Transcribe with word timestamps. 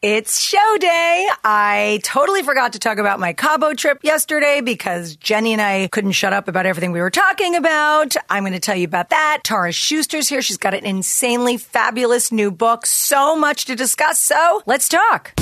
It's 0.00 0.38
show 0.38 0.76
day. 0.78 1.26
I 1.42 1.98
totally 2.04 2.44
forgot 2.44 2.74
to 2.74 2.78
talk 2.78 2.98
about 2.98 3.18
my 3.18 3.32
Cabo 3.32 3.74
trip 3.74 3.98
yesterday 4.04 4.60
because 4.60 5.16
Jenny 5.16 5.52
and 5.52 5.60
I 5.60 5.88
couldn't 5.88 6.12
shut 6.12 6.32
up 6.32 6.46
about 6.46 6.66
everything 6.66 6.92
we 6.92 7.00
were 7.00 7.10
talking 7.10 7.56
about. 7.56 8.14
I'm 8.30 8.44
going 8.44 8.52
to 8.52 8.60
tell 8.60 8.76
you 8.76 8.84
about 8.84 9.10
that. 9.10 9.40
Tara 9.42 9.72
Schuster's 9.72 10.28
here. 10.28 10.40
She's 10.40 10.56
got 10.56 10.72
an 10.72 10.86
insanely 10.86 11.56
fabulous 11.56 12.30
new 12.30 12.52
book. 12.52 12.86
So 12.86 13.34
much 13.34 13.64
to 13.64 13.74
discuss. 13.74 14.20
So 14.20 14.62
let's 14.66 14.88
talk. 14.88 15.32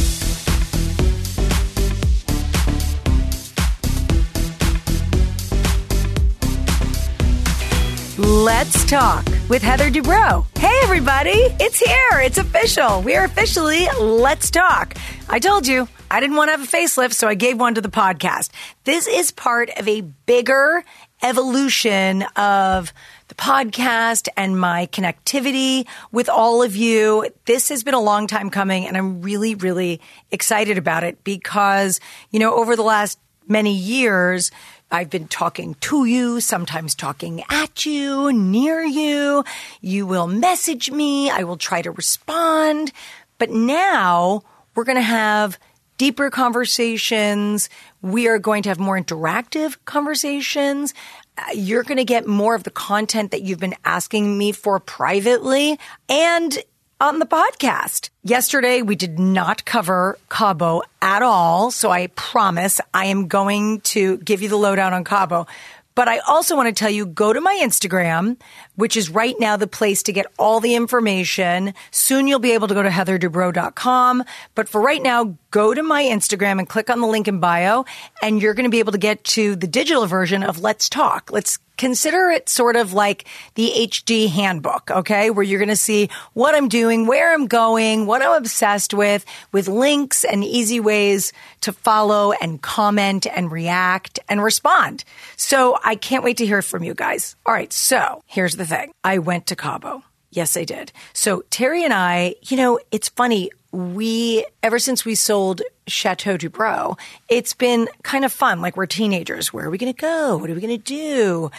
Let's 8.19 8.87
talk 8.87 9.27
with 9.51 9.61
Heather 9.63 9.91
Dubrow. 9.91 10.47
Hey, 10.59 10.75
everybody. 10.83 11.49
It's 11.61 11.79
here. 11.79 12.21
It's 12.21 12.39
official. 12.39 13.03
We 13.03 13.15
are 13.15 13.27
officially 13.27 13.87
Let's 14.01 14.51
Talk. 14.51 14.95
I 15.29 15.39
told 15.39 15.67
you 15.67 15.87
I 16.11 16.19
didn't 16.21 16.37
want 16.37 16.49
to 16.49 16.53
have 16.53 16.63
a 16.63 16.67
facelift, 16.67 17.13
so 17.13 17.29
I 17.29 17.35
gave 17.35 17.61
one 17.61 17.75
to 17.75 17.83
the 17.83 17.91
podcast. 17.91 18.49
This 18.85 19.07
is 19.07 19.33
part 19.33 19.69
of 19.77 19.87
a 19.87 20.01
bigger 20.01 20.83
evolution 21.23 22.23
of 22.37 22.95
the 23.29 23.35
podcast 23.35 24.29
and 24.35 24.59
my 24.59 24.87
connectivity 24.87 25.87
with 26.11 26.31
all 26.31 26.63
of 26.63 26.75
you. 26.75 27.29
This 27.45 27.69
has 27.69 27.85
been 27.85 27.93
a 27.93 28.01
long 28.01 28.29
time 28.29 28.49
coming 28.49 28.87
and 28.87 28.97
I'm 28.97 29.21
really, 29.21 29.57
really 29.57 30.01
excited 30.31 30.79
about 30.79 31.05
it 31.05 31.23
because, 31.23 32.01
you 32.31 32.39
know, 32.39 32.55
over 32.55 32.77
the 32.77 32.83
last 32.83 33.19
many 33.47 33.75
years, 33.75 34.51
I've 34.91 35.11
been 35.11 35.27
talking 35.27 35.75
to 35.81 36.05
you, 36.05 36.41
sometimes 36.41 36.95
talking 36.95 37.43
at 37.51 37.85
you, 37.85 38.33
near 38.33 38.83
you. 38.83 39.45
You 39.81 40.07
will 40.07 40.29
message 40.29 40.91
me. 40.91 41.29
I 41.29 41.43
will 41.43 41.57
try 41.57 41.83
to 41.83 41.91
respond. 41.91 42.93
But 43.39 43.51
now 43.51 44.43
we're 44.75 44.85
going 44.85 44.97
to 44.97 45.03
have 45.03 45.59
deeper 45.99 46.31
conversations. 46.31 47.69
We 48.01 48.29
are 48.29 48.39
going 48.39 48.63
to 48.65 48.69
have 48.69 48.79
more 48.79 48.99
interactive 48.99 49.77
conversations. 49.87 50.95
Uh, 51.37 51.53
You're 51.55 51.83
going 51.83 51.97
to 51.97 52.05
get 52.05 52.27
more 52.27 52.55
of 52.55 52.63
the 52.63 52.71
content 52.71 53.33
that 53.33 53.43
you've 53.43 53.59
been 53.59 53.77
asking 53.85 54.39
me 54.39 54.53
for 54.53 54.79
privately. 54.79 55.81
And 56.09 56.57
on 57.01 57.19
the 57.19 57.27
podcast. 57.27 58.11
Yesterday, 58.23 58.83
we 58.83 58.97
did 58.97 59.19
not 59.19 59.65
cover 59.65 60.19
Cabo 60.29 60.83
at 61.03 61.23
all. 61.23 61.71
So 61.71 61.91
I 61.91 62.07
promise 62.09 62.81
I 62.95 63.07
am 63.07 63.29
going 63.29 63.81
to 63.83 64.19
give 64.19 64.43
you 64.43 64.49
the 64.49 64.57
lowdown 64.57 64.95
on 64.95 65.05
Cabo. 65.05 65.47
But 65.95 66.09
I 66.09 66.19
also 66.19 66.57
want 66.57 66.69
to 66.69 66.79
tell 66.79 66.91
you, 66.91 67.07
go 67.07 67.33
to 67.33 67.41
my 67.41 67.59
Instagram, 67.63 68.37
which 68.75 68.99
is 68.99 69.09
right 69.09 69.35
now 69.41 69.57
the 69.57 69.67
place 69.67 70.03
to 70.05 70.13
get 70.13 70.27
all 70.39 70.61
the 70.61 70.75
information. 70.75 71.73
Soon 71.91 72.29
you'll 72.29 72.39
be 72.39 72.53
able 72.53 72.69
to 72.69 72.75
go 72.75 72.83
to 72.83 72.91
heatherdubrow.com. 72.91 74.23
But 74.55 74.69
for 74.69 74.81
right 74.81 75.03
now, 75.03 75.39
go 75.51 75.73
to 75.73 75.83
my 75.83 76.03
Instagram 76.03 76.59
and 76.59 76.69
click 76.69 76.91
on 76.91 77.01
the 77.01 77.07
link 77.07 77.29
in 77.29 77.41
bio 77.41 77.87
and 78.21 78.43
you're 78.43 78.53
going 78.53 78.65
to 78.65 78.71
be 78.71 78.81
able 78.81 78.93
to 78.93 78.99
get 78.99 79.25
to 79.25 79.57
the 79.57 79.67
digital 79.67 80.07
version 80.07 80.43
of 80.43 80.61
Let's 80.61 80.91
Talk. 80.91 81.31
Let's 81.33 81.59
consider 81.77 82.31
it 82.31 82.49
sort 82.49 82.77
of 82.77 82.93
like 82.93 83.25
the 83.55 83.71
HD 83.77 84.29
handbook, 84.29 84.91
okay? 84.91 85.31
Where 85.31 85.43
you're 85.43 85.59
going 85.59 85.69
to 85.69 85.77
see 85.77 86.11
what 86.33 86.55
I'm 86.55 86.69
doing, 86.69 87.07
where 87.07 87.33
I'm 87.33 87.47
going, 87.47 88.07
what 88.07 88.23
I'm 88.23 88.33
obsessed 88.33 88.95
with, 88.95 89.25
with 89.53 89.69
links 89.69 90.25
and 90.25 90.45
easy 90.45 90.81
ways 90.81 91.33
to 91.63 91.73
follow 91.73 92.33
and 92.33 92.61
comment 92.61 93.27
and 93.27 93.51
react 93.51 94.19
and 94.29 94.43
respond. 94.43 95.05
So 95.37 95.79
I 95.85 95.95
can't 95.97 96.25
wait 96.25 96.39
to 96.39 96.47
hear 96.47 96.63
from 96.63 96.85
you 96.85 96.95
guys. 96.95 97.37
All 97.45 97.55
right. 97.55 97.73
So 97.73 98.23
here's 98.27 98.57
the 98.57 98.67
thing. 98.67 98.93
I 99.05 99.19
went 99.19 99.47
to 99.47 99.57
Cabo. 99.57 100.03
Yes, 100.31 100.57
I 100.57 100.65
did. 100.65 100.93
So 101.13 101.45
Terry 101.51 101.85
and 101.85 101.95
I, 101.95 102.35
you 102.43 102.57
know, 102.57 102.79
it's 102.91 103.09
funny. 103.09 103.51
We, 103.77 104.47
ever 104.63 104.79
since 104.79 105.05
we 105.05 105.15
sold 105.15 105.61
Chateau 105.87 106.39
Dubrow, 106.39 106.99
it's 107.29 107.53
been 107.53 107.89
kind 108.03 108.25
of 108.25 108.33
fun. 108.33 108.63
Like 108.63 108.75
we're 108.75 108.87
teenagers. 108.87 109.53
Where 109.53 109.67
are 109.67 109.71
we 109.71 109.77
going 109.77 109.93
to 109.93 110.01
go? 110.01 110.39
What 110.39 110.49
are 110.49 110.55
we 110.55 110.63
going 110.63 110.81
to 110.81 110.83
do? 110.83 111.51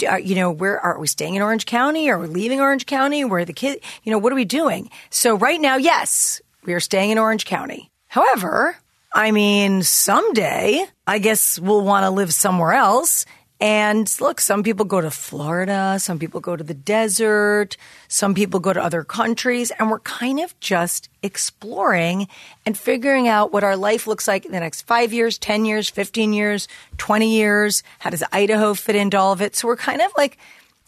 You 0.00 0.34
know, 0.34 0.50
where 0.50 0.80
are 0.80 0.98
we 0.98 1.06
staying 1.06 1.34
in 1.34 1.42
Orange 1.42 1.66
County? 1.66 2.08
Are 2.08 2.18
we 2.18 2.28
leaving 2.28 2.60
Orange 2.60 2.86
County? 2.86 3.26
Where 3.26 3.40
are 3.40 3.44
the 3.44 3.52
kids? 3.52 3.82
You 4.04 4.12
know, 4.12 4.18
what 4.18 4.32
are 4.32 4.36
we 4.36 4.46
doing? 4.46 4.88
So 5.10 5.36
right 5.36 5.60
now, 5.60 5.76
yes, 5.76 6.40
we 6.64 6.72
are 6.72 6.80
staying 6.80 7.10
in 7.10 7.18
Orange 7.18 7.44
County. 7.44 7.90
However, 8.08 8.74
I 9.12 9.30
mean, 9.30 9.82
someday 9.82 10.82
I 11.06 11.18
guess 11.18 11.58
we'll 11.58 11.82
want 11.82 12.04
to 12.04 12.10
live 12.10 12.32
somewhere 12.32 12.72
else. 12.72 13.26
And 13.58 14.14
look, 14.20 14.40
some 14.40 14.62
people 14.62 14.84
go 14.84 15.00
to 15.00 15.10
Florida, 15.10 15.96
some 15.98 16.18
people 16.18 16.40
go 16.40 16.56
to 16.56 16.64
the 16.64 16.74
desert, 16.74 17.78
some 18.06 18.34
people 18.34 18.60
go 18.60 18.74
to 18.74 18.82
other 18.82 19.02
countries, 19.02 19.70
and 19.70 19.90
we're 19.90 20.00
kind 20.00 20.40
of 20.40 20.58
just 20.60 21.08
exploring 21.22 22.28
and 22.66 22.76
figuring 22.76 23.28
out 23.28 23.52
what 23.52 23.64
our 23.64 23.76
life 23.76 24.06
looks 24.06 24.28
like 24.28 24.44
in 24.44 24.52
the 24.52 24.60
next 24.60 24.82
five 24.82 25.14
years, 25.14 25.38
10 25.38 25.64
years, 25.64 25.88
15 25.88 26.34
years, 26.34 26.68
20 26.98 27.34
years. 27.34 27.82
How 27.98 28.10
does 28.10 28.22
Idaho 28.30 28.74
fit 28.74 28.94
into 28.94 29.18
all 29.18 29.32
of 29.32 29.40
it? 29.40 29.56
So 29.56 29.68
we're 29.68 29.76
kind 29.76 30.02
of 30.02 30.12
like 30.18 30.36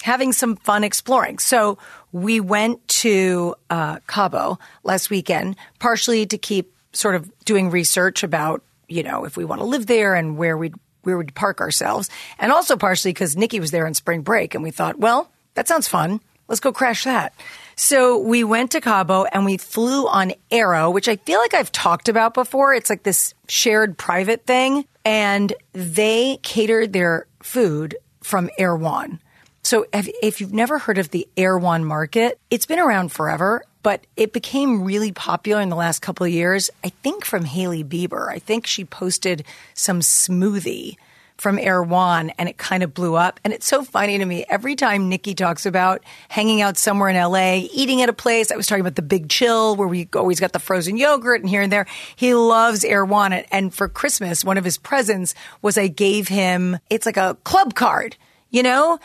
having 0.03 0.33
some 0.33 0.57
fun 0.57 0.85
exploring. 0.85 1.39
So 1.39 1.79
we 2.13 2.39
went 2.39 2.87
to 2.89 3.55
uh, 3.71 4.01
Cabo 4.07 4.59
last 4.85 5.09
weekend, 5.09 5.57
partially 5.79 6.27
to 6.27 6.37
keep 6.37 6.75
sort 6.93 7.15
of 7.15 7.31
doing 7.47 7.71
research 7.71 8.23
about, 8.23 8.63
you 8.89 9.03
know, 9.03 9.25
if 9.25 9.39
we 9.39 9.45
want 9.47 9.63
to 9.63 9.67
live 9.67 9.87
there 9.87 10.15
and 10.15 10.37
where 10.37 10.57
we'd 10.57 10.75
we'd 11.05 11.35
park 11.35 11.61
ourselves, 11.61 12.11
and 12.39 12.53
also 12.53 12.77
partially 12.77 13.13
because 13.13 13.37
Nikki 13.37 13.61
was 13.61 13.71
there 13.71 13.87
on 13.87 13.95
spring 13.95 14.23
break, 14.23 14.55
and 14.55 14.63
we 14.63 14.71
thought, 14.71 14.99
well, 14.99 15.31
that 15.55 15.69
sounds 15.69 15.89
fun. 15.89 16.21
Let's 16.49 16.61
go 16.61 16.73
crash 16.73 17.05
that. 17.05 17.35
So 17.77 18.19
we 18.19 18.43
went 18.43 18.71
to 18.73 18.81
Cabo 18.81 19.25
and 19.25 19.45
we 19.45 19.57
flew 19.59 20.09
on 20.09 20.33
Aero, 20.51 20.91
which 20.91 21.09
I 21.09 21.17
feel 21.17 21.39
like 21.39 21.55
I've 21.55 21.71
talked 21.71 22.09
about 22.09 22.35
before. 22.35 22.75
It's 22.75 22.91
like 22.91 23.03
this 23.03 23.35
shared 23.49 23.99
private 23.99 24.47
thing, 24.47 24.87
and 25.05 25.53
they 25.73 26.39
catered 26.43 26.93
their 26.93 27.27
food 27.43 27.97
from 28.23 28.51
Erewhon. 28.59 29.21
So 29.69 29.85
if, 29.93 30.09
if 30.23 30.41
you've 30.41 30.55
never 30.55 30.79
heard 30.79 30.97
of 30.97 31.11
the 31.11 31.29
Erewhon 31.37 31.85
market, 31.85 32.41
it's 32.49 32.65
been 32.65 32.79
around 32.79 33.13
forever, 33.13 33.63
but 33.83 34.07
it 34.17 34.33
became 34.33 34.83
really 34.83 35.13
popular 35.13 35.61
in 35.61 35.69
the 35.69 35.77
last 35.77 36.01
couple 36.01 36.25
of 36.25 36.33
years. 36.33 36.71
I 36.83 36.89
think 36.89 37.27
from 37.27 37.45
Hailey 37.45 37.85
Bieber. 37.85 38.31
I 38.31 38.39
think 38.39 38.67
she 38.67 38.87
posted 38.87 39.45
some 39.75 40.01
smoothie 40.01 40.97
from 41.37 41.59
One 41.91 42.31
and 42.39 42.49
it 42.49 42.57
kind 42.57 42.83
of 42.83 42.95
blew 42.95 43.15
up. 43.15 43.41
And 43.45 43.53
it's 43.53 43.67
so 43.67 43.85
funny 43.85 44.17
to 44.17 44.25
me. 44.25 44.47
Every 44.49 44.75
time 44.75 45.11
Nikki 45.11 45.35
talks 45.35 45.67
about 45.67 46.03
hanging 46.31 46.63
out 46.63 46.79
somewhere 46.79 47.11
in 47.11 47.17
LA, 47.17 47.57
eating 47.71 48.01
at 48.01 48.09
a 48.09 48.15
place, 48.15 48.51
I 48.51 48.57
was 48.57 48.67
talking 48.67 48.81
about 48.81 48.97
the 48.97 49.03
Big 49.03 49.29
Chill 49.29 49.77
where 49.77 49.87
we 49.87 50.09
always 50.17 50.41
got 50.41 50.55
the 50.55 50.61
frozen 50.61 50.97
yogurt 50.97 51.43
and 51.43 51.51
here 51.51 51.61
and 51.61 51.71
there. 51.71 51.85
He 52.17 52.33
loves 52.33 52.87
One. 52.89 53.35
And 53.35 53.75
for 53.75 53.87
Christmas, 53.87 54.47
one 54.47 54.57
of 54.57 54.65
his 54.65 54.79
presents 54.79 55.35
was 55.61 55.77
I 55.77 55.89
gave 55.89 56.29
him, 56.29 56.79
it's 56.89 57.05
like 57.05 57.19
a 57.19 57.37
club 57.45 57.75
card, 57.75 58.17
you 58.49 58.63
know? 58.63 58.99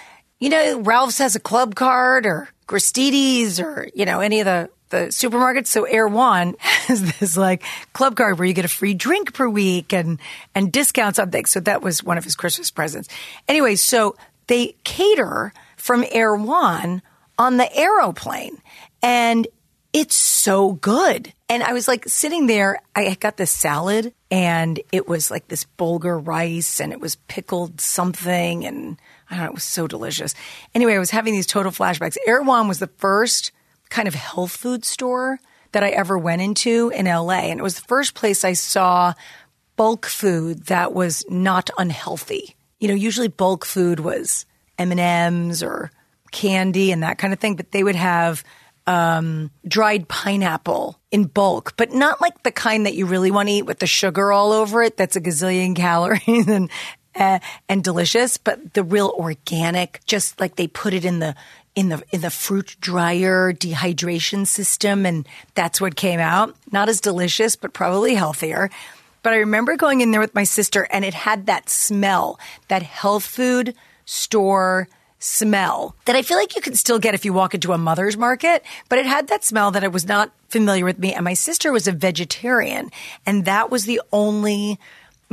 You 0.44 0.50
know, 0.50 0.82
Ralph's 0.82 1.20
has 1.20 1.38
a 1.38 1.40
club 1.40 1.74
card 1.74 2.26
or 2.26 2.50
Gristedes 2.68 3.64
or, 3.64 3.88
you 3.96 4.04
know, 4.04 4.20
any 4.20 4.42
of 4.42 4.46
the, 4.46 4.70
the 4.90 4.98
supermarkets. 5.06 5.68
So 5.68 5.86
Erewhon 5.86 6.56
has 6.60 7.18
this 7.18 7.38
like 7.38 7.64
club 7.94 8.18
card 8.18 8.38
where 8.38 8.46
you 8.46 8.54
get 8.54 8.66
a 8.66 8.68
free 8.68 8.94
drink 8.94 9.34
per 9.34 9.48
week 9.48 9.94
and, 9.94 10.20
and 10.54 10.70
discounts 10.70 11.18
on 11.18 11.32
things. 11.32 11.50
So 11.50 11.62
that 11.62 11.82
was 11.82 12.04
one 12.04 12.18
of 12.18 12.26
his 12.26 12.36
Christmas 12.36 12.72
presents. 12.72 13.08
Anyway, 13.48 13.76
so 13.78 14.18
they 14.48 14.76
cater 14.84 15.54
from 15.78 16.04
Erewhon 16.12 17.02
on 17.40 17.56
the 17.56 17.74
aeroplane 17.74 18.58
and 19.02 19.48
it's 19.94 20.18
so 20.18 20.74
good. 20.74 21.32
And 21.48 21.64
I 21.64 21.72
was 21.72 21.88
like 21.88 22.06
sitting 22.10 22.48
there, 22.48 22.82
I 22.94 23.16
got 23.16 23.38
this 23.38 23.52
salad 23.52 24.14
and 24.30 24.82
it 24.92 25.08
was 25.08 25.32
like 25.32 25.48
this 25.48 25.66
bulgur 25.78 26.20
rice 26.28 26.82
and 26.82 26.92
it 26.92 27.00
was 27.00 27.16
pickled 27.16 27.80
something 27.80 28.66
and 28.66 28.98
I 29.34 29.38
don't 29.38 29.46
know, 29.46 29.52
it 29.52 29.56
was 29.56 29.64
so 29.64 29.88
delicious. 29.88 30.36
Anyway, 30.74 30.96
I 30.96 31.00
was 31.00 31.12
having 31.12 31.34
these 31.34 31.48
total 31.48 31.72
flashbacks. 31.72 32.18
Erewhon 32.26 32.68
was 32.68 32.80
the 32.80 32.88
first 32.88 33.52
kind 33.90 34.08
of 34.08 34.14
health 34.14 34.56
food 34.56 34.86
store 34.86 35.40
that 35.72 35.84
I 35.84 35.90
ever 35.90 36.18
went 36.18 36.42
into 36.42 36.92
in 36.94 37.06
LA. 37.06 37.50
And 37.50 37.60
it 37.60 37.64
was 37.64 37.76
the 37.76 37.88
first 37.88 38.14
place 38.14 38.44
I 38.44 38.54
saw 38.54 39.14
bulk 39.76 40.06
food 40.06 40.66
that 40.68 40.94
was 40.94 41.26
not 41.30 41.70
unhealthy. 41.78 42.56
You 42.80 42.88
know, 42.88 42.94
usually 42.94 43.28
bulk 43.28 43.66
food 43.66 44.00
was 44.00 44.46
M&Ms 44.78 45.64
or 45.64 45.92
candy 46.32 46.92
and 46.92 47.04
that 47.04 47.18
kind 47.18 47.34
of 47.34 47.40
thing, 47.40 47.56
but 47.56 47.72
they 47.72 47.84
would 47.84 47.96
have 47.96 48.44
um, 48.86 49.52
dried 49.68 50.08
pineapple 50.08 51.00
in 51.12 51.26
bulk, 51.26 51.74
but 51.78 51.94
not 51.94 52.22
like 52.22 52.44
the 52.44 52.52
kind 52.52 52.86
that 52.86 52.96
you 52.96 53.06
really 53.06 53.32
want 53.32 53.48
to 53.48 53.54
eat 53.54 53.66
with 53.66 53.80
the 53.80 53.88
sugar 53.88 54.32
all 54.32 54.52
over 54.52 54.84
it. 54.84 54.98
That's 54.98 55.16
a 55.16 55.22
gazillion 55.22 55.76
calories 55.76 56.22
and 56.48 56.70
uh, 57.16 57.40
and 57.70 57.84
delicious, 57.84 58.38
but 58.38 58.74
the 58.74 58.84
real 58.84 59.14
organic, 59.18 60.02
just 60.06 60.40
like 60.40 60.56
they 60.56 60.68
put 60.68 60.94
it 60.94 61.06
in 61.06 61.20
the 61.20 61.36
in 61.76 61.90
the 61.90 62.04
in 62.12 62.22
the 62.22 62.30
fruit 62.30 62.76
dryer 62.80 63.54
dehydration 63.54 64.46
system, 64.46 65.06
and 65.06 65.28
that's 65.56 65.82
what 65.82 65.96
came 65.96 66.20
out. 66.20 66.56
Not 66.72 66.90
as 66.90 67.02
delicious, 67.02 67.56
but 67.56 67.74
probably 67.74 68.16
healthier. 68.16 68.70
But 69.24 69.34
I 69.34 69.38
remember 69.38 69.78
going 69.78 70.02
in 70.02 70.12
there 70.12 70.20
with 70.20 70.36
my 70.36 70.44
sister, 70.44 70.88
and 70.92 71.06
it 71.06 71.14
had 71.14 71.46
that 71.46 71.70
smell, 71.70 72.40
that 72.68 72.84
health 72.84 73.26
food 73.26 73.74
store 74.06 74.90
smell 75.24 75.96
that 76.04 76.18
I 76.18 76.22
feel 76.22 76.36
like 76.36 76.54
you 76.54 76.62
can 76.62 76.76
still 76.76 77.00
get 77.00 77.14
if 77.14 77.24
you 77.24 77.32
walk 77.32 77.54
into 77.54 77.72
a 77.72 77.78
mother's 77.78 78.18
market, 78.18 78.62
but 78.90 79.00
it 79.00 79.06
had 79.06 79.30
that 79.30 79.46
smell 79.46 79.72
that 79.72 79.84
I 79.84 79.88
was 79.88 80.06
not 80.06 80.34
familiar 80.50 80.84
with 80.84 81.00
me. 81.00 81.14
And 81.14 81.24
my 81.24 81.34
sister 81.34 81.72
was 81.72 81.88
a 81.88 81.94
vegetarian, 81.94 82.92
and 83.26 83.46
that 83.46 83.72
was 83.72 83.86
the 83.86 84.02
only 84.12 84.78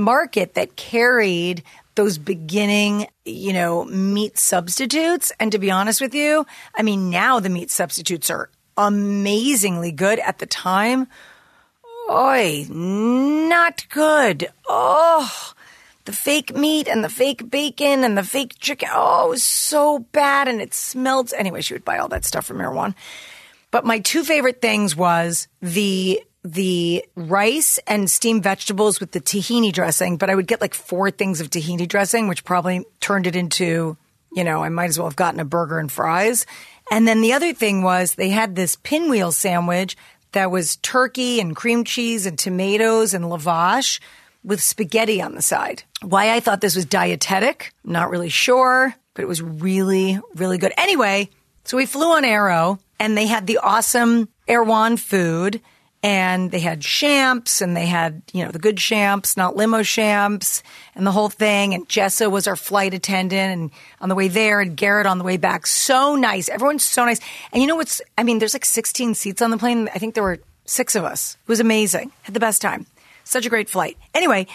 market 0.00 0.55
that 0.55 0.76
carried 0.76 1.62
those 1.94 2.19
beginning, 2.19 3.06
you 3.25 3.52
know, 3.52 3.85
meat 3.85 4.38
substitutes. 4.38 5.32
And 5.38 5.52
to 5.52 5.58
be 5.58 5.70
honest 5.70 6.00
with 6.00 6.14
you, 6.14 6.47
I 6.75 6.82
mean, 6.82 7.11
now 7.11 7.41
the 7.41 7.49
meat 7.49 7.70
substitutes 7.70 8.31
are 8.31 8.50
amazingly 8.76 9.93
good 9.93 10.19
at 10.19 10.38
the 10.38 10.47
time. 10.47 11.06
Oi, 12.11 12.67
not 12.70 13.87
good. 13.91 14.50
Oh, 14.69 15.52
the 16.06 16.12
fake 16.12 16.56
meat 16.56 16.88
and 16.88 17.05
the 17.05 17.08
fake 17.08 17.50
bacon 17.50 18.03
and 18.03 18.17
the 18.17 18.25
fake 18.25 18.58
chicken. 18.58 18.88
Oh, 18.93 19.26
it 19.26 19.31
was 19.31 19.44
so 19.44 20.00
bad 20.00 20.49
and 20.49 20.61
it 20.61 20.75
smelled. 20.75 21.32
Anyway, 21.37 21.61
she 21.61 21.75
would 21.75 21.85
buy 21.85 21.99
all 21.99 22.08
that 22.08 22.25
stuff 22.25 22.46
from 22.46 22.61
Erewhon. 22.61 22.94
But 23.70 23.85
my 23.85 24.00
two 24.00 24.25
favorite 24.25 24.61
things 24.61 24.96
was 24.96 25.46
the 25.61 26.20
the 26.43 27.05
rice 27.17 27.79
and 27.87 28.11
steamed 28.11 28.43
vegetables 28.43 29.01
with 29.01 29.13
the 29.13 29.21
tahini 29.21 29.73
dressing, 29.73 30.17
but 30.17 30.31
I 30.31 30.35
would 30.35 30.47
get 30.47 30.61
like 30.61 30.75
four 30.75 31.11
things 31.11 31.41
of 31.41 31.51
tahini 31.51 31.87
dressing, 31.87 32.29
which 32.29 32.45
probably 32.45 32.85
turned 33.01 33.27
it 33.27 33.37
into, 33.37 33.97
you 34.33 34.45
know, 34.45 34.63
I 34.63 34.69
might 34.71 34.89
as 34.89 34.99
well 34.99 35.09
have 35.09 35.17
gotten 35.17 35.41
a 35.41 35.45
burger 35.45 35.79
and 35.79 35.93
fries. 35.93 36.47
And 36.91 37.07
then 37.07 37.21
the 37.21 37.35
other 37.35 37.53
thing 37.53 37.83
was 37.83 38.15
they 38.15 38.31
had 38.31 38.57
this 38.57 38.77
pinwheel 38.77 39.33
sandwich 39.33 39.97
that 40.33 40.51
was 40.51 40.77
turkey 40.77 41.41
and 41.41 41.55
cream 41.55 41.85
cheese 41.85 42.27
and 42.27 42.39
tomatoes 42.39 43.15
and 43.15 43.25
lavash 43.27 44.01
with 44.43 44.63
spaghetti 44.63 45.21
on 45.21 45.35
the 45.35 45.43
side. 45.43 45.83
Why 46.03 46.35
I 46.35 46.41
thought 46.41 46.61
this 46.61 46.77
was 46.77 46.87
dietetic, 46.87 47.73
not 47.85 48.11
really 48.11 48.31
sure, 48.31 48.95
but 49.15 49.23
it 49.23 49.29
was 49.29 49.43
really, 49.43 50.19
really 50.35 50.57
good. 50.57 50.73
Anyway, 50.79 51.29
so 51.65 51.77
we 51.77 51.85
flew 51.85 52.17
on 52.17 52.25
Aero 52.25 52.79
and 52.99 53.17
they 53.17 53.27
had 53.27 53.47
the 53.47 53.59
awesome 53.59 54.29
Erewhon 54.49 54.97
food 54.97 55.61
and 56.02 56.50
they 56.50 56.61
had 56.61 56.81
champs 56.81 57.61
and 57.61 57.76
they 57.76 57.87
had, 57.87 58.23
you 58.32 58.44
know, 58.44 58.50
the 58.50 58.58
good 58.58 58.79
champs, 58.79 59.37
not 59.37 59.56
limo 59.56 59.82
champs 59.82 60.62
and 60.94 61.06
the 61.06 61.12
whole 61.12 61.29
thing. 61.29 61.75
And 61.75 61.87
Jessa 61.88 62.31
was 62.31 62.47
our 62.47 62.56
flight 62.56 62.94
attendant 62.94 63.52
and 63.52 63.70
on 64.00 64.08
the 64.08 64.14
way 64.14 64.29
there 64.29 64.61
and 64.61 64.76
Garrett 64.76 65.06
on 65.06 65.19
the 65.19 65.25
way 65.25 65.37
back. 65.37 65.67
So 65.67 66.17
nice. 66.17 66.49
Everyone's 66.49 66.85
so 66.85 67.05
nice. 67.05 67.20
And 67.52 67.61
you 67.61 67.69
know 67.69 67.76
what's, 67.76 68.00
I 68.17 68.23
mean, 68.23 68.38
there's 68.38 68.55
like 68.55 68.64
16 68.64 69.14
seats 69.14 69.43
on 69.43 69.50
the 69.50 69.58
plane. 69.58 69.91
I 69.94 69.99
think 69.99 70.14
there 70.14 70.23
were 70.23 70.38
six 70.64 70.97
of 70.97 71.05
us. 71.05 71.37
It 71.43 71.49
was 71.49 71.61
amazing. 71.61 72.12
Had 72.23 72.35
the 72.35 72.41
best 72.41 72.62
time. 72.62 72.87
Such 73.25 73.44
a 73.44 73.50
great 73.50 73.69
flight. 73.69 73.99
Anyway, 74.14 74.46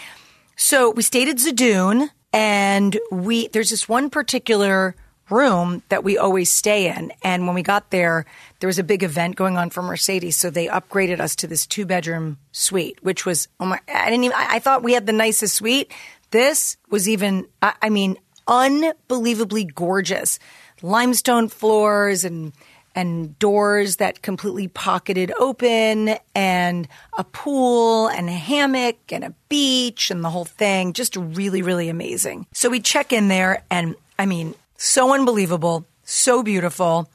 so 0.56 0.90
we 0.90 1.02
stayed 1.02 1.28
at 1.28 1.36
Zadún 1.36 2.10
and 2.32 2.98
we, 3.12 3.46
there's 3.48 3.70
this 3.70 3.88
one 3.88 4.10
particular 4.10 4.96
room 5.30 5.82
that 5.88 6.04
we 6.04 6.18
always 6.18 6.50
stay 6.50 6.88
in. 6.94 7.12
And 7.22 7.46
when 7.46 7.54
we 7.54 7.62
got 7.62 7.90
there, 7.90 8.26
there 8.60 8.68
was 8.68 8.78
a 8.78 8.84
big 8.84 9.02
event 9.02 9.36
going 9.36 9.56
on 9.56 9.70
for 9.70 9.82
Mercedes, 9.82 10.36
so 10.36 10.50
they 10.50 10.68
upgraded 10.68 11.20
us 11.20 11.36
to 11.36 11.46
this 11.46 11.66
two 11.66 11.86
bedroom 11.86 12.38
suite, 12.52 13.02
which 13.02 13.26
was 13.26 13.48
oh 13.60 13.66
my! 13.66 13.80
I 13.92 14.10
didn't 14.10 14.24
even. 14.24 14.36
I, 14.36 14.56
I 14.56 14.58
thought 14.58 14.82
we 14.82 14.92
had 14.92 15.06
the 15.06 15.12
nicest 15.12 15.54
suite. 15.54 15.92
This 16.30 16.76
was 16.90 17.08
even. 17.08 17.46
I, 17.62 17.74
I 17.82 17.90
mean, 17.90 18.16
unbelievably 18.46 19.64
gorgeous, 19.64 20.38
limestone 20.82 21.48
floors 21.48 22.24
and 22.24 22.52
and 22.94 23.38
doors 23.38 23.96
that 23.96 24.22
completely 24.22 24.68
pocketed 24.68 25.30
open 25.38 26.16
and 26.34 26.88
a 27.18 27.24
pool 27.24 28.08
and 28.08 28.28
a 28.28 28.32
hammock 28.32 28.96
and 29.10 29.22
a 29.22 29.34
beach 29.50 30.10
and 30.10 30.24
the 30.24 30.30
whole 30.30 30.46
thing. 30.46 30.94
Just 30.94 31.14
really, 31.14 31.60
really 31.60 31.90
amazing. 31.90 32.46
So 32.54 32.70
we 32.70 32.80
check 32.80 33.12
in 33.12 33.28
there 33.28 33.62
and 33.70 33.96
I 34.18 34.24
mean, 34.24 34.54
so 34.76 35.14
unbelievable, 35.14 35.86
so 36.04 36.42
beautiful. 36.42 37.10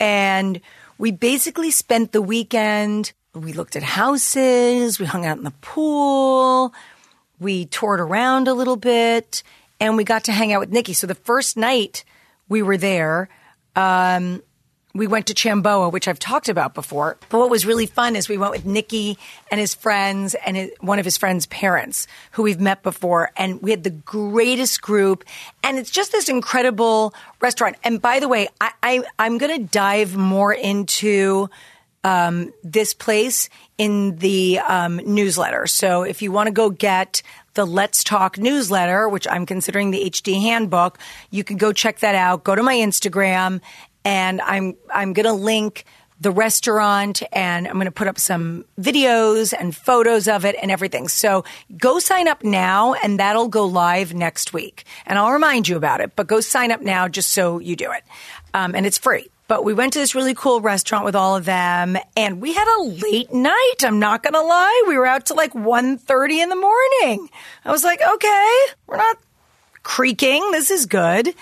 And 0.00 0.60
we 0.98 1.10
basically 1.10 1.70
spent 1.70 2.12
the 2.12 2.22
weekend. 2.22 3.12
We 3.34 3.52
looked 3.52 3.76
at 3.76 3.82
houses. 3.82 4.98
We 4.98 5.06
hung 5.06 5.26
out 5.26 5.38
in 5.38 5.44
the 5.44 5.52
pool. 5.60 6.72
We 7.40 7.66
toured 7.66 8.00
around 8.00 8.48
a 8.48 8.54
little 8.54 8.76
bit 8.76 9.42
and 9.80 9.96
we 9.96 10.04
got 10.04 10.24
to 10.24 10.32
hang 10.32 10.52
out 10.52 10.60
with 10.60 10.70
Nikki. 10.70 10.92
So 10.92 11.06
the 11.06 11.14
first 11.14 11.56
night 11.56 12.04
we 12.48 12.62
were 12.62 12.76
there, 12.76 13.28
um, 13.76 14.42
we 14.94 15.08
went 15.08 15.26
to 15.26 15.34
Chambao, 15.34 15.92
which 15.92 16.06
I've 16.06 16.20
talked 16.20 16.48
about 16.48 16.72
before. 16.72 17.18
But 17.28 17.38
what 17.38 17.50
was 17.50 17.66
really 17.66 17.86
fun 17.86 18.14
is 18.14 18.28
we 18.28 18.38
went 18.38 18.52
with 18.52 18.64
Nikki 18.64 19.18
and 19.50 19.60
his 19.60 19.74
friends 19.74 20.34
and 20.46 20.56
his, 20.56 20.70
one 20.80 21.00
of 21.00 21.04
his 21.04 21.16
friends' 21.16 21.46
parents 21.46 22.06
who 22.32 22.44
we've 22.44 22.60
met 22.60 22.84
before. 22.84 23.32
And 23.36 23.60
we 23.60 23.72
had 23.72 23.82
the 23.82 23.90
greatest 23.90 24.80
group. 24.82 25.24
And 25.64 25.78
it's 25.78 25.90
just 25.90 26.12
this 26.12 26.28
incredible 26.28 27.12
restaurant. 27.40 27.76
And 27.82 28.00
by 28.00 28.20
the 28.20 28.28
way, 28.28 28.48
I, 28.60 29.02
I'm 29.18 29.38
going 29.38 29.60
to 29.60 29.66
dive 29.66 30.16
more 30.16 30.52
into 30.52 31.50
um, 32.04 32.52
this 32.62 32.94
place 32.94 33.48
in 33.78 34.16
the 34.16 34.60
um, 34.60 34.98
newsletter. 34.98 35.66
So 35.66 36.02
if 36.02 36.22
you 36.22 36.30
want 36.30 36.46
to 36.46 36.52
go 36.52 36.70
get 36.70 37.22
the 37.54 37.64
Let's 37.64 38.04
Talk 38.04 38.36
newsletter, 38.36 39.08
which 39.08 39.26
I'm 39.28 39.46
considering 39.46 39.90
the 39.90 40.10
HD 40.10 40.40
handbook, 40.40 40.98
you 41.30 41.42
can 41.42 41.56
go 41.56 41.72
check 41.72 42.00
that 42.00 42.14
out. 42.14 42.44
Go 42.44 42.54
to 42.54 42.62
my 42.62 42.74
Instagram 42.74 43.60
and 44.04 44.40
I'm 44.40 44.76
I'm 44.92 45.12
going 45.12 45.26
to 45.26 45.32
link 45.32 45.84
the 46.20 46.30
restaurant 46.30 47.22
and 47.32 47.66
I'm 47.66 47.74
going 47.74 47.86
to 47.86 47.92
put 47.92 48.08
up 48.08 48.18
some 48.18 48.64
videos 48.80 49.52
and 49.58 49.76
photos 49.76 50.28
of 50.28 50.44
it 50.44 50.56
and 50.60 50.70
everything. 50.70 51.08
So 51.08 51.44
go 51.76 51.98
sign 51.98 52.28
up 52.28 52.44
now 52.44 52.94
and 52.94 53.18
that'll 53.18 53.48
go 53.48 53.66
live 53.66 54.14
next 54.14 54.52
week. 54.52 54.84
And 55.06 55.18
I'll 55.18 55.32
remind 55.32 55.68
you 55.68 55.76
about 55.76 56.00
it, 56.00 56.16
but 56.16 56.26
go 56.26 56.40
sign 56.40 56.70
up 56.72 56.80
now 56.80 57.08
just 57.08 57.30
so 57.30 57.58
you 57.58 57.76
do 57.76 57.90
it. 57.90 58.04
Um, 58.54 58.74
and 58.74 58.86
it's 58.86 58.98
free. 58.98 59.28
But 59.48 59.64
we 59.64 59.74
went 59.74 59.92
to 59.92 59.98
this 59.98 60.14
really 60.14 60.34
cool 60.34 60.62
restaurant 60.62 61.04
with 61.04 61.14
all 61.14 61.36
of 61.36 61.44
them 61.44 61.98
and 62.16 62.40
we 62.40 62.54
had 62.54 62.78
a 62.78 62.82
late 62.84 63.32
night. 63.32 63.74
I'm 63.82 63.98
not 63.98 64.22
going 64.22 64.32
to 64.32 64.40
lie. 64.40 64.84
We 64.88 64.96
were 64.96 65.06
out 65.06 65.26
to 65.26 65.34
like 65.34 65.52
1.30 65.52 66.42
in 66.42 66.48
the 66.48 66.56
morning. 66.56 67.28
I 67.64 67.70
was 67.70 67.84
like, 67.84 68.00
okay, 68.00 68.58
we're 68.86 68.96
not 68.96 69.18
creaking. 69.82 70.50
This 70.52 70.70
is 70.70 70.86
good. 70.86 71.34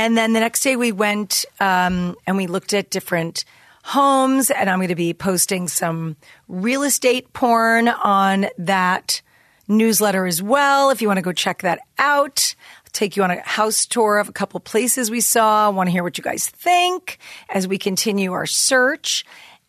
And 0.00 0.16
then 0.16 0.32
the 0.32 0.40
next 0.40 0.62
day 0.62 0.76
we 0.76 0.92
went 0.92 1.44
um, 1.60 2.16
and 2.26 2.38
we 2.38 2.46
looked 2.46 2.72
at 2.72 2.88
different 2.88 3.44
homes, 3.84 4.50
and 4.50 4.70
I'm 4.70 4.78
going 4.78 4.88
to 4.88 4.94
be 4.94 5.12
posting 5.12 5.68
some 5.68 6.16
real 6.48 6.84
estate 6.84 7.34
porn 7.34 7.86
on 7.86 8.46
that 8.56 9.20
newsletter 9.68 10.24
as 10.24 10.42
well. 10.42 10.88
If 10.88 11.02
you 11.02 11.08
want 11.08 11.18
to 11.18 11.22
go 11.22 11.32
check 11.32 11.60
that 11.60 11.80
out, 11.98 12.54
I'll 12.78 12.90
take 12.94 13.14
you 13.14 13.24
on 13.24 13.30
a 13.30 13.40
house 13.42 13.84
tour 13.84 14.16
of 14.16 14.30
a 14.30 14.32
couple 14.32 14.58
places 14.60 15.10
we 15.10 15.20
saw. 15.20 15.66
I 15.66 15.68
want 15.68 15.88
to 15.88 15.90
hear 15.90 16.02
what 16.02 16.16
you 16.16 16.24
guys 16.24 16.48
think 16.48 17.18
as 17.50 17.68
we 17.68 17.76
continue 17.76 18.32
our 18.32 18.46
search. 18.46 19.26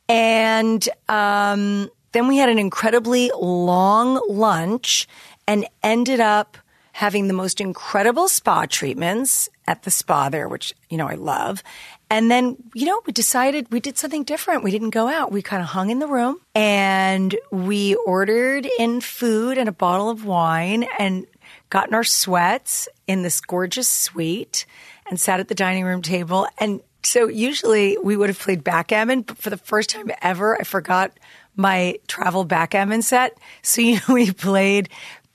And 0.07 0.87
um, 1.09 1.89
then 2.13 2.29
we 2.29 2.37
had 2.37 2.47
an 2.47 2.57
incredibly 2.57 3.31
long 3.37 4.25
lunch 4.29 5.09
and 5.45 5.67
ended 5.83 6.21
up 6.21 6.57
having 6.93 7.27
the 7.27 7.33
most 7.33 7.59
incredible 7.59 8.27
spa 8.27 8.65
treatments 8.65 9.49
at 9.71 9.83
the 9.83 9.91
spa 9.91 10.27
there, 10.27 10.49
which, 10.49 10.73
you 10.89 10.97
know, 10.97 11.07
I 11.07 11.15
love. 11.15 11.63
And 12.09 12.29
then, 12.29 12.57
you 12.73 12.85
know, 12.85 13.01
we 13.05 13.13
decided 13.13 13.71
we 13.71 13.79
did 13.79 13.97
something 13.97 14.25
different. 14.25 14.65
We 14.65 14.71
didn't 14.71 14.89
go 14.89 15.07
out. 15.07 15.31
We 15.31 15.41
kind 15.41 15.63
of 15.63 15.69
hung 15.69 15.89
in 15.89 15.99
the 15.99 16.07
room 16.07 16.41
and 16.53 17.33
we 17.51 17.95
ordered 17.95 18.67
in 18.77 18.99
food 18.99 19.57
and 19.57 19.69
a 19.69 19.71
bottle 19.71 20.09
of 20.09 20.25
wine 20.25 20.85
and 20.99 21.25
got 21.69 21.87
in 21.87 21.93
our 21.93 22.03
sweats 22.03 22.89
in 23.07 23.21
this 23.23 23.39
gorgeous 23.39 23.87
suite 23.87 24.65
and 25.09 25.17
sat 25.17 25.39
at 25.39 25.47
the 25.47 25.55
dining 25.55 25.85
room 25.85 26.01
table. 26.01 26.47
And 26.57 26.81
so 27.01 27.29
usually 27.29 27.97
we 28.03 28.17
would 28.17 28.27
have 28.27 28.39
played 28.39 28.61
backgammon, 28.61 29.21
but 29.21 29.37
for 29.37 29.49
the 29.49 29.57
first 29.57 29.89
time 29.89 30.11
ever, 30.21 30.59
I 30.59 30.65
forgot 30.65 31.13
my 31.55 31.97
travel 32.07 32.43
backgammon 32.43 33.03
set. 33.03 33.37
So, 33.61 33.79
you 33.79 33.95
know, 33.95 34.01
we 34.15 34.31
played 34.31 34.89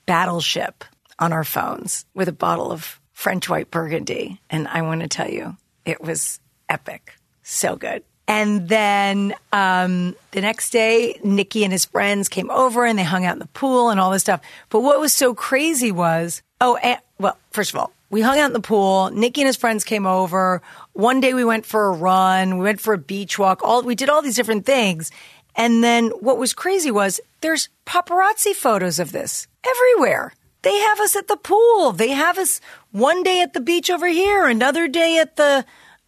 Battleship 0.05 0.85
on 1.17 1.33
our 1.33 1.43
phones 1.43 2.05
with 2.13 2.27
a 2.27 2.33
bottle 2.33 2.71
of 2.71 2.99
French 3.17 3.49
white 3.49 3.71
burgundy. 3.71 4.39
And 4.47 4.67
I 4.67 4.83
want 4.83 5.01
to 5.01 5.07
tell 5.07 5.27
you, 5.27 5.57
it 5.85 5.99
was 5.99 6.39
epic. 6.69 7.15
So 7.41 7.75
good. 7.75 8.03
And 8.27 8.69
then 8.69 9.33
um, 9.51 10.15
the 10.31 10.41
next 10.41 10.69
day, 10.69 11.19
Nikki 11.23 11.63
and 11.63 11.73
his 11.73 11.85
friends 11.85 12.29
came 12.29 12.51
over 12.51 12.85
and 12.85 12.97
they 12.97 13.03
hung 13.03 13.25
out 13.25 13.33
in 13.33 13.39
the 13.39 13.47
pool 13.47 13.89
and 13.89 13.99
all 13.99 14.11
this 14.11 14.21
stuff. 14.21 14.41
But 14.69 14.81
what 14.81 14.99
was 14.99 15.13
so 15.13 15.33
crazy 15.33 15.91
was, 15.91 16.43
oh, 16.61 16.75
and, 16.75 16.99
well, 17.17 17.35
first 17.49 17.73
of 17.73 17.79
all, 17.79 17.91
we 18.11 18.21
hung 18.21 18.37
out 18.37 18.51
in 18.51 18.53
the 18.53 18.59
pool. 18.59 19.09
Nikki 19.09 19.41
and 19.41 19.47
his 19.47 19.57
friends 19.57 19.83
came 19.83 20.05
over. 20.05 20.61
One 20.93 21.19
day 21.19 21.33
we 21.33 21.43
went 21.43 21.65
for 21.65 21.87
a 21.87 21.93
run. 21.93 22.59
We 22.59 22.65
went 22.65 22.81
for 22.81 22.93
a 22.93 22.99
beach 22.99 23.39
walk. 23.39 23.61
All 23.63 23.81
we 23.81 23.95
did 23.95 24.09
all 24.09 24.21
these 24.21 24.35
different 24.35 24.67
things. 24.67 25.09
And 25.55 25.83
then 25.83 26.09
what 26.09 26.37
was 26.37 26.53
crazy 26.53 26.91
was 26.91 27.19
there's 27.41 27.69
paparazzi 27.87 28.53
photos 28.53 28.99
of 28.99 29.11
this 29.11 29.47
everywhere. 29.67 30.33
They 30.67 30.79
have 30.79 30.99
us 30.99 31.15
at 31.15 31.29
the 31.29 31.37
pool. 31.37 31.93
They 31.93 32.09
have 32.09 32.37
us 32.37 32.59
one 32.91 33.23
day 33.23 33.41
at 33.41 33.53
the 33.53 33.61
beach 33.61 33.89
over 33.89 34.05
here, 34.05 34.47
another 34.47 34.89
day 34.89 35.17
at 35.17 35.37
the 35.37 35.63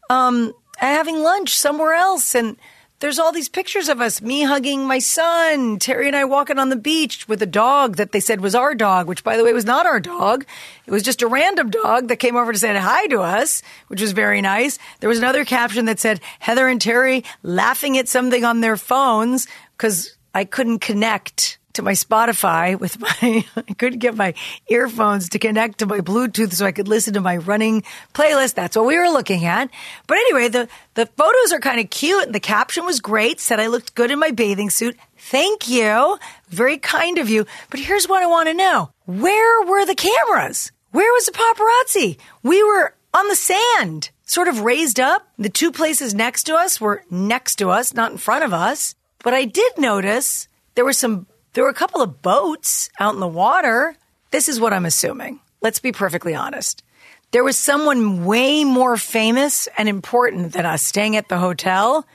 um, 0.09 0.53
having 0.75 1.23
lunch 1.23 1.57
somewhere 1.57 1.93
else, 1.93 2.35
and 2.35 2.57
there's 2.99 3.19
all 3.19 3.31
these 3.31 3.47
pictures 3.47 3.87
of 3.87 4.01
us, 4.01 4.21
me 4.21 4.43
hugging 4.43 4.85
my 4.85 4.99
son, 4.99 5.79
Terry 5.79 6.07
and 6.07 6.15
I 6.17 6.25
walking 6.25 6.59
on 6.59 6.67
the 6.67 6.75
beach 6.75 7.25
with 7.25 7.41
a 7.41 7.45
dog 7.45 7.95
that 7.95 8.11
they 8.11 8.19
said 8.19 8.41
was 8.41 8.53
our 8.53 8.75
dog, 8.75 9.07
which 9.07 9.23
by 9.23 9.37
the 9.37 9.45
way 9.45 9.53
was 9.53 9.63
not 9.63 9.85
our 9.85 10.01
dog. 10.01 10.45
It 10.85 10.91
was 10.91 11.03
just 11.03 11.21
a 11.21 11.27
random 11.27 11.69
dog 11.69 12.09
that 12.09 12.17
came 12.17 12.35
over 12.35 12.51
to 12.51 12.59
say 12.59 12.75
hi 12.75 13.07
to 13.07 13.21
us, 13.21 13.63
which 13.87 14.01
was 14.01 14.11
very 14.11 14.41
nice. 14.41 14.77
There 14.99 15.07
was 15.07 15.19
another 15.19 15.45
caption 15.45 15.85
that 15.85 16.01
said 16.01 16.19
Heather 16.39 16.67
and 16.67 16.81
Terry 16.81 17.23
laughing 17.43 17.97
at 17.97 18.09
something 18.09 18.43
on 18.43 18.59
their 18.59 18.75
phones 18.75 19.47
because 19.77 20.17
I 20.35 20.43
couldn't 20.43 20.79
connect 20.79 21.58
to 21.73 21.81
my 21.81 21.93
Spotify 21.93 22.79
with 22.79 22.99
my, 22.99 23.45
I 23.55 23.73
couldn't 23.73 23.99
get 23.99 24.15
my 24.15 24.33
earphones 24.67 25.29
to 25.29 25.39
connect 25.39 25.79
to 25.79 25.85
my 25.85 25.99
Bluetooth 25.99 26.53
so 26.53 26.65
I 26.65 26.71
could 26.71 26.87
listen 26.87 27.13
to 27.13 27.21
my 27.21 27.37
running 27.37 27.83
playlist. 28.13 28.55
That's 28.55 28.75
what 28.75 28.85
we 28.85 28.97
were 28.97 29.09
looking 29.09 29.45
at. 29.45 29.69
But 30.07 30.17
anyway, 30.17 30.47
the, 30.49 30.67
the 30.95 31.05
photos 31.05 31.53
are 31.53 31.59
kind 31.59 31.79
of 31.79 31.89
cute. 31.89 32.33
The 32.33 32.39
caption 32.39 32.85
was 32.85 32.99
great, 32.99 33.39
said 33.39 33.59
I 33.59 33.67
looked 33.67 33.95
good 33.95 34.11
in 34.11 34.19
my 34.19 34.31
bathing 34.31 34.69
suit. 34.69 34.97
Thank 35.17 35.69
you. 35.69 36.17
Very 36.49 36.77
kind 36.77 37.17
of 37.17 37.29
you. 37.29 37.45
But 37.69 37.79
here's 37.79 38.07
what 38.07 38.23
I 38.23 38.27
want 38.27 38.47
to 38.47 38.53
know. 38.53 38.91
Where 39.05 39.65
were 39.65 39.85
the 39.85 39.95
cameras? 39.95 40.71
Where 40.91 41.11
was 41.13 41.25
the 41.25 41.31
paparazzi? 41.31 42.17
We 42.41 42.63
were 42.63 42.95
on 43.13 43.27
the 43.27 43.35
sand, 43.35 44.09
sort 44.25 44.47
of 44.47 44.61
raised 44.61 44.99
up. 44.99 45.27
The 45.37 45.49
two 45.49 45.71
places 45.71 46.13
next 46.13 46.43
to 46.43 46.55
us 46.55 46.81
were 46.81 47.03
next 47.09 47.57
to 47.57 47.69
us, 47.69 47.93
not 47.93 48.11
in 48.11 48.17
front 48.17 48.43
of 48.43 48.53
us. 48.53 48.95
But 49.23 49.33
I 49.33 49.45
did 49.45 49.77
notice 49.77 50.47
there 50.75 50.85
were 50.85 50.93
some 50.93 51.27
there 51.53 51.63
were 51.63 51.69
a 51.69 51.75
couple 51.75 52.01
of 52.01 52.21
boats 52.21 52.89
out 52.99 53.13
in 53.13 53.19
the 53.19 53.27
water. 53.27 53.95
This 54.31 54.49
is 54.49 54.59
what 54.59 54.73
I'm 54.73 54.85
assuming. 54.85 55.39
Let's 55.61 55.79
be 55.79 55.91
perfectly 55.91 56.35
honest. 56.35 56.83
There 57.31 57.43
was 57.43 57.57
someone 57.57 58.25
way 58.25 58.63
more 58.63 58.97
famous 58.97 59.67
and 59.77 59.87
important 59.87 60.53
than 60.53 60.65
us 60.65 60.81
staying 60.81 61.15
at 61.15 61.29
the 61.29 61.37
hotel, 61.37 62.05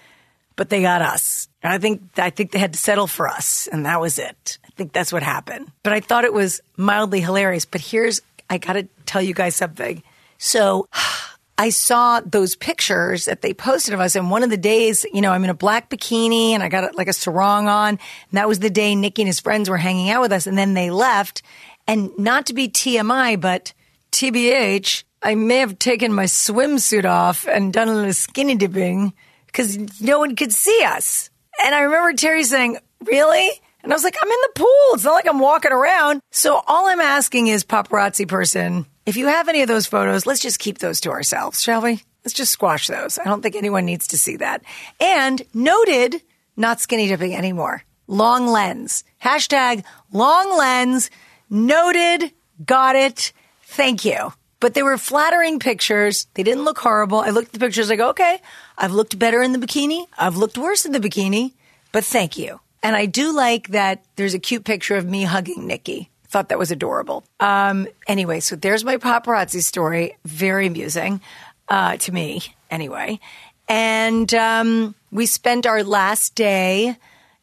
but 0.56 0.70
they 0.70 0.82
got 0.82 1.02
us. 1.02 1.48
And 1.62 1.72
I 1.72 1.78
think 1.78 2.02
I 2.16 2.30
think 2.30 2.50
they 2.50 2.58
had 2.58 2.72
to 2.72 2.78
settle 2.78 3.06
for 3.06 3.28
us, 3.28 3.68
and 3.70 3.86
that 3.86 4.00
was 4.00 4.18
it. 4.18 4.58
I 4.64 4.70
think 4.76 4.92
that's 4.92 5.12
what 5.12 5.22
happened. 5.22 5.70
But 5.82 5.92
I 5.92 6.00
thought 6.00 6.24
it 6.24 6.32
was 6.32 6.60
mildly 6.76 7.20
hilarious. 7.20 7.64
But 7.64 7.80
here's 7.80 8.20
I 8.50 8.58
got 8.58 8.74
to 8.74 8.88
tell 9.06 9.22
you 9.22 9.34
guys 9.34 9.54
something. 9.54 10.02
So 10.38 10.88
I 11.56 11.70
saw 11.70 12.20
those 12.20 12.56
pictures 12.56 13.26
that 13.26 13.40
they 13.40 13.54
posted 13.54 13.94
of 13.94 14.00
us. 14.00 14.16
And 14.16 14.30
one 14.30 14.42
of 14.42 14.50
the 14.50 14.56
days, 14.56 15.06
you 15.12 15.20
know, 15.20 15.30
I'm 15.30 15.44
in 15.44 15.50
a 15.50 15.54
black 15.54 15.88
bikini 15.88 16.50
and 16.50 16.62
I 16.62 16.68
got 16.68 16.96
like 16.96 17.08
a 17.08 17.12
sarong 17.12 17.68
on. 17.68 17.90
And 17.90 18.00
that 18.32 18.49
was 18.49 18.58
the 18.58 18.70
day 18.70 18.94
Nicky 18.96 19.23
and 19.23 19.28
his 19.28 19.40
friends 19.40 19.70
were 19.70 19.76
hanging 19.76 20.11
out 20.11 20.20
with 20.20 20.32
us. 20.32 20.46
And 20.46 20.58
then 20.58 20.75
they 20.75 20.90
left. 20.90 21.42
And 21.87 22.11
not 22.18 22.46
to 22.46 22.54
be 22.54 22.68
TMI, 22.68 23.40
but 23.40 23.73
TBH, 24.11 25.04
I 25.23 25.37
may 25.37 25.58
have 25.58 25.78
taken 25.78 26.12
my 26.12 26.25
swimsuit 26.25 27.04
off 27.04 27.46
and 27.46 27.73
done 27.73 27.88
a 27.88 27.94
little 27.94 28.12
skinny 28.12 28.56
dipping 28.56 29.12
because 29.46 30.00
no 30.00 30.18
one 30.18 30.34
could 30.34 30.52
see 30.52 30.82
us. 30.84 31.30
And 31.62 31.75
I 31.75 31.82
remember 31.82 32.14
Terry 32.14 32.42
saying, 32.42 32.78
Really? 33.04 33.50
And 33.82 33.92
I 33.92 33.96
was 33.96 34.02
like, 34.02 34.16
I'm 34.20 34.30
in 34.30 34.38
the 34.42 34.52
pool. 34.61 34.94
It's 34.94 35.04
not 35.04 35.12
like 35.12 35.28
I'm 35.28 35.38
walking 35.38 35.73
around. 35.73 36.23
So 36.30 36.62
all 36.66 36.87
I'm 36.87 37.00
asking 37.00 37.49
is 37.49 37.64
paparazzi 37.64 38.26
person, 38.26 38.87
if 39.06 39.16
you 39.16 39.26
have 39.26 39.49
any 39.49 39.62
of 39.62 39.68
those 39.68 39.87
photos, 39.87 40.26
let's 40.26 40.40
just 40.40 40.58
keep 40.58 40.78
those 40.78 41.00
to 41.02 41.11
ourselves, 41.11 41.62
shall 41.62 41.82
we? 41.82 42.02
Let's 42.25 42.34
just 42.34 42.52
squash 42.52 42.87
those. 42.87 43.18
I 43.18 43.25
don't 43.25 43.42
think 43.42 43.54
anyone 43.54 43.84
needs 43.84 44.08
to 44.08 44.18
see 44.18 44.37
that. 44.37 44.62
And 44.99 45.42
noted, 45.52 46.23
not 46.56 46.80
skinny 46.80 47.08
dipping 47.08 47.34
anymore. 47.34 47.84
Long 48.06 48.46
lens. 48.46 49.04
Hashtag 49.23 49.84
long 50.12 50.56
lens. 50.56 51.11
Noted. 51.50 52.32
Got 52.64 52.96
it. 52.96 53.32
Thank 53.64 54.04
you. 54.04 54.32
But 54.61 54.73
they 54.73 54.82
were 54.82 54.96
flattering 54.96 55.58
pictures. 55.58 56.26
They 56.34 56.42
didn't 56.42 56.64
look 56.64 56.78
horrible. 56.78 57.18
I 57.20 57.30
looked 57.30 57.49
at 57.49 57.52
the 57.52 57.58
pictures. 57.58 57.90
Go, 57.90 58.11
okay, 58.11 58.40
I've 58.78 58.92
looked 58.92 59.18
better 59.18 59.42
in 59.42 59.52
the 59.52 59.58
bikini. 59.58 60.06
I've 60.16 60.37
looked 60.37 60.56
worse 60.56 60.87
in 60.87 60.92
the 60.92 61.00
bikini, 61.00 61.52
but 61.92 62.04
thank 62.04 62.38
you. 62.38 62.61
And 62.82 62.96
I 62.96 63.06
do 63.06 63.34
like 63.34 63.68
that 63.68 64.04
there's 64.16 64.34
a 64.34 64.38
cute 64.38 64.64
picture 64.64 64.96
of 64.96 65.06
me 65.06 65.25
hugging 65.25 65.66
Nicky. 65.66 66.11
Thought 66.34 66.48
that 66.48 66.58
was 66.58 66.72
adorable. 66.72 67.22
Um, 67.38 67.86
anyway, 68.08 68.40
so 68.40 68.56
there's 68.56 68.84
my 68.84 68.96
paparazzi 68.96 69.62
story. 69.62 70.16
Very 70.24 70.66
amusing 70.66 71.20
uh, 71.68 71.96
to 71.98 72.10
me, 72.10 72.42
anyway. 72.72 73.20
And 73.68 74.34
um, 74.34 74.96
we 75.12 75.26
spent 75.26 75.64
our 75.64 75.84
last 75.84 76.34
day 76.34 76.96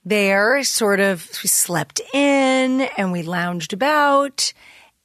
there, 0.04 0.62
sort 0.66 1.00
of, 1.00 1.26
we 1.42 1.48
slept 1.48 2.02
in 2.14 2.82
and 2.82 3.14
we 3.14 3.24
lounged 3.24 3.72
about 3.72 4.52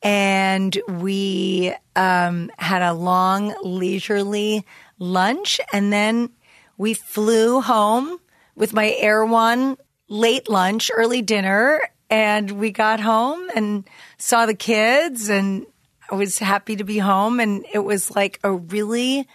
and 0.03 0.77
we 0.89 1.73
um, 1.95 2.51
had 2.59 2.83
a 2.83 2.93
long, 2.93 3.55
leisurely 3.63 4.67
lunch. 4.99 5.61
And 5.73 5.93
then 5.93 6.31
we 6.77 6.95
flew 6.95 7.61
home 7.61 8.19
with 8.57 8.73
my 8.73 8.97
Erewhon 8.99 9.77
late 10.09 10.49
lunch, 10.49 10.91
early 10.93 11.23
dinner, 11.23 11.81
and 12.11 12.53
we 12.53 12.71
got 12.71 13.01
home 13.01 13.49
and 13.55 13.85
saw 14.19 14.47
the 14.47 14.55
kids 14.55 15.29
and 15.29 15.67
I 16.11 16.15
was 16.15 16.39
happy 16.39 16.77
to 16.77 16.85
be 16.85 16.99
home. 16.99 17.41
And 17.41 17.65
it 17.73 17.81
was 17.81 18.15
like 18.15 18.39
a 18.45 18.53
really 18.53 19.27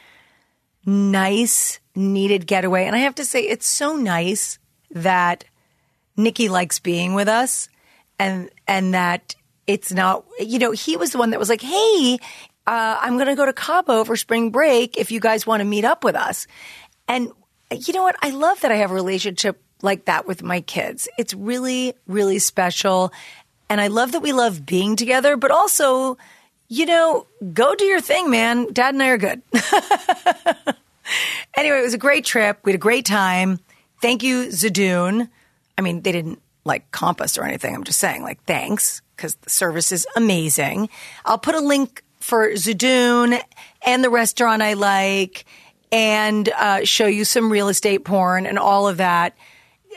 nice 0.86 1.80
needed 1.96 2.48
getaway. 2.48 2.86
And 2.86 2.96
I 2.96 3.00
have 3.00 3.16
to 3.16 3.26
say 3.26 3.42
it's 3.42 3.68
so 3.68 3.96
nice 3.96 4.58
that 4.92 5.44
Nikki 6.16 6.50
likes 6.50 6.80
being 6.80 7.14
with 7.14 7.28
us 7.28 7.70
and 8.20 8.50
and 8.68 8.94
that 8.94 9.36
it's 9.68 9.92
not 9.92 10.26
you 10.40 10.60
know 10.60 10.72
he 10.72 10.98
was 10.98 11.12
the 11.12 11.18
one 11.18 11.30
that 11.32 11.40
was 11.40 11.50
like 11.50 11.62
hey 11.62 12.20
uh, 12.68 12.98
I'm 13.02 13.16
going 13.16 13.28
to 13.28 13.36
go 13.36 13.46
to 13.46 13.54
Cabo 13.54 14.04
for 14.04 14.16
spring 14.16 14.52
break 14.52 14.96
if 14.98 15.12
you 15.12 15.20
guys 15.20 15.48
want 15.48 15.62
to 15.62 15.66
meet 15.66 15.84
up 15.84 16.04
with 16.04 16.16
us. 16.16 16.46
And 17.08 17.32
you 17.72 17.94
know 17.94 18.04
what? 18.04 18.16
I 18.22 18.30
love 18.30 18.62
that 18.62 18.72
I 18.72 18.76
have 18.76 18.92
a 18.92 18.94
relationship 18.94 19.62
like 19.84 20.06
that 20.06 20.28
with 20.28 20.44
my 20.44 20.62
kids. 20.62 21.08
It's 21.18 21.34
really, 21.34 21.94
really 22.08 22.40
special. 22.40 23.12
And 23.70 23.80
I 23.80 23.88
love 23.88 24.12
that 24.14 24.22
we 24.22 24.34
love 24.34 24.66
being 24.66 24.96
together, 24.96 25.38
but 25.38 25.52
also, 25.52 26.18
you 26.68 26.86
know, 26.86 27.28
go 27.54 27.76
do 27.76 27.86
your 27.86 28.02
thing, 28.02 28.30
man. 28.30 28.72
Dad 28.74 28.94
and 28.94 29.04
I 29.04 29.10
are 29.10 29.18
good. 29.18 29.42
anyway, 31.56 31.80
it 31.80 31.84
was 31.84 31.94
a 31.94 32.00
great 32.00 32.26
trip. 32.26 32.60
We 32.64 32.72
had 32.72 32.80
a 32.80 32.80
great 32.80 33.06
time. 33.06 33.60
Thank 34.02 34.24
you, 34.24 34.48
Zadún. 34.48 35.30
I 35.78 35.82
mean, 35.82 36.02
they 36.02 36.12
didn't 36.12 36.42
like 36.66 36.92
comp 36.92 37.22
us 37.22 37.38
or 37.38 37.44
anything. 37.44 37.74
I'm 37.74 37.84
just 37.84 38.00
saying, 38.00 38.24
like, 38.24 38.44
thanks, 38.44 39.02
because 39.16 39.36
the 39.36 39.50
service 39.50 39.92
is 39.92 40.06
amazing. 40.16 40.90
I'll 41.26 41.38
put 41.38 41.56
a 41.56 41.60
link 41.60 42.04
for 42.20 42.52
Zadún 42.52 43.42
and 43.86 44.04
the 44.04 44.10
restaurant 44.10 44.62
I 44.62 44.74
like 44.74 45.46
and 45.92 46.48
uh, 46.50 46.86
show 46.86 47.08
you 47.08 47.26
some 47.26 47.52
real 47.52 47.68
estate 47.68 48.06
porn 48.06 48.46
and 48.46 48.58
all 48.58 48.88
of 48.88 48.98
that 48.98 49.36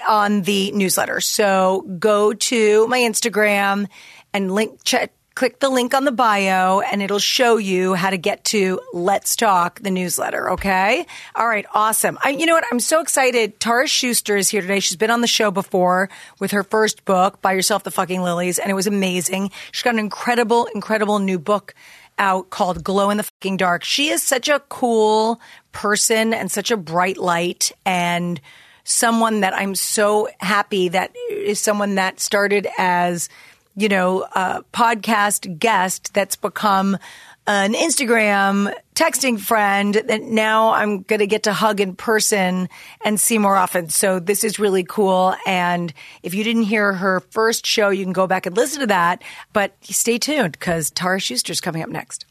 on 0.09 0.43
the 0.43 0.73
newsletter. 0.73 1.21
So 1.21 1.83
go 1.99 2.33
to 2.33 2.87
my 2.89 2.99
Instagram 2.99 3.89
and 4.33 4.53
link 4.53 4.81
check 4.85 5.13
click 5.35 5.59
the 5.59 5.69
link 5.69 5.95
on 5.95 6.05
the 6.05 6.13
bio 6.13 6.81
and 6.81 7.03
it'll 7.03 7.19
show 7.19 7.57
you 7.57 7.95
how 7.95 8.11
to 8.11 8.17
get 8.17 8.45
to 8.45 8.81
Let's 8.93 9.35
Talk, 9.35 9.81
the 9.81 9.91
newsletter. 9.91 10.53
Okay. 10.53 11.07
All 11.35 11.47
right. 11.47 11.67
Awesome. 11.75 12.19
I, 12.23 12.31
you 12.31 12.47
know 12.47 12.55
what? 12.55 12.65
I'm 12.71 12.81
so 12.81 13.01
excited. 13.01 13.59
Tara 13.59 13.89
Schuster 13.89 14.37
is 14.37 14.49
here 14.49 14.61
today. 14.61 14.81
She's 14.81 14.97
been 14.97 15.11
on 15.11 15.23
the 15.23 15.27
show 15.27 15.51
before 15.51 16.09
with 16.39 16.53
her 16.53 16.63
first 16.63 17.05
book, 17.05 17.43
Buy 17.43 17.53
Yourself 17.53 17.83
the 17.83 17.91
Fucking 17.91 18.23
Lilies, 18.23 18.59
and 18.59 18.71
it 18.71 18.75
was 18.75 18.87
amazing. 18.87 19.51
She's 19.73 19.83
got 19.83 19.95
an 19.95 20.01
incredible, 20.01 20.67
incredible 20.67 21.19
new 21.19 21.39
book 21.39 21.75
out 22.17 22.51
called 22.51 22.85
Glow 22.85 23.11
in 23.11 23.17
the 23.17 23.25
Fucking 23.25 23.57
Dark. 23.57 23.83
She 23.83 24.11
is 24.11 24.23
such 24.23 24.49
a 24.49 24.61
cool 24.69 25.41
person 25.73 26.33
and 26.33 26.51
such 26.51 26.71
a 26.71 26.77
bright 26.77 27.19
light 27.19 27.73
and 27.85 28.41
someone 28.85 29.41
that 29.41 29.55
I'm 29.55 29.75
so 29.75 30.29
happy 30.39 30.89
that 30.91 31.13
is 31.31 31.59
someone 31.59 31.97
that 31.97 32.21
started 32.21 32.69
as, 32.79 33.29
you 33.77 33.89
know, 33.89 34.23
a 34.35 34.63
podcast 34.73 35.59
guest 35.59 36.15
that's 36.15 36.37
become 36.37 36.99
an 37.47 37.75
Instagram 37.75 38.75
texting 38.95 39.39
friend 39.39 39.95
that 39.95 40.23
now 40.23 40.71
I'm 40.71 41.03
going 41.03 41.21
to 41.21 41.27
get 41.27 41.43
to 41.43 41.53
hug 41.53 41.81
in 41.81 41.95
person 41.95 42.71
and 43.05 43.21
see 43.21 43.37
more 43.37 43.57
often. 43.57 43.91
So 43.91 44.19
this 44.19 44.45
is 44.45 44.59
really 44.59 44.85
cool. 44.85 45.35
And 45.47 45.93
if 46.23 46.33
you 46.33 46.43
didn't 46.43 46.63
hear 46.63 46.95
her 46.95 47.21
first 47.21 47.67
show, 47.67 47.91
you 47.91 48.05
can 48.05 48.15
go 48.15 48.27
back 48.27 48.47
and 48.47 48.57
listen 48.57 48.81
to 48.81 48.87
that. 48.87 49.23
But 49.53 49.75
stay 49.83 50.17
tuned 50.17 50.53
because 50.53 50.91
Tara 50.91 51.21
Schuster's 51.21 51.61
coming 51.61 51.83
up 51.83 51.91
next. 51.91 52.25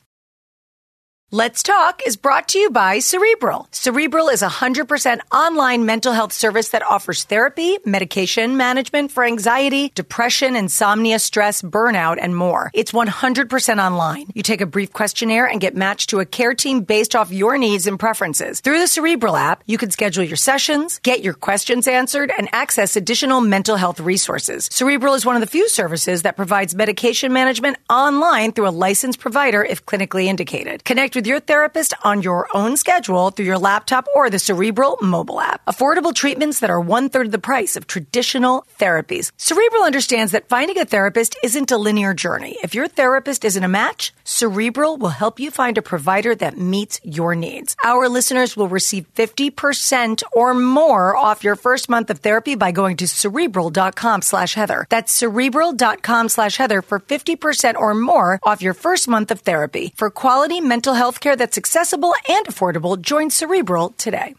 Let's 1.36 1.64
Talk 1.64 2.04
is 2.06 2.16
brought 2.16 2.50
to 2.50 2.60
you 2.60 2.70
by 2.70 3.00
Cerebral. 3.00 3.68
Cerebral 3.72 4.30
is 4.30 4.44
a 4.44 4.48
100% 4.48 5.20
online 5.32 5.84
mental 5.84 6.14
health 6.14 6.32
service 6.32 6.70
that 6.70 6.86
offers 6.86 7.24
therapy, 7.24 7.80
medication 7.86 8.56
management 8.56 9.12
for 9.12 9.24
anxiety, 9.24 9.90
depression, 9.96 10.56
insomnia, 10.56 11.18
stress, 11.18 11.64
burnout, 11.64 12.20
and 12.22 12.36
more. 12.36 12.70
It's 12.76 12.92
100% 12.92 13.84
online. 13.84 14.28
You 14.36 14.44
take 14.44 14.62
a 14.62 14.68
brief 14.68 14.94
questionnaire 14.94 15.48
and 15.48 15.60
get 15.60 15.76
matched 15.76 16.12
to 16.12 16.20
a 16.20 16.26
care 16.28 16.54
team 16.54 16.82
based 16.82 17.16
off 17.16 17.32
your 17.32 17.58
needs 17.58 17.88
and 17.88 18.00
preferences. 18.00 18.60
Through 18.60 18.78
the 18.78 18.86
Cerebral 18.86 19.36
app, 19.36 19.64
you 19.66 19.80
can 19.80 19.90
schedule 19.90 20.24
your 20.24 20.38
sessions, 20.38 21.00
get 21.00 21.24
your 21.24 21.34
questions 21.34 21.88
answered, 21.88 22.32
and 22.38 22.48
access 22.54 22.96
additional 22.96 23.42
mental 23.42 23.76
health 23.76 24.00
resources. 24.00 24.70
Cerebral 24.72 25.16
is 25.16 25.26
one 25.26 25.36
of 25.36 25.42
the 25.42 25.48
few 25.48 25.68
services 25.68 26.22
that 26.22 26.38
provides 26.38 26.76
medication 26.76 27.34
management 27.34 27.78
online 27.90 28.52
through 28.52 28.68
a 28.68 28.78
licensed 28.88 29.18
provider 29.18 29.64
if 29.64 29.84
clinically 29.88 30.26
indicated. 30.26 30.84
Connect 30.84 31.16
with 31.16 31.23
with 31.24 31.30
your 31.30 31.40
therapist 31.40 31.94
on 32.04 32.22
your 32.22 32.50
own 32.54 32.76
schedule 32.76 33.30
through 33.30 33.46
your 33.46 33.58
laptop 33.58 34.10
or 34.14 34.30
the 34.30 34.38
Cerebral 34.38 34.98
mobile 35.02 35.40
app. 35.40 35.66
Affordable 35.66 36.14
treatments 36.14 36.60
that 36.60 36.70
are 36.70 36.82
one 36.82 37.08
third 37.08 37.32
the 37.32 37.38
price 37.40 37.78
of 37.78 37.88
traditional 37.88 38.66
therapies. 38.78 39.32
Cerebral 39.38 39.84
understands 39.84 40.34
that 40.34 40.50
finding 40.50 40.78
a 40.78 40.84
therapist 40.84 41.38
isn't 41.42 41.72
a 41.72 41.78
linear 41.78 42.14
journey. 42.14 42.58
If 42.62 42.76
your 42.76 42.90
therapist 42.90 43.46
isn't 43.46 43.64
a 43.64 43.70
match, 43.70 44.14
Cerebral 44.26 44.98
will 44.98 45.16
help 45.16 45.40
you 45.40 45.50
find 45.50 45.78
a 45.78 45.82
provider 45.82 46.36
that 46.36 46.58
meets 46.58 47.00
your 47.06 47.36
needs. 47.36 47.78
Our 47.86 48.10
listeners 48.10 48.58
will 48.58 48.68
receive 48.68 49.06
50% 49.16 50.24
or 50.34 50.54
more 50.54 51.16
off 51.16 51.46
your 51.46 51.56
first 51.56 51.88
month 51.88 52.10
of 52.10 52.20
therapy 52.20 52.56
by 52.56 52.74
going 52.74 52.98
to 52.98 53.08
cerebral.com 53.08 54.24
slash 54.24 54.56
Heather. 54.56 54.88
That's 54.90 55.14
cerebral.com 55.14 56.28
slash 56.28 56.58
Heather 56.58 56.82
for 56.82 57.00
50% 57.00 57.76
or 57.78 57.94
more 57.94 58.42
off 58.44 58.62
your 58.62 58.74
first 58.74 59.08
month 59.08 59.32
of 59.32 59.40
therapy. 59.40 59.94
For 59.96 60.10
quality 60.10 60.60
mental 60.60 60.94
health 60.96 61.13
care 61.20 61.36
that's 61.36 61.58
accessible 61.58 62.14
and 62.30 62.46
affordable, 62.46 63.00
join 63.00 63.30
Cerebral 63.30 63.90
today. 63.98 64.36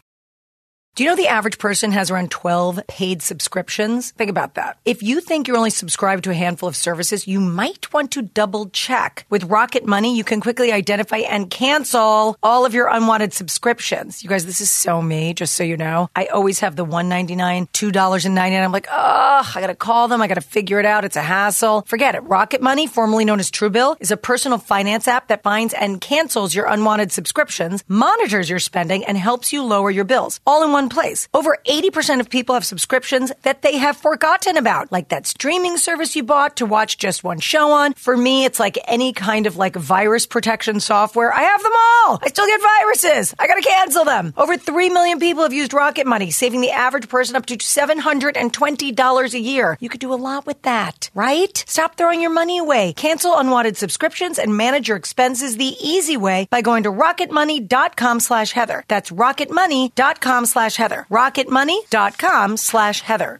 Do 0.95 1.03
you 1.03 1.09
know 1.09 1.17
the 1.17 1.27
average 1.27 1.57
person 1.57 1.91
has 1.91 2.09
around 2.09 2.31
12 2.31 2.79
paid 2.87 3.21
subscriptions? 3.21 4.11
Think 4.11 4.29
about 4.29 4.53
that. 4.53 4.79
If 4.85 5.03
you 5.03 5.19
think 5.19 5.45
you're 5.45 5.57
only 5.57 5.69
subscribed 5.69 6.23
to 6.23 6.29
a 6.29 6.33
handful 6.33 6.69
of 6.69 6.75
services, 6.77 7.27
you 7.27 7.41
might 7.41 7.91
want 7.91 8.11
to 8.11 8.21
double 8.21 8.69
check. 8.69 9.25
With 9.29 9.43
Rocket 9.43 9.85
Money, 9.85 10.15
you 10.15 10.23
can 10.23 10.39
quickly 10.39 10.71
identify 10.71 11.17
and 11.17 11.49
cancel 11.49 12.37
all 12.41 12.65
of 12.65 12.73
your 12.73 12.87
unwanted 12.87 13.33
subscriptions. 13.33 14.23
You 14.23 14.29
guys, 14.29 14.45
this 14.45 14.61
is 14.61 14.71
so 14.71 15.01
me, 15.01 15.33
just 15.33 15.57
so 15.57 15.65
you 15.65 15.75
know. 15.75 16.09
I 16.15 16.27
always 16.27 16.61
have 16.61 16.77
the 16.77 16.85
$1.99, 16.85 17.69
$2.99. 17.71 18.63
I'm 18.63 18.71
like, 18.71 18.87
oh, 18.89 19.51
I 19.53 19.59
gotta 19.59 19.75
call 19.75 20.07
them. 20.07 20.21
I 20.21 20.27
gotta 20.27 20.39
figure 20.39 20.79
it 20.79 20.85
out. 20.85 21.03
It's 21.03 21.17
a 21.17 21.21
hassle. 21.21 21.81
Forget 21.87 22.15
it. 22.15 22.21
Rocket 22.21 22.61
Money, 22.61 22.87
formerly 22.87 23.25
known 23.25 23.41
as 23.41 23.51
Truebill, 23.51 23.97
is 23.99 24.11
a 24.11 24.17
personal 24.17 24.59
finance 24.59 25.09
app 25.09 25.27
that 25.27 25.43
finds 25.43 25.73
and 25.73 25.99
cancels 25.99 26.55
your 26.55 26.67
unwanted 26.67 27.11
subscriptions, 27.11 27.83
monitors 27.89 28.49
your 28.49 28.59
spending, 28.59 29.03
and 29.03 29.17
helps 29.17 29.51
you 29.51 29.61
lower 29.61 29.91
your 29.91 30.05
bills. 30.05 30.39
All 30.47 30.63
in 30.63 30.71
one 30.71 30.84
one 30.85 30.89
place. 30.89 31.27
Over 31.33 31.57
80% 31.65 32.19
of 32.19 32.29
people 32.29 32.53
have 32.53 32.65
subscriptions 32.65 33.31
that 33.41 33.61
they 33.61 33.77
have 33.77 33.97
forgotten 33.97 34.57
about, 34.57 34.91
like 34.91 35.09
that 35.09 35.25
streaming 35.25 35.77
service 35.77 36.15
you 36.15 36.23
bought 36.23 36.57
to 36.57 36.65
watch 36.65 36.97
just 36.97 37.23
one 37.23 37.39
show 37.39 37.71
on. 37.71 37.93
For 37.93 38.15
me, 38.15 38.45
it's 38.45 38.59
like 38.59 38.77
any 38.87 39.13
kind 39.13 39.47
of 39.47 39.57
like 39.57 39.75
virus 39.75 40.27
protection 40.27 40.79
software. 40.79 41.33
I 41.33 41.41
have 41.41 41.63
them 41.63 41.71
all. 41.75 42.19
I 42.21 42.27
still 42.27 42.45
get 42.45 42.61
viruses. 42.61 43.33
I 43.39 43.47
gotta 43.47 43.61
cancel 43.61 44.05
them. 44.05 44.33
Over 44.37 44.57
3 44.57 44.89
million 44.89 45.19
people 45.19 45.43
have 45.43 45.53
used 45.53 45.73
Rocket 45.73 46.05
Money, 46.05 46.29
saving 46.31 46.61
the 46.61 46.71
average 46.71 47.09
person 47.09 47.35
up 47.35 47.45
to 47.47 47.57
$720 47.57 49.33
a 49.33 49.39
year. 49.39 49.77
You 49.79 49.89
could 49.89 50.01
do 50.01 50.13
a 50.13 50.21
lot 50.29 50.45
with 50.45 50.61
that, 50.63 51.09
right? 51.15 51.63
Stop 51.67 51.95
throwing 51.97 52.21
your 52.21 52.33
money 52.33 52.59
away. 52.59 52.93
Cancel 52.93 53.37
unwanted 53.37 53.77
subscriptions 53.77 54.37
and 54.39 54.55
manage 54.55 54.87
your 54.87 54.97
expenses 54.97 55.57
the 55.57 55.75
easy 55.81 56.17
way 56.17 56.47
by 56.51 56.61
going 56.61 56.83
to 56.83 56.91
rocketmoney.com 56.91 58.19
slash 58.19 58.51
Heather. 58.51 58.83
That's 58.87 59.09
rocketmoney.com 59.11 60.45
slash 60.45 60.74
Heather. 60.75 61.05
Rocketmoney.com 61.09 62.57
slash 62.57 63.01
Heather. 63.01 63.39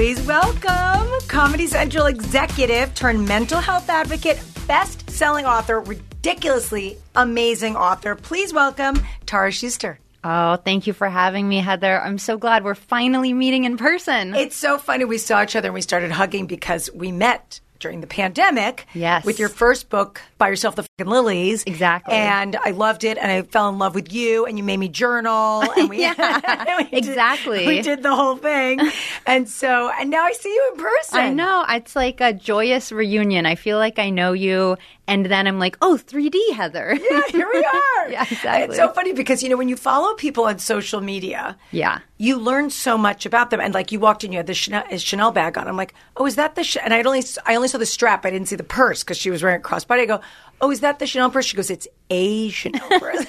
Please 0.00 0.20
welcome 0.22 1.28
Comedy 1.28 1.66
Central 1.66 2.06
executive 2.06 2.94
turned 2.94 3.28
mental 3.28 3.60
health 3.60 3.90
advocate, 3.90 4.40
best 4.66 5.10
selling 5.10 5.44
author, 5.44 5.80
ridiculously 5.80 6.96
amazing 7.14 7.76
author. 7.76 8.14
Please 8.14 8.52
welcome 8.54 9.02
Tara 9.26 9.52
Schuster. 9.52 9.98
Oh, 10.24 10.56
thank 10.56 10.86
you 10.86 10.92
for 10.92 11.08
having 11.08 11.48
me, 11.48 11.58
Heather. 11.58 12.00
I'm 12.00 12.18
so 12.18 12.38
glad 12.38 12.64
we're 12.64 12.74
finally 12.74 13.32
meeting 13.32 13.64
in 13.64 13.76
person. 13.76 14.34
It's 14.34 14.56
so 14.56 14.78
funny. 14.78 15.04
We 15.04 15.18
saw 15.18 15.42
each 15.42 15.54
other 15.54 15.68
and 15.68 15.74
we 15.74 15.82
started 15.82 16.10
hugging 16.10 16.46
because 16.46 16.90
we 16.94 17.12
met 17.12 17.60
during 17.80 18.00
the 18.00 18.06
pandemic. 18.06 18.86
Yes. 18.94 19.24
With 19.24 19.38
your 19.38 19.48
first 19.48 19.88
book, 19.88 20.20
Buy 20.38 20.48
Yourself 20.48 20.76
the 20.76 20.84
Fucking 20.84 21.10
Lilies. 21.10 21.64
Exactly. 21.66 22.14
And 22.14 22.56
I 22.56 22.70
loved 22.70 23.04
it 23.04 23.18
and 23.18 23.30
I 23.30 23.42
fell 23.42 23.68
in 23.68 23.78
love 23.78 23.94
with 23.94 24.12
you 24.12 24.46
and 24.46 24.56
you 24.56 24.64
made 24.64 24.76
me 24.76 24.88
journal. 24.88 25.62
And 25.76 25.88
we, 25.88 26.00
yeah, 26.00 26.76
we 26.76 26.84
did- 26.84 26.92
exactly. 26.92 27.66
we 27.66 27.82
did 27.82 28.02
the 28.02 28.14
whole 28.14 28.36
thing. 28.36 28.80
and 29.26 29.48
so, 29.48 29.90
and 29.98 30.10
now 30.10 30.24
I 30.24 30.32
see 30.32 30.50
you 30.50 30.70
in 30.74 30.80
person. 30.80 31.18
I 31.18 31.32
know. 31.32 31.64
It's 31.68 31.96
like 31.96 32.20
a 32.20 32.32
joyous 32.32 32.92
reunion. 32.92 33.46
I 33.46 33.54
feel 33.56 33.78
like 33.78 33.98
I 33.98 34.10
know 34.10 34.32
you, 34.32 34.76
and 35.10 35.26
then 35.26 35.46
I'm 35.46 35.58
like, 35.58 35.76
oh, 35.82 35.98
3D, 36.02 36.38
Heather. 36.54 36.96
Yeah, 37.10 37.20
here 37.28 37.48
we 37.52 37.58
are. 37.98 38.08
Yeah, 38.10 38.22
exactly. 38.22 38.64
It's 38.68 38.76
so 38.76 38.88
funny 38.92 39.12
because, 39.12 39.42
you 39.42 39.48
know, 39.50 39.56
when 39.56 39.68
you 39.68 39.76
follow 39.76 40.14
people 40.14 40.44
on 40.44 40.58
social 40.58 41.00
media, 41.00 41.56
Yeah. 41.72 41.98
you 42.18 42.38
learn 42.38 42.70
so 42.70 42.96
much 42.96 43.26
about 43.26 43.50
them. 43.50 43.60
And 43.60 43.74
like 43.74 43.92
you 43.92 44.00
walked 44.00 44.24
in, 44.24 44.32
you 44.32 44.38
had 44.38 44.46
the 44.46 44.54
Chanel, 44.54 44.84
Chanel 44.98 45.32
bag 45.32 45.58
on. 45.58 45.68
I'm 45.68 45.76
like, 45.76 45.92
oh, 46.16 46.24
is 46.26 46.36
that 46.36 46.54
the? 46.54 46.62
Ch-? 46.64 46.78
And 46.82 46.94
I 46.94 47.02
only 47.02 47.22
I 47.46 47.56
only 47.56 47.68
saw 47.68 47.78
the 47.78 47.86
strap. 47.86 48.24
I 48.24 48.30
didn't 48.30 48.48
see 48.48 48.56
the 48.56 48.62
purse 48.64 49.02
because 49.02 49.18
she 49.18 49.30
was 49.30 49.42
wearing 49.42 49.60
a 49.60 49.62
crossbody. 49.64 50.00
I 50.00 50.06
go, 50.06 50.20
oh, 50.60 50.70
is 50.70 50.80
that 50.80 50.98
the 50.98 51.06
Chanel 51.06 51.30
purse? 51.30 51.46
She 51.46 51.56
goes, 51.56 51.70
it's 51.70 51.88
a 52.10 52.48
Chanel 52.50 52.88
purse. 53.00 53.26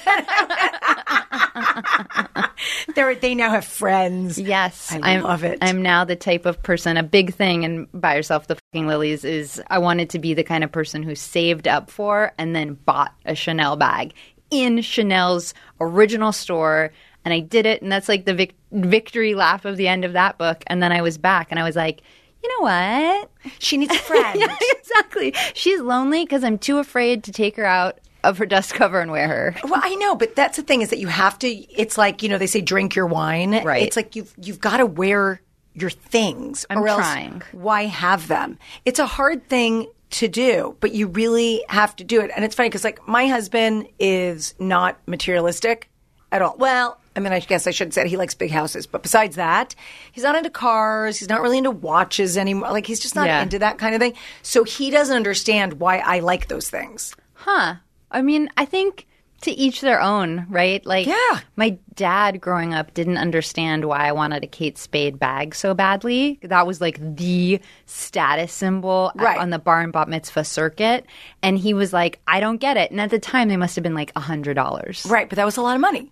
They're, 2.94 3.14
they 3.14 3.34
now 3.34 3.50
have 3.50 3.64
friends. 3.64 4.38
Yes, 4.38 4.92
I 4.92 5.12
am 5.12 5.22
love 5.22 5.44
it. 5.44 5.58
I'm 5.62 5.82
now 5.82 6.04
the 6.04 6.16
type 6.16 6.46
of 6.46 6.62
person. 6.62 6.96
A 6.96 7.02
big 7.02 7.34
thing 7.34 7.64
and 7.64 7.88
buy 7.92 8.16
yourself 8.16 8.46
the 8.46 8.56
fucking 8.56 8.86
lilies 8.86 9.24
is 9.24 9.62
I 9.68 9.78
wanted 9.78 10.10
to 10.10 10.18
be 10.18 10.34
the 10.34 10.44
kind 10.44 10.62
of 10.62 10.70
person 10.70 11.02
who 11.02 11.14
saved 11.14 11.66
up 11.66 11.90
for 11.90 12.32
and 12.38 12.54
then 12.54 12.74
bought 12.74 13.14
a 13.24 13.34
Chanel 13.34 13.76
bag 13.76 14.14
in 14.50 14.82
Chanel's 14.82 15.54
original 15.80 16.32
store, 16.32 16.92
and 17.24 17.32
I 17.32 17.40
did 17.40 17.66
it. 17.66 17.82
And 17.82 17.90
that's 17.90 18.08
like 18.08 18.26
the 18.26 18.34
vic- 18.34 18.54
victory 18.72 19.34
laugh 19.34 19.64
of 19.64 19.76
the 19.76 19.88
end 19.88 20.04
of 20.04 20.12
that 20.12 20.36
book. 20.38 20.62
And 20.66 20.82
then 20.82 20.92
I 20.92 21.02
was 21.02 21.18
back, 21.18 21.48
and 21.50 21.58
I 21.58 21.64
was 21.64 21.76
like. 21.76 22.02
You 22.42 22.48
know 22.58 22.64
what? 22.64 23.30
She 23.58 23.76
needs 23.76 23.94
a 23.94 23.98
friend. 23.98 24.38
yeah, 24.38 24.56
exactly. 24.78 25.34
She's 25.54 25.80
lonely 25.80 26.24
because 26.24 26.42
I'm 26.44 26.58
too 26.58 26.78
afraid 26.78 27.24
to 27.24 27.32
take 27.32 27.56
her 27.56 27.64
out 27.64 27.98
of 28.24 28.38
her 28.38 28.46
dust 28.46 28.74
cover 28.74 29.00
and 29.00 29.10
wear 29.10 29.28
her. 29.28 29.56
Well, 29.64 29.80
I 29.82 29.94
know, 29.96 30.14
but 30.14 30.36
that's 30.36 30.56
the 30.56 30.62
thing 30.62 30.82
is 30.82 30.90
that 30.90 30.98
you 30.98 31.08
have 31.08 31.38
to. 31.40 31.48
It's 31.48 31.96
like 31.98 32.22
you 32.22 32.28
know 32.28 32.38
they 32.38 32.46
say 32.46 32.60
drink 32.60 32.94
your 32.94 33.06
wine. 33.06 33.62
Right. 33.64 33.82
It's 33.82 33.96
like 33.96 34.16
you've 34.16 34.32
you've 34.40 34.60
got 34.60 34.78
to 34.78 34.86
wear 34.86 35.40
your 35.74 35.90
things. 35.90 36.66
I'm 36.70 36.78
or 36.78 36.88
else 36.88 36.98
trying. 37.00 37.42
Why 37.52 37.86
have 37.86 38.28
them? 38.28 38.58
It's 38.84 38.98
a 38.98 39.06
hard 39.06 39.48
thing 39.48 39.88
to 40.10 40.28
do, 40.28 40.76
but 40.80 40.92
you 40.92 41.06
really 41.06 41.64
have 41.68 41.96
to 41.96 42.04
do 42.04 42.20
it. 42.20 42.30
And 42.36 42.44
it's 42.44 42.54
funny 42.54 42.68
because 42.68 42.84
like 42.84 43.06
my 43.08 43.26
husband 43.28 43.88
is 43.98 44.54
not 44.58 44.98
materialistic 45.06 45.88
at 46.30 46.42
all. 46.42 46.56
Well. 46.58 46.98
I 47.16 47.20
mean, 47.20 47.32
I 47.32 47.40
guess 47.40 47.66
I 47.66 47.70
should 47.70 47.88
have 47.88 47.94
said 47.94 48.06
he 48.06 48.16
likes 48.16 48.34
big 48.34 48.50
houses, 48.50 48.86
but 48.86 49.02
besides 49.02 49.36
that, 49.36 49.74
he's 50.12 50.24
not 50.24 50.34
into 50.34 50.50
cars. 50.50 51.18
He's 51.18 51.28
not 51.28 51.42
really 51.42 51.58
into 51.58 51.70
watches 51.70 52.38
anymore. 52.38 52.70
Like, 52.70 52.86
he's 52.86 53.00
just 53.00 53.14
not 53.14 53.26
Yeah. 53.26 53.42
into 53.42 53.58
that 53.58 53.78
kind 53.78 53.94
of 53.94 54.00
thing. 54.00 54.14
So 54.42 54.64
he 54.64 54.90
doesn't 54.90 55.14
understand 55.16 55.74
why 55.74 55.98
I 55.98 56.20
like 56.20 56.48
those 56.48 56.70
things. 56.70 57.14
Huh. 57.34 57.74
I 58.10 58.22
mean, 58.22 58.48
I 58.56 58.64
think 58.64 59.06
to 59.42 59.50
each 59.50 59.80
their 59.80 60.00
own, 60.00 60.46
right? 60.48 60.86
Like, 60.86 61.04
Yeah. 61.08 61.40
my 61.56 61.76
dad 61.96 62.40
growing 62.40 62.72
up 62.74 62.94
didn't 62.94 63.18
understand 63.18 63.84
why 63.84 64.06
I 64.06 64.12
wanted 64.12 64.44
a 64.44 64.46
Kate 64.46 64.78
Spade 64.78 65.18
bag 65.18 65.56
so 65.56 65.74
badly. 65.74 66.38
That 66.44 66.64
was 66.64 66.80
like 66.80 66.96
the 67.16 67.58
status 67.86 68.52
symbol 68.52 69.10
Right. 69.16 69.38
on 69.38 69.50
the 69.50 69.58
bar 69.58 69.80
and 69.80 69.92
bat 69.92 70.08
mitzvah 70.08 70.44
circuit. 70.44 71.06
And 71.42 71.58
he 71.58 71.74
was 71.74 71.92
like, 71.92 72.20
I 72.28 72.38
don't 72.38 72.58
get 72.58 72.76
it. 72.76 72.92
And 72.92 73.00
at 73.00 73.10
the 73.10 73.18
time, 73.18 73.48
they 73.48 73.56
must 73.56 73.74
have 73.74 73.82
been 73.82 73.94
like 73.96 74.12
a 74.14 74.20
$100. 74.20 75.04
Right. 75.10 75.28
But 75.28 75.36
that 75.36 75.44
was 75.44 75.56
a 75.56 75.62
lot 75.62 75.74
of 75.74 75.80
money. 75.80 76.08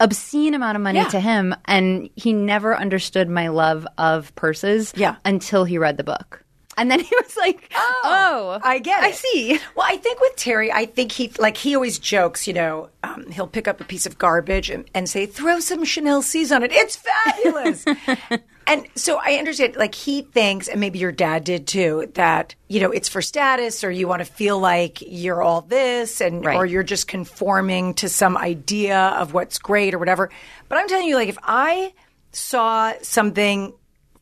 Obscene 0.00 0.54
amount 0.54 0.76
of 0.76 0.82
money 0.82 0.98
Yeah. 1.00 1.08
to 1.08 1.20
him. 1.20 1.54
And 1.64 2.08
he 2.16 2.32
never 2.32 2.76
understood 2.76 3.28
my 3.28 3.48
love 3.48 3.86
of 3.98 4.34
purses 4.34 4.92
Yeah. 4.96 5.16
until 5.24 5.64
he 5.64 5.78
read 5.78 5.96
the 5.96 6.04
book. 6.04 6.44
And 6.78 6.90
then 6.90 7.00
he 7.00 7.14
was 7.22 7.36
like, 7.36 7.70
oh, 7.74 8.60
I 8.62 8.78
get 8.78 9.02
it. 9.02 9.06
I 9.08 9.10
see. 9.10 9.58
Well, 9.74 9.86
I 9.88 9.96
think 9.96 10.20
with 10.20 10.36
Terry, 10.36 10.72
I 10.72 10.86
think 10.86 11.12
he 11.12 11.30
like 11.38 11.56
he 11.56 11.74
always 11.74 11.98
jokes. 11.98 12.46
You 12.46 12.54
know, 12.54 12.88
um, 13.02 13.30
he'll 13.30 13.46
pick 13.48 13.66
up 13.68 13.80
a 13.80 13.84
piece 13.84 14.06
of 14.06 14.16
garbage 14.16 14.70
and, 14.70 14.88
and 14.94 15.08
say, 15.08 15.26
"Throw 15.26 15.58
some 15.60 15.84
Chanel 15.84 16.22
C's 16.22 16.52
on 16.52 16.62
it. 16.62 16.70
It's 16.72 16.96
fabulous." 16.96 17.84
and 18.66 18.86
so 18.94 19.18
I 19.22 19.34
understand. 19.34 19.74
Like 19.76 19.94
he 19.94 20.22
thinks, 20.22 20.68
and 20.68 20.80
maybe 20.80 20.98
your 21.00 21.12
dad 21.12 21.44
did 21.44 21.66
too, 21.66 22.10
that 22.14 22.54
you 22.68 22.80
know 22.80 22.90
it's 22.92 23.08
for 23.08 23.20
status, 23.22 23.82
or 23.82 23.90
you 23.90 24.06
want 24.06 24.20
to 24.20 24.24
feel 24.32 24.58
like 24.60 25.02
you're 25.02 25.42
all 25.42 25.62
this, 25.62 26.20
and 26.20 26.44
Right. 26.44 26.56
or 26.56 26.64
you're 26.64 26.82
just 26.84 27.08
conforming 27.08 27.94
to 27.94 28.08
some 28.08 28.36
idea 28.36 28.98
of 29.18 29.34
what's 29.34 29.58
great 29.58 29.94
or 29.94 29.98
whatever. 29.98 30.30
But 30.68 30.78
I'm 30.78 30.86
telling 30.88 31.08
you, 31.08 31.16
like 31.16 31.28
if 31.28 31.38
I 31.42 31.92
saw 32.30 32.92
something 33.02 33.72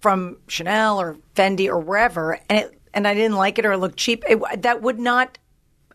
from 0.07 0.37
Chanel 0.47 1.01
or 1.01 1.17
Fendi 1.35 1.67
or 1.67 1.81
wherever, 1.81 2.39
and 2.49 2.61
it 2.61 2.79
and 2.95 3.09
I 3.09 3.15
didn't 3.15 3.37
like 3.37 3.59
it 3.59 3.67
or 3.67 3.73
it 3.73 3.79
looked 3.79 3.97
cheap, 3.97 4.23
it, 4.29 4.41
that 4.63 4.83
would 4.83 5.01
not 5.01 5.37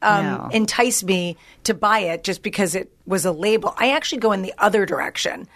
um, 0.01 0.25
No. 0.25 0.49
entice 0.51 1.01
me 1.01 1.37
to 1.63 1.73
buy 1.73 1.99
it 1.99 2.25
just 2.25 2.43
because 2.43 2.75
it 2.75 2.91
was 3.05 3.23
a 3.25 3.31
label. 3.31 3.73
I 3.77 3.91
actually 3.91 4.17
go 4.19 4.33
in 4.33 4.41
the 4.41 4.53
other 4.57 4.85
direction. 4.85 5.47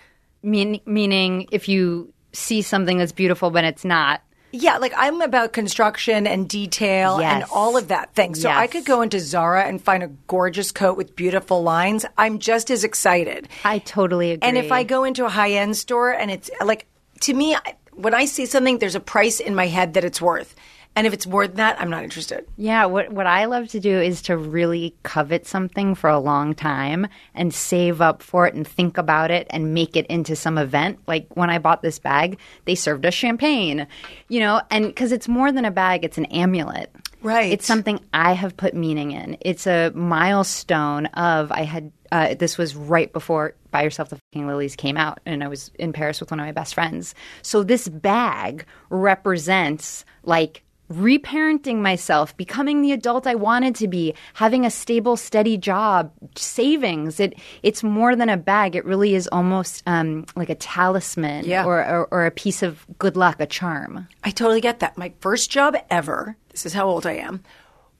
Mean, 0.41 0.79
meaning, 0.85 1.49
if 1.51 1.67
you 1.67 2.13
see 2.31 2.61
something 2.61 2.97
that's 2.97 3.11
beautiful 3.11 3.49
but 3.51 3.65
it's 3.65 3.83
not, 3.83 4.21
Yeah, 4.53 4.77
like 4.77 4.93
I'm 4.95 5.19
about 5.21 5.51
construction 5.51 6.25
and 6.25 6.47
detail 6.47 7.19
and 7.19 7.43
all 7.53 7.75
of 7.75 7.89
that 7.89 8.15
thing. 8.15 8.35
So 8.35 8.49
I 8.49 8.67
could 8.67 8.85
go 8.85 9.01
into 9.01 9.19
Zara 9.19 9.65
and 9.65 9.81
find 9.83 10.01
a 10.01 10.07
gorgeous 10.27 10.71
coat 10.71 10.95
with 10.95 11.13
beautiful 11.13 11.61
lines. 11.61 12.05
I'm 12.17 12.39
just 12.39 12.71
as 12.71 12.85
excited. 12.85 13.49
I 13.65 13.79
totally 13.79 14.31
agree. 14.31 14.47
And 14.47 14.57
if 14.57 14.71
I 14.71 14.83
go 14.83 15.03
into 15.03 15.25
a 15.25 15.29
high 15.29 15.51
end 15.51 15.75
store 15.75 16.11
and 16.11 16.31
it's 16.31 16.49
like, 16.63 16.87
to 17.21 17.33
me, 17.33 17.53
I- 17.55 17.75
when 17.95 18.13
I 18.13 18.25
see 18.25 18.45
something, 18.45 18.79
there's 18.79 18.95
a 18.95 18.99
price 18.99 19.39
in 19.39 19.55
my 19.55 19.67
head 19.67 19.93
that 19.93 20.03
it's 20.03 20.21
worth. 20.21 20.55
And 20.97 21.05
if 21.05 21.11
it's 21.11 21.27
more 21.27 21.45
than 21.45 21.57
that, 21.57 21.79
I'm 21.79 21.89
not 21.89 22.05
interested. 22.05 22.45
Yeah, 22.55 22.85
what 22.85 23.11
what 23.11 23.27
I 23.27 23.45
love 23.45 23.67
to 23.69 23.81
do 23.81 23.99
is 23.99 24.21
to 24.23 24.37
really 24.37 24.95
covet 25.03 25.45
something 25.45 25.93
for 25.93 26.09
a 26.09 26.19
long 26.19 26.55
time 26.55 27.07
and 27.33 27.53
save 27.53 27.99
up 27.99 28.23
for 28.23 28.47
it 28.47 28.53
and 28.53 28.65
think 28.65 28.97
about 28.97 29.29
it 29.29 29.45
and 29.49 29.73
make 29.73 29.97
it 29.97 30.05
into 30.07 30.37
some 30.37 30.57
event. 30.57 30.99
Like 31.05 31.27
when 31.33 31.49
I 31.49 31.59
bought 31.59 31.81
this 31.81 31.99
bag, 31.99 32.39
they 32.63 32.75
served 32.75 33.05
us 33.05 33.13
champagne, 33.13 33.87
you 34.29 34.39
know, 34.39 34.61
and 34.71 34.87
because 34.87 35.11
it's 35.11 35.27
more 35.27 35.51
than 35.51 35.65
a 35.65 35.71
bag, 35.71 36.05
it's 36.05 36.17
an 36.17 36.25
amulet. 36.25 36.89
Right. 37.21 37.51
It's 37.51 37.65
something 37.65 37.99
I 38.13 38.31
have 38.31 38.55
put 38.55 38.73
meaning 38.73 39.11
in. 39.11 39.35
It's 39.41 39.67
a 39.67 39.91
milestone 39.95 41.07
of 41.07 41.51
I 41.51 41.63
had 41.63 41.91
uh, 42.11 42.35
this 42.35 42.57
was 42.57 42.75
right 42.75 43.11
before 43.13 43.55
Buy 43.71 43.83
Yourself 43.83 44.09
the 44.09 44.17
Fucking 44.31 44.47
Lilies 44.47 44.75
came 44.75 44.97
out, 44.97 45.19
and 45.25 45.43
I 45.43 45.47
was 45.47 45.71
in 45.79 45.93
Paris 45.93 46.19
with 46.19 46.31
one 46.31 46.39
of 46.39 46.45
my 46.45 46.51
best 46.51 46.73
friends. 46.73 47.15
So 47.41 47.63
this 47.63 47.87
bag 47.87 48.65
represents 48.89 50.05
like 50.23 50.63
reparenting 50.91 51.77
myself, 51.77 52.35
becoming 52.37 52.81
the 52.81 52.91
adult 52.91 53.25
I 53.25 53.33
wanted 53.35 53.73
to 53.77 53.87
be, 53.87 54.13
having 54.35 54.65
a 54.65 54.69
stable, 54.69 55.17
steady 55.17 55.57
job, 55.57 56.11
savings. 56.35 57.19
It 57.19 57.33
it's 57.63 57.81
more 57.81 58.15
than 58.15 58.29
a 58.29 58.37
bag. 58.37 58.75
It 58.75 58.85
really 58.85 59.15
is 59.15 59.27
almost 59.31 59.81
um, 59.87 60.25
like 60.35 60.49
a 60.49 60.55
talisman 60.55 61.45
Yeah. 61.45 61.65
or, 61.65 61.79
or 61.79 62.07
or 62.11 62.25
a 62.25 62.31
piece 62.31 62.61
of 62.61 62.85
good 62.99 63.17
luck, 63.17 63.39
a 63.39 63.45
charm. 63.47 64.07
I 64.23 64.29
totally 64.31 64.61
get 64.61 64.79
that. 64.79 64.97
My 64.97 65.11
first 65.21 65.49
job 65.49 65.75
ever, 65.89 66.37
this 66.49 66.65
is 66.65 66.73
how 66.73 66.87
old 66.87 67.05
I 67.07 67.13
am, 67.13 67.41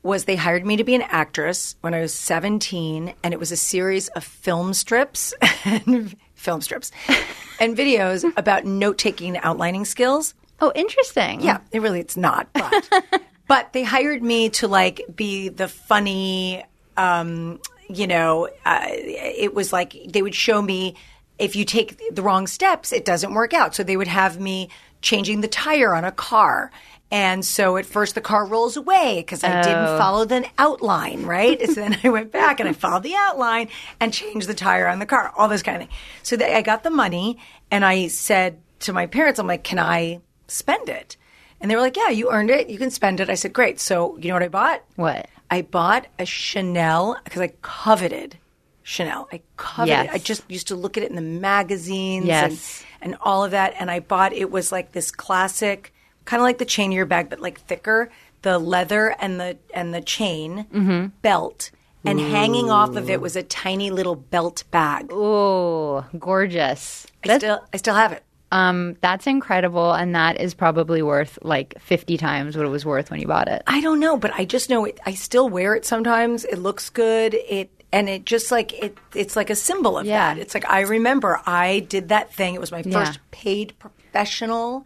was 0.06 0.26
they 0.26 0.36
hired 0.36 0.66
me 0.66 0.78
to 0.78 0.84
be 0.84 0.96
an 0.96 1.02
actress 1.02 1.76
when 1.82 1.94
I 1.94 2.00
was 2.00 2.14
17, 2.14 3.14
and 3.24 3.34
it 3.34 3.40
was 3.40 3.52
a 3.52 3.58
series 3.58 4.08
of 4.10 4.24
film 4.24 4.74
strips 4.74 5.34
and 5.66 6.16
film 6.36 6.62
strips 6.62 6.92
and 7.60 7.76
videos 7.76 8.32
about 8.38 8.66
note 8.66 8.98
taking 8.98 9.36
and 9.36 9.44
outlining 9.46 9.84
skills. 9.84 10.34
Oh, 10.62 10.72
interesting. 10.76 11.42
Yeah, 11.42 11.60
it 11.72 11.82
really 11.82 12.00
it's 12.00 12.16
not, 12.16 12.48
but 12.54 12.90
but 13.48 13.74
they 13.74 13.84
hired 13.84 14.24
me 14.24 14.50
to 14.52 14.68
like 14.68 15.02
be 15.14 15.50
the 15.50 15.68
funny 15.68 16.64
um 16.96 17.60
you 17.88 18.08
know, 18.08 18.50
uh, 18.66 18.86
it 18.88 19.54
was 19.54 19.72
like 19.72 19.96
they 20.08 20.22
would 20.22 20.34
show 20.34 20.62
me 20.62 20.96
if 21.38 21.56
you 21.56 21.66
take 21.66 22.02
the 22.16 22.22
wrong 22.22 22.48
steps, 22.48 22.92
it 22.92 23.06
doesn't 23.06 23.34
work 23.34 23.54
out. 23.54 23.76
So 23.76 23.84
they 23.84 23.98
would 23.98 24.08
have 24.08 24.40
me 24.40 24.70
changing 25.02 25.42
the 25.42 25.48
tire 25.48 25.94
on 25.94 26.04
a 26.04 26.12
car. 26.12 26.72
And 27.12 27.46
so 27.46 27.78
at 27.78 27.86
first 27.86 28.16
the 28.16 28.22
car 28.22 28.46
rolls 28.46 28.78
away 28.78 29.18
because 29.18 29.44
I 29.44 29.62
didn't 29.62 29.88
oh. 29.88 29.98
follow 29.98 30.26
the 30.26 30.46
outline, 30.58 31.24
right? 31.26 31.60
so 31.68 31.74
then 31.76 31.98
I 32.04 32.10
went 32.10 32.32
back 32.32 32.60
and 32.60 32.68
I 32.68 32.74
followed 32.74 33.04
the 33.04 33.16
outline 33.16 33.70
and 34.00 34.12
changed 34.12 34.48
the 34.48 34.54
tire 34.54 34.88
on 34.88 35.00
the 35.00 35.06
car, 35.06 35.32
all 35.38 35.48
this 35.48 35.64
kind 35.64 35.82
of 35.82 35.88
thing. 35.88 35.98
So 36.24 36.36
they, 36.36 36.54
I 36.54 36.62
got 36.62 36.84
the 36.84 36.90
money 36.90 37.38
and 37.70 37.86
I 37.86 38.08
said 38.08 38.60
to 38.82 38.94
my 38.94 39.06
parents, 39.06 39.40
I'm 39.40 39.48
like, 39.48 39.64
can 39.64 39.80
I 39.80 40.20
spend 40.48 40.90
it? 40.90 41.16
And 41.62 41.72
they 41.72 41.76
were 41.76 41.82
like, 41.82 41.96
yeah, 41.96 42.10
you 42.10 42.32
earned 42.32 42.50
it. 42.50 42.70
You 42.70 42.78
can 42.78 42.92
spend 42.92 43.20
it. 43.20 43.30
I 43.30 43.36
said, 43.36 43.54
great. 43.54 43.80
So 43.80 44.18
you 44.18 44.28
know 44.28 44.36
what 44.36 44.44
I 44.44 44.50
bought? 44.50 44.84
What? 44.96 45.28
I 45.50 45.62
bought 45.62 46.08
a 46.20 46.26
Chanel 46.26 47.18
because 47.24 47.42
I 47.42 47.54
coveted 47.62 48.38
Chanel. 48.84 49.28
I 49.32 49.42
coveted 49.58 49.90
Yes. 49.90 50.06
it. 50.08 50.14
I 50.14 50.18
just 50.18 50.44
used 50.50 50.68
to 50.68 50.76
look 50.76 50.98
at 50.98 51.04
it 51.04 51.10
in 51.10 51.16
the 51.16 51.22
magazines 51.22 52.26
Yes. 52.26 52.84
and, 53.02 53.14
and 53.14 53.22
all 53.22 53.44
of 53.44 53.52
that. 53.52 53.74
And 53.80 53.90
I 53.90 54.00
bought 54.00 54.34
it 54.34 54.52
was 54.52 54.72
like 54.72 54.92
this 54.92 55.12
classic, 55.12 55.94
kind 56.26 56.42
of 56.42 56.46
like 56.46 56.58
the 56.58 56.66
chain 56.66 56.92
of 56.92 56.96
your 56.96 57.06
bag, 57.06 57.30
but 57.30 57.40
like 57.40 57.60
thicker, 57.62 58.10
the 58.42 58.60
leather 58.60 59.16
and 59.20 59.40
the 59.40 59.58
and 59.74 59.94
the 59.94 60.02
chain 60.02 60.66
Mm-hmm. 60.74 61.08
belt. 61.22 61.72
And 62.08 62.20
hanging 62.20 62.70
off 62.70 62.96
of 62.98 63.10
it 63.10 63.20
was 63.20 63.36
a 63.36 63.42
tiny 63.42 63.90
little 63.90 64.16
belt 64.16 64.64
bag. 64.70 65.08
Oh, 65.12 66.06
gorgeous. 66.20 67.08
I 67.28 67.38
still 67.40 67.60
I 67.74 67.78
still 67.78 67.96
have 67.96 68.12
it. 68.12 68.22
Um, 68.52 68.96
that's 69.02 69.26
incredible, 69.26 69.92
and 69.92 70.14
that 70.14 70.40
is 70.40 70.54
probably 70.54 71.02
worth 71.02 71.40
like 71.42 71.74
fifty 71.80 72.16
times 72.18 72.56
what 72.56 72.64
it 72.66 72.70
was 72.70 72.86
worth 72.86 73.10
when 73.10 73.20
you 73.20 73.28
bought 73.28 73.48
it. 73.48 73.64
I 73.66 73.82
don't 73.82 74.00
know, 74.00 74.18
but 74.18 74.32
I 74.36 74.46
just 74.46 74.70
know 74.70 74.86
it. 74.86 75.00
I 75.06 75.16
still 75.16 75.50
wear 75.50 75.74
it 75.74 75.84
sometimes. 75.84 76.46
It 76.46 76.58
looks 76.60 76.92
good. 76.92 77.34
It 77.34 77.72
and 77.92 78.08
it 78.08 78.26
just 78.26 78.52
like 78.52 78.72
it. 78.74 78.96
It's 79.16 79.36
like 79.36 79.50
a 79.50 79.56
symbol 79.56 79.98
of 79.98 80.06
Yeah. 80.06 80.36
that. 80.36 80.40
It's 80.40 80.54
like 80.54 80.70
I 80.70 80.82
remember 80.82 81.42
I 81.48 81.80
did 81.90 82.10
that 82.10 82.32
thing. 82.32 82.54
It 82.54 82.62
was 82.62 82.72
my 82.72 82.84
Yeah. 82.86 83.04
first 83.06 83.20
paid 83.32 83.74
professional 83.80 84.86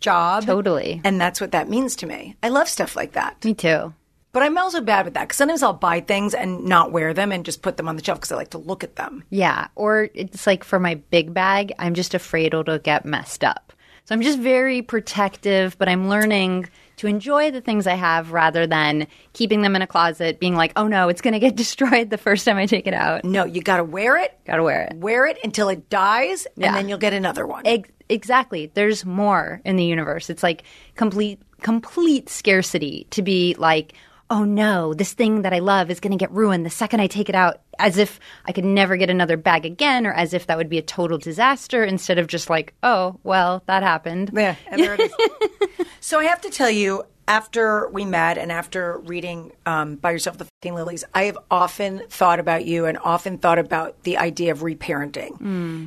job. 0.00 0.44
Totally. 0.46 1.00
and 1.04 1.20
that's 1.20 1.40
what 1.40 1.52
that 1.52 1.68
means 1.68 1.96
to 1.96 2.06
me. 2.06 2.36
I 2.42 2.48
love 2.48 2.68
stuff 2.68 2.96
like 2.96 3.12
that. 3.12 3.44
Me 3.44 3.54
too. 3.54 3.94
But 4.32 4.44
I'm 4.44 4.56
also 4.58 4.80
bad 4.80 5.06
with 5.06 5.14
that 5.14 5.22
because 5.24 5.38
sometimes 5.38 5.62
I'll 5.62 5.72
buy 5.72 6.00
things 6.00 6.34
and 6.34 6.64
not 6.64 6.92
wear 6.92 7.12
them 7.12 7.32
and 7.32 7.44
just 7.44 7.62
put 7.62 7.76
them 7.76 7.88
on 7.88 7.96
the 7.96 8.04
shelf 8.04 8.18
because 8.20 8.30
I 8.30 8.36
like 8.36 8.50
to 8.50 8.58
look 8.58 8.84
at 8.84 8.94
them. 8.96 9.24
Yeah. 9.30 9.66
Or 9.74 10.08
it's 10.14 10.46
like 10.46 10.62
for 10.62 10.78
my 10.78 10.94
big 10.94 11.34
bag, 11.34 11.72
I'm 11.80 11.94
just 11.94 12.14
afraid 12.14 12.54
it'll 12.54 12.78
get 12.78 13.04
messed 13.04 13.42
up. 13.42 13.72
So 14.04 14.14
I'm 14.14 14.22
just 14.22 14.38
very 14.38 14.82
protective, 14.82 15.76
but 15.78 15.88
I'm 15.88 16.08
learning 16.08 16.68
to 16.98 17.06
enjoy 17.06 17.50
the 17.50 17.60
things 17.60 17.86
I 17.88 17.94
have 17.94 18.30
rather 18.32 18.66
than 18.66 19.06
keeping 19.32 19.62
them 19.62 19.74
in 19.74 19.82
a 19.82 19.86
closet, 19.86 20.38
being 20.38 20.54
like, 20.54 20.72
oh 20.76 20.86
no, 20.86 21.08
it's 21.08 21.20
going 21.22 21.32
to 21.34 21.40
get 21.40 21.56
destroyed 21.64 22.10
the 22.10 22.18
first 22.18 22.44
time 22.44 22.56
I 22.56 22.66
take 22.66 22.86
it 22.86 22.94
out. 22.94 23.24
No, 23.24 23.44
you 23.44 23.62
got 23.62 23.78
to 23.78 23.84
wear 23.84 24.16
it. 24.16 24.38
Gotta 24.46 24.62
wear 24.62 24.82
it. 24.82 24.96
Wear 24.96 25.26
it 25.26 25.38
until 25.42 25.68
it 25.70 25.88
dies, 25.90 26.46
Yeah. 26.56 26.68
and 26.68 26.76
then 26.76 26.88
you'll 26.88 26.98
get 26.98 27.12
another 27.14 27.46
one. 27.46 27.62
Ex- 27.66 27.88
exactly. 28.10 28.70
There's 28.74 29.04
more 29.04 29.60
in 29.64 29.76
the 29.76 29.84
universe. 29.84 30.30
It's 30.30 30.42
like 30.42 30.64
complete 30.96 31.40
complete 31.62 32.28
scarcity 32.28 33.06
to 33.10 33.22
be 33.22 33.54
like, 33.58 33.94
oh 34.30 34.44
no, 34.44 34.94
this 34.94 35.12
thing 35.12 35.42
that 35.42 35.52
I 35.52 35.58
love 35.58 35.90
is 35.90 36.00
going 36.00 36.12
to 36.12 36.16
get 36.16 36.30
ruined 36.30 36.64
the 36.64 36.70
second 36.70 37.00
I 37.00 37.08
take 37.08 37.28
it 37.28 37.34
out, 37.34 37.60
as 37.78 37.98
if 37.98 38.20
I 38.46 38.52
could 38.52 38.64
never 38.64 38.96
get 38.96 39.10
another 39.10 39.36
bag 39.36 39.66
again, 39.66 40.06
or 40.06 40.12
as 40.12 40.32
if 40.32 40.46
that 40.46 40.56
would 40.56 40.70
be 40.70 40.78
a 40.78 40.82
total 40.82 41.18
disaster. 41.18 41.84
Instead 41.84 42.18
of 42.18 42.28
just 42.28 42.48
like, 42.48 42.74
oh 42.82 43.18
well, 43.24 43.62
that 43.66 43.82
happened. 43.82 44.30
Yeah, 44.32 44.54
and 44.68 44.80
there 44.80 44.94
it 44.94 45.00
is. 45.00 45.86
so 46.00 46.20
I 46.20 46.24
have 46.24 46.40
to 46.42 46.50
tell 46.50 46.70
you, 46.70 47.04
after 47.26 47.88
we 47.90 48.04
met 48.04 48.38
and 48.38 48.50
after 48.50 48.98
reading 48.98 49.52
um, 49.66 49.96
buy 49.96 50.12
yourself 50.12 50.38
the 50.38 50.46
fucking 50.60 50.74
lilies, 50.74 51.04
I 51.14 51.24
have 51.24 51.38
often 51.50 52.02
thought 52.08 52.40
about 52.40 52.64
you 52.64 52.86
and 52.86 52.98
often 52.98 53.38
thought 53.38 53.58
about 53.58 54.02
the 54.04 54.18
idea 54.18 54.52
of 54.52 54.60
reparenting 54.60 55.38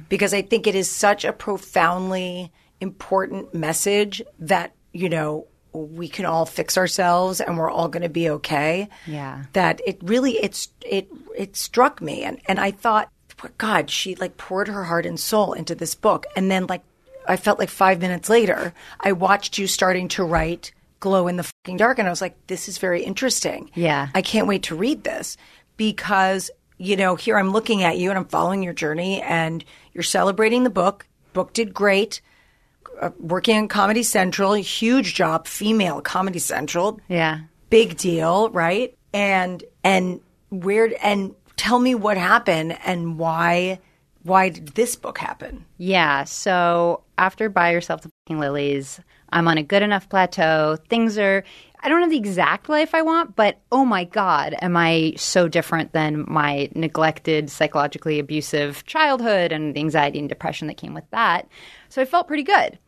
because 0.09 0.33
I 0.33 0.41
think 0.41 0.67
it 0.67 0.75
is 0.75 0.89
such 0.89 1.25
a 1.25 1.33
profoundly 1.33 2.51
important 2.79 3.53
message 3.53 4.21
that 4.39 4.73
you 4.91 5.09
know 5.09 5.47
we 5.73 6.07
can 6.07 6.25
all 6.25 6.45
fix 6.45 6.77
ourselves 6.77 7.41
and 7.41 7.57
we're 7.57 7.69
all 7.69 7.87
going 7.87 8.03
to 8.03 8.09
be 8.09 8.29
okay. 8.29 8.87
Yeah. 9.07 9.43
that 9.53 9.81
it 9.85 9.97
really 10.03 10.33
it's 10.33 10.69
it 10.85 11.07
it 11.35 11.55
struck 11.57 12.01
me 12.01 12.23
and 12.23 12.39
and 12.47 12.59
I 12.59 12.71
thought 12.71 13.09
god 13.57 13.89
she 13.89 14.15
like 14.15 14.37
poured 14.37 14.67
her 14.69 14.85
heart 14.85 15.05
and 15.05 15.19
soul 15.19 15.51
into 15.53 15.75
this 15.75 15.95
book 15.95 16.25
and 16.35 16.49
then 16.49 16.65
like 16.67 16.81
I 17.27 17.35
felt 17.35 17.59
like 17.59 17.69
5 17.69 17.99
minutes 17.99 18.29
later 18.29 18.73
I 18.99 19.11
watched 19.11 19.57
you 19.57 19.67
starting 19.67 20.07
to 20.09 20.23
write 20.23 20.71
glow 21.01 21.27
in 21.27 21.35
the 21.37 21.43
fucking 21.43 21.77
dark 21.77 21.99
and 21.99 22.07
I 22.07 22.11
was 22.11 22.21
like 22.21 22.35
this 22.47 22.69
is 22.69 22.77
very 22.77 23.03
interesting 23.03 23.69
Yeah. 23.73 24.07
I 24.15 24.21
can't 24.21 24.47
wait 24.47 24.63
to 24.63 24.75
read 24.75 25.03
this 25.03 25.35
because 25.75 26.51
you 26.77 26.95
know 26.95 27.15
here 27.15 27.37
I'm 27.37 27.51
looking 27.51 27.83
at 27.83 27.97
you 27.97 28.09
and 28.09 28.17
I'm 28.19 28.25
following 28.25 28.63
your 28.63 28.73
journey 28.73 29.21
and 29.21 29.65
you're 29.93 30.03
celebrating 30.03 30.63
the 30.63 30.69
book 30.69 31.05
book 31.33 31.51
did 31.53 31.73
great 31.73 32.21
uh, 33.01 33.09
working 33.19 33.57
on 33.57 33.67
Comedy 33.67 34.03
Central 34.03 34.53
huge 34.53 35.13
job 35.15 35.47
female 35.47 36.01
Comedy 36.01 36.39
Central 36.39 36.99
Yeah. 37.07 37.41
big 37.69 37.97
deal, 37.97 38.49
right? 38.51 38.95
And 39.13 39.63
and 39.83 40.19
where 40.49 40.91
and 41.03 41.35
tell 41.57 41.79
me 41.79 41.95
what 41.95 42.17
happened 42.17 42.77
and 42.85 43.17
why 43.17 43.79
why 44.23 44.49
did 44.49 44.69
this 44.69 44.95
book 44.95 45.17
happen? 45.17 45.65
Yeah. 45.77 46.23
So 46.23 47.03
after 47.17 47.49
Buy 47.49 47.71
Yourself 47.71 48.01
the 48.01 48.09
Fucking 48.25 48.39
Lilies, 48.39 48.99
I'm 49.29 49.47
on 49.49 49.57
a 49.57 49.63
good 49.63 49.83
enough 49.83 50.07
plateau. 50.07 50.77
Things 50.87 51.17
are, 51.17 51.43
I 51.81 51.89
don't 51.89 51.99
have 52.01 52.09
the 52.09 52.15
exact 52.17 52.69
life 52.69 52.95
I 52.95 53.01
want, 53.01 53.35
but 53.35 53.59
oh 53.69 53.83
my 53.83 54.05
God, 54.05 54.55
am 54.61 54.77
I 54.77 55.13
so 55.17 55.49
different 55.49 55.91
than 55.91 56.23
my 56.25 56.69
neglected, 56.73 57.49
psychologically 57.49 58.17
abusive 58.17 58.85
childhood 58.85 59.51
and 59.51 59.75
the 59.75 59.81
anxiety 59.81 60.19
and 60.19 60.29
depression 60.29 60.67
that 60.67 60.77
came 60.77 60.93
with 60.93 61.09
that. 61.11 61.49
So 61.89 62.01
I 62.01 62.05
felt 62.05 62.27
pretty 62.27 62.43
good. 62.43 62.79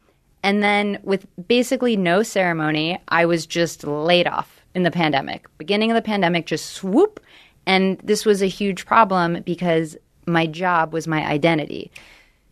And 0.45 0.61
then 0.61 0.99
with 1.03 1.25
basically 1.47 1.97
no 1.97 2.21
ceremony, 2.21 2.99
I 3.07 3.25
was 3.25 3.45
just 3.47 3.83
laid 3.83 4.27
off 4.27 4.61
in 4.75 4.83
the 4.83 4.91
pandemic. 4.91 5.45
Beginning 5.57 5.89
of 5.89 5.95
the 5.95 6.01
pandemic, 6.03 6.45
just 6.45 6.67
swoop. 6.71 7.19
And 7.65 7.97
this 8.03 8.25
was 8.25 8.43
a 8.43 8.47
huge 8.47 8.85
problem 8.85 9.41
because 9.43 9.97
my 10.27 10.45
job 10.45 10.93
was 10.93 11.07
my 11.07 11.25
identity. 11.25 11.91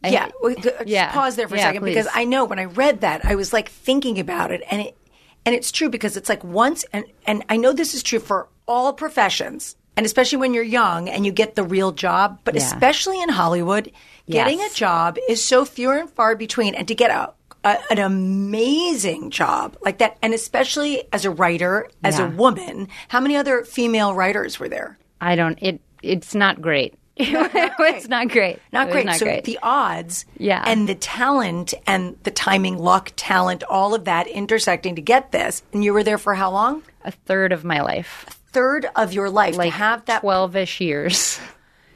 I- 0.03 0.09
yeah, 0.09 0.29
just 0.59 0.87
yeah. 0.87 1.11
pause 1.13 1.35
there 1.35 1.47
for 1.47 1.53
a 1.55 1.59
Yeah, 1.59 1.65
second 1.65 1.85
because. 1.85 2.07
I 2.13 2.25
know 2.25 2.45
when 2.45 2.57
I 2.59 2.65
read 2.65 3.01
that 3.01 3.23
I 3.23 3.35
was 3.35 3.53
like 3.53 3.69
thinking 3.69 4.19
about 4.19 4.51
it 4.51 4.61
and 4.71 4.81
it 4.81 4.97
and 5.45 5.53
it's 5.53 5.71
true 5.71 5.89
because 5.89 6.17
it's 6.17 6.29
like 6.29 6.43
once 6.43 6.83
and 6.93 7.05
and 7.27 7.43
I 7.47 7.57
know 7.57 7.73
this 7.73 7.93
is 7.93 8.01
true 8.03 8.19
for 8.19 8.47
all 8.67 8.91
professions 8.93 9.75
and 9.95 10.05
especially 10.05 10.39
when 10.39 10.53
you're 10.55 10.63
young 10.63 11.07
and 11.09 11.25
you 11.25 11.31
get 11.31 11.53
the 11.55 11.63
real 11.63 11.91
job, 11.91 12.39
but 12.43 12.55
Yeah. 12.55 12.61
especially 12.61 13.21
in 13.21 13.29
Hollywood, 13.29 13.91
getting 14.27 14.57
Yes. 14.59 14.73
a 14.73 14.75
job 14.75 15.17
is 15.29 15.43
so 15.43 15.63
few 15.63 15.91
and 15.91 16.09
far 16.09 16.35
between 16.35 16.73
and 16.75 16.87
to 16.87 16.95
get 16.95 17.11
a 17.11 17.31
a, 17.63 17.77
an 17.91 17.97
amazing 17.99 19.29
job 19.31 19.77
like 19.81 19.99
that, 19.99 20.17
and 20.21 20.33
especially 20.33 21.03
as 21.13 21.25
a 21.25 21.31
writer, 21.31 21.89
as 22.03 22.19
a 22.19 22.27
woman, 22.27 22.87
how 23.07 23.19
many 23.19 23.35
other 23.35 23.63
female 23.63 24.13
writers 24.13 24.59
were 24.59 24.69
there? 24.69 24.97
I 25.21 25.35
don't. 25.35 25.57
It 25.61 25.79
it's 26.01 26.35
not 26.35 26.61
great. 26.61 26.95
it's 27.15 28.07
not 28.09 28.29
great. 28.29 28.59
Not 28.71 28.89
great. 28.89 29.05
Not 29.05 29.15
so 29.17 29.25
great. 29.25 29.43
the 29.43 29.59
odds 29.61 30.25
Yeah. 30.37 30.63
and 30.65 30.89
the 30.89 30.95
talent 30.95 31.73
and 31.85 32.17
the 32.23 32.31
timing, 32.31 32.77
luck, 32.79 33.13
talent, 33.15 33.63
all 33.63 33.93
of 33.93 34.05
that 34.05 34.27
intersecting 34.27 34.95
to 34.95 35.01
get 35.01 35.31
this. 35.31 35.61
And 35.73 35.83
you 35.83 35.93
were 35.93 36.03
there 36.03 36.17
for 36.17 36.33
how 36.33 36.49
long? 36.51 36.83
a 37.05 37.11
third 37.11 37.51
of 37.51 37.63
my 37.63 37.81
life, 37.81 38.25
A 38.27 38.31
Third 38.53 38.87
of 38.95 39.13
your 39.13 39.29
life 39.29 39.57
like 39.57 39.71
to 39.71 39.77
have 39.77 40.05
that 40.05 40.21
twelve-ish 40.21 40.79
years. 40.81 41.39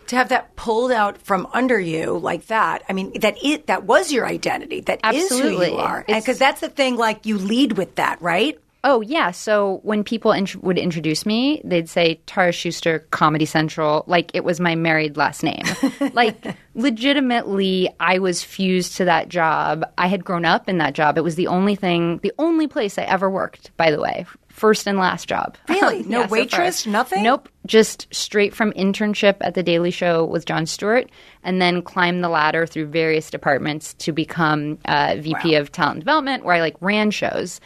to 0.07 0.15
have 0.15 0.29
that 0.29 0.55
pulled 0.55 0.91
out 0.91 1.17
from 1.19 1.47
under 1.53 1.79
you 1.79 2.17
like 2.17 2.47
that. 2.47 2.83
I 2.89 2.93
mean, 2.93 3.19
that 3.19 3.37
it 3.43 3.67
that 3.67 3.83
was 3.83 4.11
your 4.11 4.25
identity. 4.25 4.81
That 4.81 4.99
is 5.13 5.29
who 5.29 5.63
you 5.63 5.75
are. 5.75 6.03
Because 6.07 6.39
that's 6.39 6.61
the 6.61 6.69
thing. 6.69 6.97
Like 6.97 7.25
you 7.25 7.37
lead 7.37 7.73
with 7.73 7.95
that, 7.95 8.21
right? 8.21 8.59
Oh 8.83 9.01
yeah. 9.01 9.31
So 9.31 9.79
when 9.83 10.03
people 10.03 10.31
int- 10.31 10.63
would 10.63 10.77
introduce 10.77 11.25
me, 11.25 11.61
they'd 11.65 11.89
say 11.89 12.21
Tara 12.25 12.51
Schuster, 12.51 12.99
Comedy 13.11 13.45
Central, 13.45 14.03
like 14.07 14.31
it 14.33 14.43
was 14.43 14.59
my 14.59 14.75
married 14.75 15.17
last 15.17 15.43
name. 15.43 15.65
like 16.13 16.55
legitimately, 16.73 17.89
I 17.99 18.19
was 18.19 18.43
fused 18.43 18.95
to 18.97 19.05
that 19.05 19.29
job. 19.29 19.83
I 19.97 20.07
had 20.07 20.23
grown 20.23 20.45
up 20.45 20.69
in 20.69 20.77
that 20.77 20.93
job. 20.93 21.17
It 21.17 21.23
was 21.23 21.35
the 21.35 21.47
only 21.47 21.75
thing, 21.75 22.19
the 22.19 22.31
only 22.37 22.67
place 22.67 22.97
I 22.97 23.03
ever 23.03 23.29
worked. 23.29 23.75
By 23.77 23.91
the 23.91 23.99
way, 23.99 24.25
first 24.57 24.87
and 24.87 24.97
last 24.97 25.29
job. 25.29 25.57
Really? 25.69 26.03
No 26.03 26.21
Yeah, 26.21 26.27
so 26.27 26.31
waitress? 26.31 26.87
Nothing? 26.87 27.23
Nope. 27.23 27.49
Just 27.65 28.07
straight 28.13 28.55
from 28.55 28.73
internship 28.73 29.35
at 29.41 29.53
the 29.53 29.63
Daily 29.63 29.91
Show 29.91 30.25
with 30.25 30.45
Jon 30.45 30.65
Stewart, 30.65 31.09
and 31.43 31.61
then 31.61 31.81
climbed 31.81 32.23
the 32.23 32.29
ladder 32.29 32.65
through 32.65 32.87
various 32.87 33.29
departments 33.29 33.93
to 33.95 34.11
become 34.11 34.79
uh, 34.85 35.17
VP 35.19 35.55
of 35.55 35.71
Talent 35.71 35.99
Development, 35.99 36.43
where 36.43 36.55
I 36.55 36.61
like 36.61 36.75
ran 36.81 37.11
shows 37.11 37.61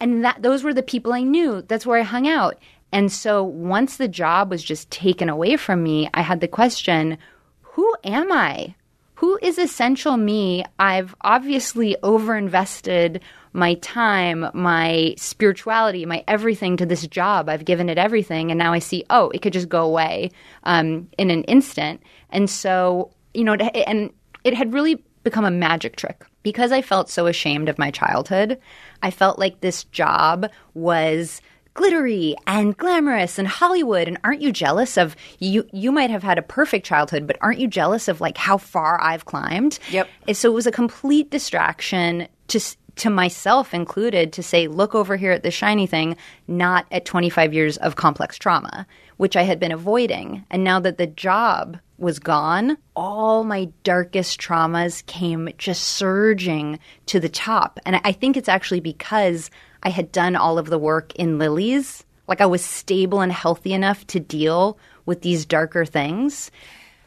and 0.00 0.24
that 0.24 0.42
those 0.42 0.62
were 0.62 0.74
the 0.74 0.82
people 0.82 1.12
I 1.12 1.22
knew. 1.22 1.62
That's 1.62 1.86
where 1.86 1.98
I 1.98 2.02
hung 2.02 2.28
out. 2.28 2.58
And 2.92 3.10
so 3.10 3.42
once 3.42 3.96
the 3.96 4.08
job 4.08 4.50
was 4.50 4.62
just 4.62 4.90
taken 4.90 5.28
away 5.28 5.56
from 5.56 5.82
me, 5.82 6.08
I 6.14 6.22
had 6.22 6.40
the 6.40 6.48
question, 6.48 7.18
who 7.60 7.94
am 8.04 8.30
I? 8.30 8.74
Who 9.16 9.38
is 9.42 9.58
essential 9.58 10.16
me? 10.16 10.64
I've 10.78 11.14
obviously 11.22 11.96
overinvested 12.02 13.20
my 13.56 13.74
time, 13.74 14.48
my 14.54 15.14
spirituality, 15.18 16.06
my 16.06 16.22
everything 16.28 16.76
to 16.76 16.86
this 16.86 17.06
job. 17.06 17.48
I've 17.48 17.64
given 17.64 17.88
it 17.88 17.98
everything, 17.98 18.50
and 18.50 18.58
now 18.58 18.72
I 18.72 18.78
see, 18.78 19.04
oh, 19.10 19.30
it 19.30 19.42
could 19.42 19.52
just 19.52 19.68
go 19.68 19.84
away 19.84 20.30
um, 20.64 21.08
in 21.18 21.30
an 21.30 21.42
instant. 21.44 22.02
And 22.30 22.48
so, 22.48 23.10
you 23.34 23.44
know, 23.44 23.54
it- 23.54 23.84
and 23.86 24.10
it 24.44 24.54
had 24.54 24.72
really 24.74 25.02
become 25.24 25.44
a 25.44 25.50
magic 25.50 25.96
trick 25.96 26.24
because 26.42 26.70
I 26.70 26.82
felt 26.82 27.10
so 27.10 27.26
ashamed 27.26 27.68
of 27.68 27.78
my 27.78 27.90
childhood. 27.90 28.58
I 29.02 29.10
felt 29.10 29.38
like 29.40 29.60
this 29.60 29.84
job 29.84 30.46
was 30.74 31.40
glittery 31.74 32.34
and 32.46 32.76
glamorous 32.76 33.38
and 33.38 33.46
Hollywood 33.46 34.08
and 34.08 34.16
aren't 34.24 34.40
you 34.40 34.50
jealous 34.50 34.96
of 34.96 35.14
you 35.40 35.66
you 35.74 35.92
might 35.92 36.08
have 36.08 36.22
had 36.22 36.38
a 36.38 36.42
perfect 36.42 36.86
childhood 36.86 37.26
but 37.26 37.36
aren't 37.42 37.58
you 37.58 37.68
jealous 37.68 38.08
of 38.08 38.18
like 38.18 38.38
how 38.38 38.56
far 38.56 38.98
I've 39.02 39.26
climbed? 39.26 39.78
Yep. 39.90 40.08
And 40.26 40.34
so 40.36 40.50
it 40.50 40.54
was 40.54 40.66
a 40.66 40.72
complete 40.72 41.30
distraction 41.30 42.28
to 42.48 42.58
s- 42.58 42.78
to 42.96 43.10
myself 43.10 43.72
included 43.72 44.32
to 44.32 44.42
say 44.42 44.68
look 44.68 44.94
over 44.94 45.16
here 45.16 45.32
at 45.32 45.42
this 45.42 45.54
shiny 45.54 45.86
thing 45.86 46.16
not 46.48 46.86
at 46.90 47.04
25 47.04 47.54
years 47.54 47.76
of 47.78 47.96
complex 47.96 48.36
trauma 48.36 48.86
which 49.16 49.36
I 49.36 49.42
had 49.42 49.60
been 49.60 49.72
avoiding 49.72 50.44
and 50.50 50.64
now 50.64 50.80
that 50.80 50.98
the 50.98 51.06
job 51.06 51.78
was 51.98 52.18
gone 52.18 52.76
all 52.94 53.44
my 53.44 53.68
darkest 53.84 54.40
traumas 54.40 55.04
came 55.06 55.48
just 55.58 55.82
surging 55.82 56.78
to 57.06 57.20
the 57.20 57.28
top 57.28 57.78
and 57.86 58.00
I 58.04 58.12
think 58.12 58.36
it's 58.36 58.48
actually 58.48 58.80
because 58.80 59.50
I 59.82 59.90
had 59.90 60.12
done 60.12 60.36
all 60.36 60.58
of 60.58 60.66
the 60.66 60.78
work 60.78 61.14
in 61.14 61.38
lilies 61.38 62.04
like 62.28 62.40
I 62.40 62.46
was 62.46 62.64
stable 62.64 63.20
and 63.20 63.32
healthy 63.32 63.72
enough 63.72 64.06
to 64.08 64.20
deal 64.20 64.78
with 65.04 65.22
these 65.22 65.46
darker 65.46 65.84
things 65.84 66.50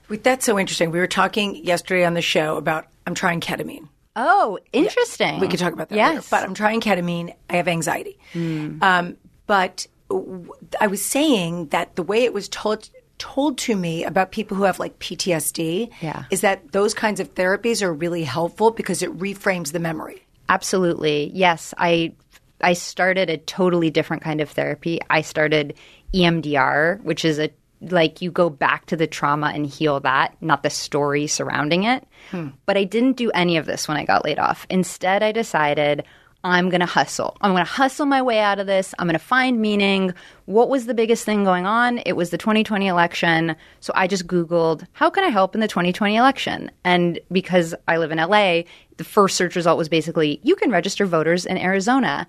That's 0.09 0.45
so 0.45 0.57
interesting. 0.57 0.89
We 0.91 0.99
were 0.99 1.07
talking 1.07 1.63
yesterday 1.63 2.03
on 2.03 2.15
the 2.15 2.21
show 2.21 2.57
about 2.57 2.87
I'm 3.05 3.13
trying 3.13 3.41
ketamine. 3.41 3.87
Oh 4.15 4.57
interesting 4.73 5.39
We 5.39 5.47
could 5.47 5.59
talk 5.59 5.73
about 5.73 5.89
that 5.89 5.95
yes 5.95 6.15
later. 6.15 6.27
But 6.31 6.43
I'm 6.43 6.53
trying 6.53 6.81
ketamine. 6.81 7.33
I 7.49 7.55
have 7.57 7.67
anxiety. 7.67 8.17
Um, 8.35 9.17
but 9.47 9.87
w- 10.09 10.49
I 10.81 10.87
was 10.87 11.03
saying 11.03 11.67
that 11.67 11.95
the 11.95 12.03
way 12.03 12.23
it 12.23 12.33
was 12.33 12.49
told 12.49 12.89
told 13.17 13.57
to 13.59 13.75
me 13.75 14.03
about 14.05 14.31
people 14.31 14.55
who 14.55 14.63
have 14.63 14.79
like 14.79 14.97
PTSD 14.99 15.89
Yeah. 16.01 16.23
is 16.31 16.41
that 16.41 16.71
those 16.71 16.93
kinds 16.93 17.19
of 17.19 17.33
therapies 17.35 17.81
are 17.81 17.93
really 17.93 18.23
helpful 18.23 18.71
because 18.71 19.01
it 19.03 19.11
reframes 19.17 19.73
the 19.73 19.79
memory. 19.79 20.25
Absolutely. 20.47 21.29
Yes, 21.33 21.73
I 21.77 22.13
I 22.61 22.73
started 22.73 23.29
a 23.29 23.37
totally 23.37 23.89
different 23.89 24.21
kind 24.23 24.41
of 24.41 24.49
therapy. 24.49 24.99
I 25.09 25.21
started 25.21 25.75
EMDR, 26.13 27.01
which 27.03 27.23
is 27.25 27.39
a 27.39 27.49
like 27.81 28.21
you 28.21 28.31
go 28.31 28.49
back 28.49 28.85
to 28.87 28.95
the 28.95 29.07
trauma 29.07 29.51
and 29.53 29.65
heal 29.65 29.99
that, 30.01 30.35
not 30.41 30.63
the 30.63 30.69
story 30.69 31.27
surrounding 31.27 31.83
it. 31.83 32.05
Hmm. 32.31 32.49
But 32.65 32.77
I 32.77 32.83
didn't 32.83 33.17
do 33.17 33.31
any 33.31 33.57
of 33.57 33.65
this 33.65 33.87
when 33.87 33.97
I 33.97 34.05
got 34.05 34.25
laid 34.25 34.39
off. 34.39 34.65
Instead, 34.69 35.23
I 35.23 35.31
decided 35.31 36.03
I'm 36.43 36.69
going 36.69 36.79
to 36.79 36.85
hustle. 36.85 37.35
I'm 37.41 37.51
going 37.51 37.65
to 37.65 37.71
hustle 37.71 38.05
my 38.05 38.21
way 38.21 38.39
out 38.39 38.59
of 38.59 38.67
this. 38.67 38.93
I'm 38.97 39.07
going 39.07 39.13
to 39.13 39.19
find 39.19 39.59
meaning. 39.59 40.13
What 40.45 40.69
was 40.69 40.85
the 40.85 40.93
biggest 40.93 41.25
thing 41.25 41.43
going 41.43 41.65
on? 41.65 41.99
It 42.05 42.13
was 42.13 42.29
the 42.29 42.37
2020 42.37 42.87
election. 42.87 43.55
So 43.81 43.91
I 43.95 44.07
just 44.07 44.25
Googled, 44.25 44.85
how 44.93 45.09
can 45.09 45.25
I 45.25 45.29
help 45.29 45.53
in 45.53 45.61
the 45.61 45.67
2020 45.67 46.15
election? 46.15 46.71
And 46.85 47.19
because 47.31 47.75
I 47.87 47.97
live 47.97 48.11
in 48.11 48.19
LA, 48.19 48.61
the 48.97 49.03
first 49.03 49.35
search 49.35 49.55
result 49.55 49.77
was 49.77 49.89
basically, 49.89 50.39
you 50.43 50.55
can 50.55 50.71
register 50.71 51.05
voters 51.05 51.45
in 51.45 51.57
Arizona. 51.57 52.25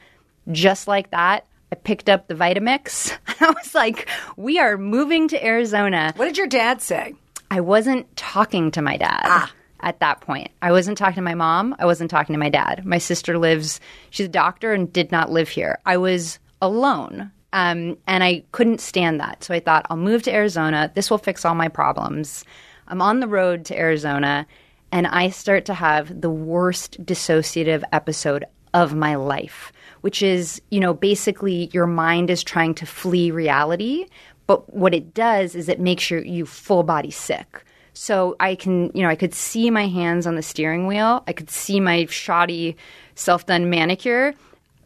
Just 0.51 0.89
like 0.89 1.11
that, 1.11 1.47
I 1.73 1.77
picked 1.77 2.09
up 2.09 2.29
the 2.29 2.35
Vitamix. 2.35 3.17
I 3.41 3.51
was 3.51 3.75
like, 3.75 4.09
we 4.37 4.59
are 4.59 4.77
moving 4.77 5.29
to 5.29 5.45
Arizona. 5.45 6.13
What 6.17 6.27
did 6.27 6.39
your 6.39 6.47
dad 6.47 6.83
say? 6.83 7.15
I 7.51 7.61
wasn't 7.61 8.15
talking 8.17 8.71
to 8.73 8.83
my 8.83 8.97
dad 8.97 9.49
at 9.81 10.01
that 10.01 10.21
point. 10.21 10.51
I 10.63 10.73
wasn't 10.73 10.99
talking 10.99 11.17
to 11.17 11.23
my 11.23 11.35
mom. 11.35 11.75
I 11.79 11.87
wasn't 11.87 12.11
talking 12.11 12.33
to 12.35 12.39
my 12.39 12.49
dad. 12.49 12.85
My 12.85 12.99
sister 12.99 13.39
lives, 13.39 13.81
she's 14.11 14.27
a 14.27 14.31
doctor 14.31 14.73
and 14.73 14.93
did 14.93 15.11
not 15.11 15.31
live 15.31 15.49
here. 15.49 15.79
I 15.87 15.97
was 15.97 16.39
alone. 16.63 17.33
Um, 17.53 17.99
and 18.07 18.23
I 18.23 18.45
couldn't 18.53 18.81
stand 18.81 19.19
that. 19.21 19.43
So 19.43 19.53
I 19.53 19.61
thought, 19.61 19.87
I'll 19.91 19.97
move 19.97 20.23
to 20.25 20.33
Arizona. 20.33 20.93
This 20.95 21.11
will 21.11 21.19
fix 21.19 21.45
all 21.45 21.57
my 21.57 21.69
problems. 21.69 22.45
I'm 22.87 23.03
on 23.03 23.21
the 23.21 23.27
road 23.27 23.65
to 23.67 23.79
Arizona 23.79 24.47
and 24.93 25.07
I 25.07 25.31
start 25.31 25.65
to 25.67 25.75
have 25.75 26.21
the 26.21 26.31
worst 26.31 27.05
dissociative 27.05 27.83
episode 27.93 28.45
of 28.75 28.95
my 28.95 29.15
life, 29.17 29.73
which 30.01 30.23
is, 30.23 30.61
you 30.71 30.81
know, 30.81 30.95
basically 30.95 31.71
your 31.73 31.87
mind 31.87 32.31
is 32.31 32.43
trying 32.43 32.75
to 32.75 32.87
flee 32.87 33.31
reality, 33.31 34.07
but 34.47 34.73
what 34.75 34.95
it 34.95 35.15
does 35.15 35.55
is 35.55 35.69
it 35.69 35.81
makes 35.81 36.11
your, 36.11 36.25
you 36.25 36.47
full 36.47 36.83
body 36.83 37.11
sick. 37.11 37.65
So 37.93 38.37
I 38.41 38.55
can, 38.55 38.91
you 38.95 39.03
know, 39.03 39.09
I 39.09 39.17
could 39.17 39.35
see 39.35 39.71
my 39.71 39.87
hands 39.87 40.27
on 40.27 40.37
the 40.37 40.43
steering 40.43 40.87
wheel. 40.87 41.23
I 41.27 41.33
could 41.33 41.51
see 41.51 41.81
my 41.81 42.07
shoddy 42.07 42.77
self 43.15 43.47
done 43.47 43.69
manicure, 43.69 44.35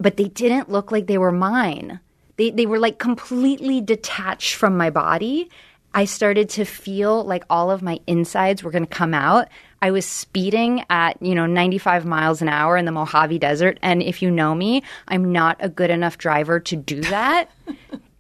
but 0.01 0.17
they 0.17 0.29
didn't 0.29 0.71
look 0.71 0.91
like 0.91 1.07
they 1.07 1.19
were 1.19 1.33
mine. 1.33 2.01
They, 2.37 2.51
they 2.51 2.67
were 2.67 2.79
like 2.79 2.99
completely 2.99 3.81
detached 3.81 4.57
from 4.57 4.77
my 4.77 4.91
body. 4.91 5.49
I 5.95 6.07
started 6.07 6.49
to 6.51 6.65
feel 6.65 7.25
like 7.25 7.45
all 7.49 7.71
of 7.71 7.81
my 7.81 8.01
insides 8.07 8.65
were 8.65 8.73
going 8.73 8.87
to 8.87 8.91
come 8.91 9.15
out. 9.15 9.49
I 9.85 9.91
was 9.91 10.07
speeding 10.07 10.83
at, 10.89 11.21
you 11.21 11.35
know, 11.35 11.45
95 11.45 12.07
miles 12.07 12.41
an 12.41 12.49
hour 12.49 12.79
in 12.79 12.87
the 12.87 12.91
Mojave 12.91 13.39
Desert. 13.39 13.79
And 13.83 14.03
if 14.03 14.23
you 14.23 14.31
know 14.31 14.55
me, 14.55 14.83
I'm 15.09 15.31
not 15.31 15.59
a 15.61 15.69
good 15.69 15.91
enough 15.91 16.17
driver 16.17 16.59
to 16.61 16.75
do 16.75 17.03
that. 17.11 17.51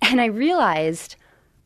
and 0.03 0.21
I 0.21 0.27
realized 0.27 1.17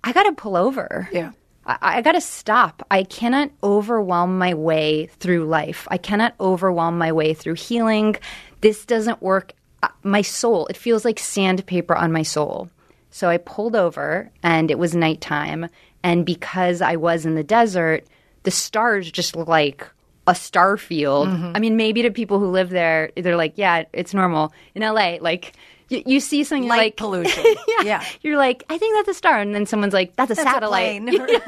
I 0.05 0.13
got 0.13 0.23
to 0.23 0.33
pull 0.33 0.57
over. 0.57 1.09
Yeah. 1.11 1.33
I, 1.67 1.79
I 1.81 2.03
got 2.03 2.13
to 2.13 2.21
stop. 2.21 2.87
I 2.93 3.03
cannot 3.03 3.51
overwhelm 3.65 4.39
my 4.39 4.55
way 4.55 5.07
through 5.19 5.47
life. 5.47 5.89
I 5.91 5.97
cannot 5.99 6.37
overwhelm 6.39 6.97
my 6.97 7.11
way 7.11 7.35
through 7.35 7.55
healing. 7.55 8.15
This 8.61 8.85
doesn't 8.87 9.21
work. 9.21 9.53
Uh, 9.83 9.89
My 10.05 10.23
soul, 10.23 10.69
it 10.69 10.77
feels 10.77 11.05
like 11.05 11.19
sandpaper 11.19 11.97
on 11.97 12.13
my 12.13 12.23
soul. 12.23 12.71
So 13.11 13.29
I 13.29 13.39
pulled 13.39 13.75
over 13.75 14.31
and 14.45 14.71
it 14.71 14.79
was 14.79 14.95
nighttime. 14.95 15.69
And 16.05 16.25
because 16.25 16.81
I 16.83 16.95
was 16.95 17.27
in 17.27 17.35
the 17.35 17.43
desert, 17.43 18.07
the 18.49 18.53
stars 18.53 19.11
just 19.13 19.37
look 19.37 19.47
like 19.49 19.87
a 20.27 20.35
star 20.35 20.79
field. 20.79 21.29
Mm-hmm. 21.29 21.53
I 21.55 21.59
mean, 21.59 21.77
maybe 21.77 22.01
to 22.03 22.11
people 22.11 22.39
who 22.39 22.47
live 22.47 22.71
there, 22.71 23.11
they're 23.15 23.37
like, 23.37 23.53
yeah, 23.57 23.85
it's 23.93 24.15
normal. 24.15 24.53
In 24.75 24.81
LA, 24.81 25.19
like, 25.21 25.53
you, 25.91 26.03
you 26.07 26.21
see 26.21 26.45
something 26.45 26.67
Light 26.69 26.79
like 26.79 26.97
pollution. 26.97 27.45
yeah. 27.69 27.83
yeah, 27.85 28.05
You're 28.23 28.39
like, 28.39 28.65
I 28.71 28.79
think 28.79 28.97
that's 28.97 29.09
a 29.09 29.19
star, 29.19 29.39
and 29.39 29.55
then 29.55 29.67
someone's 29.67 29.93
like, 29.93 30.17
that's 30.17 30.31
a 30.31 30.35
That's 30.35 30.49
a 30.49 30.51
satellite. 30.53 31.03
plane. 31.07 31.27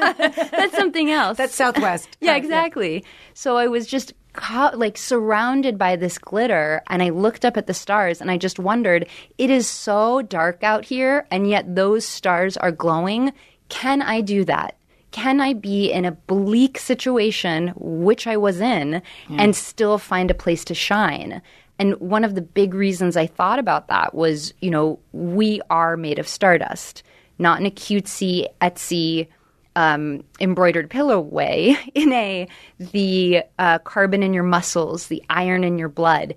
that's 0.51 0.77
something 0.77 1.11
else. 1.21 1.39
That's 1.39 1.55
Southwest. 1.55 2.09
yeah, 2.21 2.37
exactly. 2.37 3.05
So 3.35 3.57
I 3.57 3.67
was 3.67 3.87
just 3.87 4.13
ca- 4.35 4.73
like 4.75 4.97
surrounded 4.99 5.77
by 5.79 5.97
this 5.97 6.19
glitter, 6.19 6.83
and 6.89 7.03
I 7.03 7.11
looked 7.11 7.45
up 7.47 7.57
at 7.57 7.67
the 7.67 7.75
stars, 7.75 8.21
and 8.21 8.31
I 8.31 8.37
just 8.39 8.59
wondered, 8.59 9.07
it 9.39 9.49
is 9.51 9.67
so 9.67 10.23
dark 10.23 10.63
out 10.63 10.85
here, 10.85 11.27
and 11.31 11.49
yet 11.49 11.75
those 11.75 12.07
stars 12.07 12.57
are 12.57 12.73
glowing. 12.73 13.33
Can 13.69 14.01
I 14.03 14.21
do 14.23 14.45
that? 14.47 14.77
Can 15.11 15.41
I 15.41 15.55
be 15.55 15.91
in 15.91 16.05
a 16.05 16.13
bleak 16.13 16.79
situation, 16.79 17.73
which 17.77 18.27
I 18.27 18.37
was 18.37 18.61
in, 18.61 19.03
and 19.31 19.57
still 19.57 19.99
find 19.99 20.31
a 20.31 20.35
place 20.35 20.65
to 20.67 20.75
shine? 20.75 21.43
And 21.79 21.99
one 21.99 22.25
of 22.25 22.35
the 22.35 22.43
big 22.43 22.75
reasons 22.75 23.17
I 23.17 23.27
thought 23.27 23.59
about 23.59 23.89
that 23.89 24.15
was, 24.15 24.53
you 24.61 24.71
know, 24.71 24.99
we 25.13 25.61
are 25.71 25.97
made 25.97 26.19
of 26.19 26.29
stardust, 26.29 27.03
not 27.39 27.59
in 27.59 27.67
a 27.67 27.71
cutesy, 27.71 28.47
Etsy 28.61 29.29
um, 29.77 30.23
embroidered 30.41 30.91
pillow 30.91 31.21
way, 31.21 31.77
in 31.95 32.13
a 32.13 32.49
the 32.79 33.43
uh, 33.59 33.79
carbon 33.81 34.23
in 34.23 34.35
your 34.35 34.45
muscles, 34.45 35.07
the 35.07 35.23
iron 35.31 35.65
in 35.65 35.79
your 35.79 35.89
blood, 35.89 36.35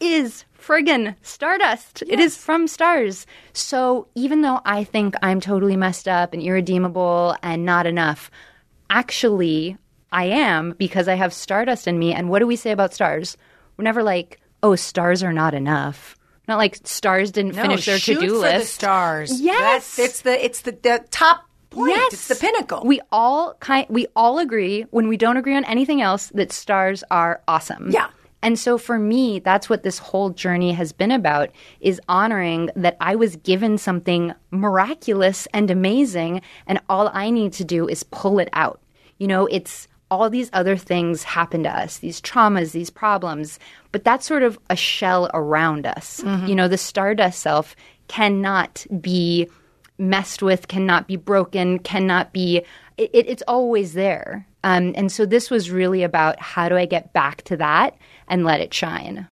is 0.00 0.44
friggin' 0.68 1.14
stardust. 1.22 2.02
It 2.06 2.20
is 2.20 2.36
from 2.36 2.68
stars. 2.68 3.26
So 3.54 4.06
even 4.14 4.42
though 4.42 4.60
I 4.66 4.84
think 4.84 5.14
I'm 5.22 5.40
totally 5.40 5.76
messed 5.76 6.06
up 6.06 6.34
and 6.34 6.42
irredeemable 6.42 7.36
and 7.42 7.64
not 7.64 7.86
enough, 7.86 8.30
actually 8.90 9.76
I 10.12 10.24
am 10.24 10.72
because 10.78 11.08
I 11.08 11.14
have 11.14 11.32
stardust 11.32 11.86
in 11.88 11.98
me. 11.98 12.12
And 12.12 12.28
what 12.28 12.40
do 12.40 12.46
we 12.46 12.56
say 12.56 12.70
about 12.70 12.94
stars? 12.94 13.36
We're 13.76 13.84
never 13.84 14.02
like, 14.02 14.40
oh, 14.62 14.76
stars 14.76 15.22
are 15.22 15.32
not 15.32 15.54
enough. 15.54 16.16
Not 16.46 16.56
like 16.58 16.78
stars 16.86 17.30
didn't 17.30 17.56
No, 17.56 17.62
finish 17.62 17.86
their 17.86 17.98
to 17.98 18.14
do 18.14 18.28
for 18.28 18.38
list. 18.40 18.58
the 18.60 18.66
stars. 18.66 19.40
Yes. 19.40 19.96
That's, 19.96 19.98
it's 19.98 20.20
the 20.22 20.44
it's 20.44 20.60
the, 20.62 20.72
the 20.72 21.04
top 21.10 21.44
point. 21.70 21.90
Yes, 21.90 22.12
It's 22.14 22.28
the 22.28 22.34
pinnacle. 22.36 22.82
We 22.84 23.00
all 23.12 23.54
kind 23.60 23.86
we 23.90 24.06
all 24.16 24.38
agree 24.38 24.82
when 24.90 25.08
we 25.08 25.16
don't 25.18 25.36
agree 25.36 25.56
on 25.56 25.64
anything 25.66 26.00
else 26.00 26.28
that 26.34 26.50
stars 26.52 27.04
are 27.10 27.42
awesome. 27.46 27.90
Yeah. 27.90 28.08
And 28.42 28.58
so 28.58 28.78
for 28.78 28.98
me, 28.98 29.40
that's 29.40 29.68
what 29.68 29.82
this 29.82 29.98
whole 29.98 30.30
journey 30.30 30.72
has 30.72 30.92
been 30.92 31.10
about 31.10 31.50
is 31.80 32.00
honoring 32.08 32.70
that 32.76 32.96
I 33.00 33.16
was 33.16 33.36
given 33.36 33.78
something 33.78 34.32
miraculous 34.50 35.48
and 35.52 35.70
amazing 35.70 36.42
and 36.66 36.80
all 36.88 37.10
I 37.12 37.30
need 37.30 37.52
to 37.54 37.64
do 37.64 37.88
is 37.88 38.04
pull 38.04 38.38
it 38.38 38.48
out. 38.52 38.80
You 39.18 39.26
know, 39.26 39.46
it's 39.46 39.88
all 40.10 40.30
these 40.30 40.50
other 40.52 40.76
things 40.76 41.22
happen 41.22 41.64
to 41.64 41.68
us, 41.70 41.98
these 41.98 42.20
traumas, 42.20 42.72
these 42.72 42.90
problems, 42.90 43.58
but 43.92 44.04
that's 44.04 44.26
sort 44.26 44.42
of 44.42 44.58
a 44.70 44.76
shell 44.76 45.30
around 45.34 45.86
us. 45.86 46.22
You 46.48 46.54
know, 46.54 46.68
the 46.68 46.78
stardust 46.78 47.40
self 47.40 47.76
cannot 48.06 48.86
be 49.00 49.50
messed 49.98 50.42
with, 50.42 50.68
cannot 50.68 51.08
be 51.08 51.16
broken, 51.16 51.78
cannot 51.80 52.32
be. 52.32 52.58
It, 52.96 53.10
it, 53.12 53.28
it's 53.28 53.42
always 53.46 53.92
there. 53.94 54.46
Um, 54.64 54.92
and 54.96 55.10
so 55.12 55.26
this 55.26 55.50
was 55.50 55.70
really 55.70 56.02
about 56.02 56.40
how 56.40 56.68
do 56.68 56.76
I 56.76 56.86
get 56.86 57.12
back 57.12 57.42
to 57.42 57.56
that 57.58 57.96
and 58.28 58.44
let 58.44 58.60
it 58.60 58.72
shine. 58.72 59.28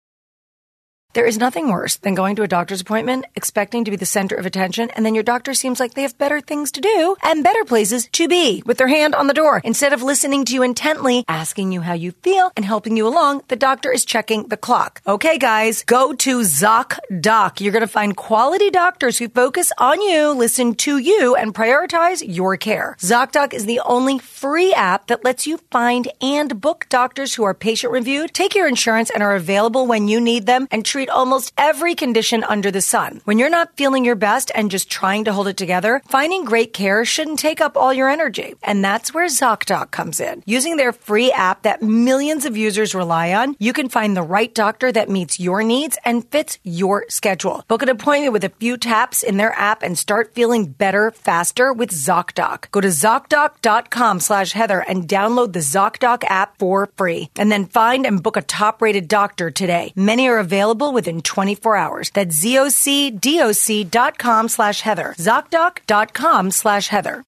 There 1.14 1.26
is 1.26 1.38
nothing 1.38 1.68
worse 1.68 1.94
than 1.94 2.16
going 2.16 2.34
to 2.36 2.42
a 2.42 2.48
doctor's 2.48 2.80
appointment 2.80 3.26
expecting 3.36 3.84
to 3.84 3.90
be 3.92 3.96
the 3.96 4.04
center 4.04 4.34
of 4.34 4.46
attention, 4.46 4.90
and 4.90 5.06
then 5.06 5.14
your 5.14 5.22
doctor 5.22 5.54
seems 5.54 5.78
like 5.78 5.94
they 5.94 6.02
have 6.02 6.18
better 6.18 6.40
things 6.40 6.72
to 6.72 6.80
do 6.80 7.14
and 7.22 7.44
better 7.44 7.64
places 7.64 8.08
to 8.14 8.26
be 8.26 8.64
with 8.66 8.78
their 8.78 8.88
hand 8.88 9.14
on 9.14 9.28
the 9.28 9.32
door. 9.32 9.60
Instead 9.62 9.92
of 9.92 10.02
listening 10.02 10.44
to 10.44 10.54
you 10.54 10.64
intently, 10.64 11.24
asking 11.28 11.70
you 11.70 11.82
how 11.82 11.92
you 11.92 12.10
feel, 12.10 12.50
and 12.56 12.64
helping 12.64 12.96
you 12.96 13.06
along, 13.06 13.42
the 13.46 13.54
doctor 13.54 13.92
is 13.92 14.04
checking 14.04 14.48
the 14.48 14.56
clock. 14.56 15.02
Okay, 15.06 15.38
guys, 15.38 15.84
go 15.84 16.14
to 16.14 16.40
ZocDoc. 16.40 17.60
You're 17.60 17.72
going 17.72 17.82
to 17.82 17.86
find 17.86 18.16
quality 18.16 18.70
doctors 18.70 19.18
who 19.18 19.28
focus 19.28 19.70
on 19.78 20.00
you, 20.00 20.32
listen 20.32 20.74
to 20.74 20.98
you, 20.98 21.36
and 21.36 21.54
prioritize 21.54 22.24
your 22.26 22.56
care. 22.56 22.96
ZocDoc 22.98 23.54
is 23.54 23.66
the 23.66 23.78
only 23.86 24.18
free 24.18 24.74
app 24.74 25.06
that 25.06 25.24
lets 25.24 25.46
you 25.46 25.58
find 25.70 26.10
and 26.20 26.60
book 26.60 26.86
doctors 26.88 27.36
who 27.36 27.44
are 27.44 27.54
patient 27.54 27.92
reviewed, 27.92 28.34
take 28.34 28.56
your 28.56 28.66
insurance, 28.66 29.10
and 29.10 29.22
are 29.22 29.36
available 29.36 29.86
when 29.86 30.08
you 30.08 30.20
need 30.20 30.46
them, 30.46 30.66
and 30.72 30.84
treat 31.04 31.10
almost 31.10 31.52
every 31.58 31.94
condition 31.94 32.44
under 32.44 32.70
the 32.70 32.80
sun. 32.80 33.20
When 33.24 33.38
you're 33.38 33.50
not 33.50 33.76
feeling 33.76 34.04
your 34.04 34.16
best 34.16 34.50
and 34.54 34.70
just 34.70 34.90
trying 34.90 35.24
to 35.24 35.32
hold 35.32 35.48
it 35.48 35.56
together, 35.56 36.00
finding 36.08 36.44
great 36.44 36.72
care 36.72 37.04
shouldn't 37.04 37.38
take 37.38 37.60
up 37.60 37.76
all 37.76 37.92
your 37.92 38.08
energy. 38.08 38.54
And 38.62 38.82
that's 38.82 39.12
where 39.12 39.26
ZocDoc 39.26 39.90
comes 39.90 40.20
in. 40.20 40.42
Using 40.46 40.76
their 40.76 40.92
free 40.92 41.30
app 41.32 41.62
that 41.62 41.82
millions 41.82 42.46
of 42.46 42.56
users 42.56 42.94
rely 42.94 43.34
on, 43.34 43.56
you 43.58 43.72
can 43.72 43.88
find 43.88 44.16
the 44.16 44.22
right 44.22 44.54
doctor 44.54 44.92
that 44.92 45.10
meets 45.10 45.40
your 45.40 45.62
needs 45.62 45.98
and 46.04 46.28
fits 46.30 46.58
your 46.62 47.04
schedule. 47.08 47.64
Book 47.68 47.82
an 47.82 47.88
appointment 47.88 48.32
with 48.32 48.44
a 48.44 48.54
few 48.60 48.76
taps 48.76 49.22
in 49.22 49.36
their 49.36 49.52
app 49.52 49.82
and 49.82 49.98
start 49.98 50.34
feeling 50.34 50.66
better 50.66 51.10
faster 51.10 51.72
with 51.72 51.90
ZocDoc. 51.90 52.70
Go 52.70 52.80
to 52.80 52.88
ZocDoc.com 52.88 54.20
slash 54.20 54.52
Heather 54.52 54.80
and 54.80 55.08
download 55.08 55.52
the 55.52 55.66
ZocDoc 55.74 56.24
app 56.24 56.58
for 56.58 56.88
free. 56.96 57.28
And 57.36 57.52
then 57.52 57.66
find 57.66 58.06
and 58.06 58.22
book 58.22 58.36
a 58.36 58.42
top 58.42 58.80
rated 58.80 59.08
doctor 59.08 59.50
today. 59.50 59.92
Many 59.96 60.28
are 60.28 60.38
available 60.38 60.93
within 60.94 61.20
24 61.20 61.76
hours. 61.76 62.10
That's 62.10 62.42
ZocDoc.com 62.42 64.48
slash 64.48 64.80
Heather. 64.80 65.14
ZocDoc.com 65.18 66.50
slash 66.50 66.88
Heather. 66.88 67.22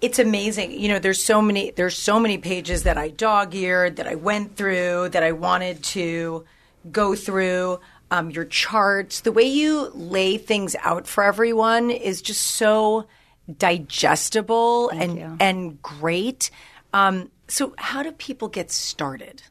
It's 0.00 0.18
amazing. 0.18 0.72
You 0.72 0.88
know, 0.88 0.98
there's 0.98 1.22
so 1.22 1.40
many 1.40 1.70
there's 1.70 1.96
so 1.96 2.18
many 2.18 2.36
pages 2.36 2.82
that 2.82 2.98
I 2.98 3.08
dog-eared, 3.08 3.96
that 3.96 4.08
I 4.08 4.16
went 4.16 4.56
through, 4.56 5.10
that 5.10 5.22
I 5.22 5.30
wanted 5.30 5.84
to 5.84 6.44
go 6.90 7.14
through. 7.14 7.78
Um, 8.10 8.30
your 8.30 8.44
charts, 8.44 9.20
the 9.20 9.32
way 9.32 9.44
you 9.44 9.90
lay 9.94 10.36
things 10.36 10.76
out 10.82 11.06
for 11.06 11.24
everyone 11.24 11.90
is 11.90 12.20
just 12.20 12.42
so 12.42 13.06
digestible 13.58 14.90
and 14.90 15.16
you. 15.16 15.36
and 15.40 15.80
great. 15.80 16.50
Um, 16.92 17.30
so, 17.48 17.74
how 17.78 18.02
do 18.02 18.12
people 18.12 18.48
get 18.48 18.70
started? 18.70 19.42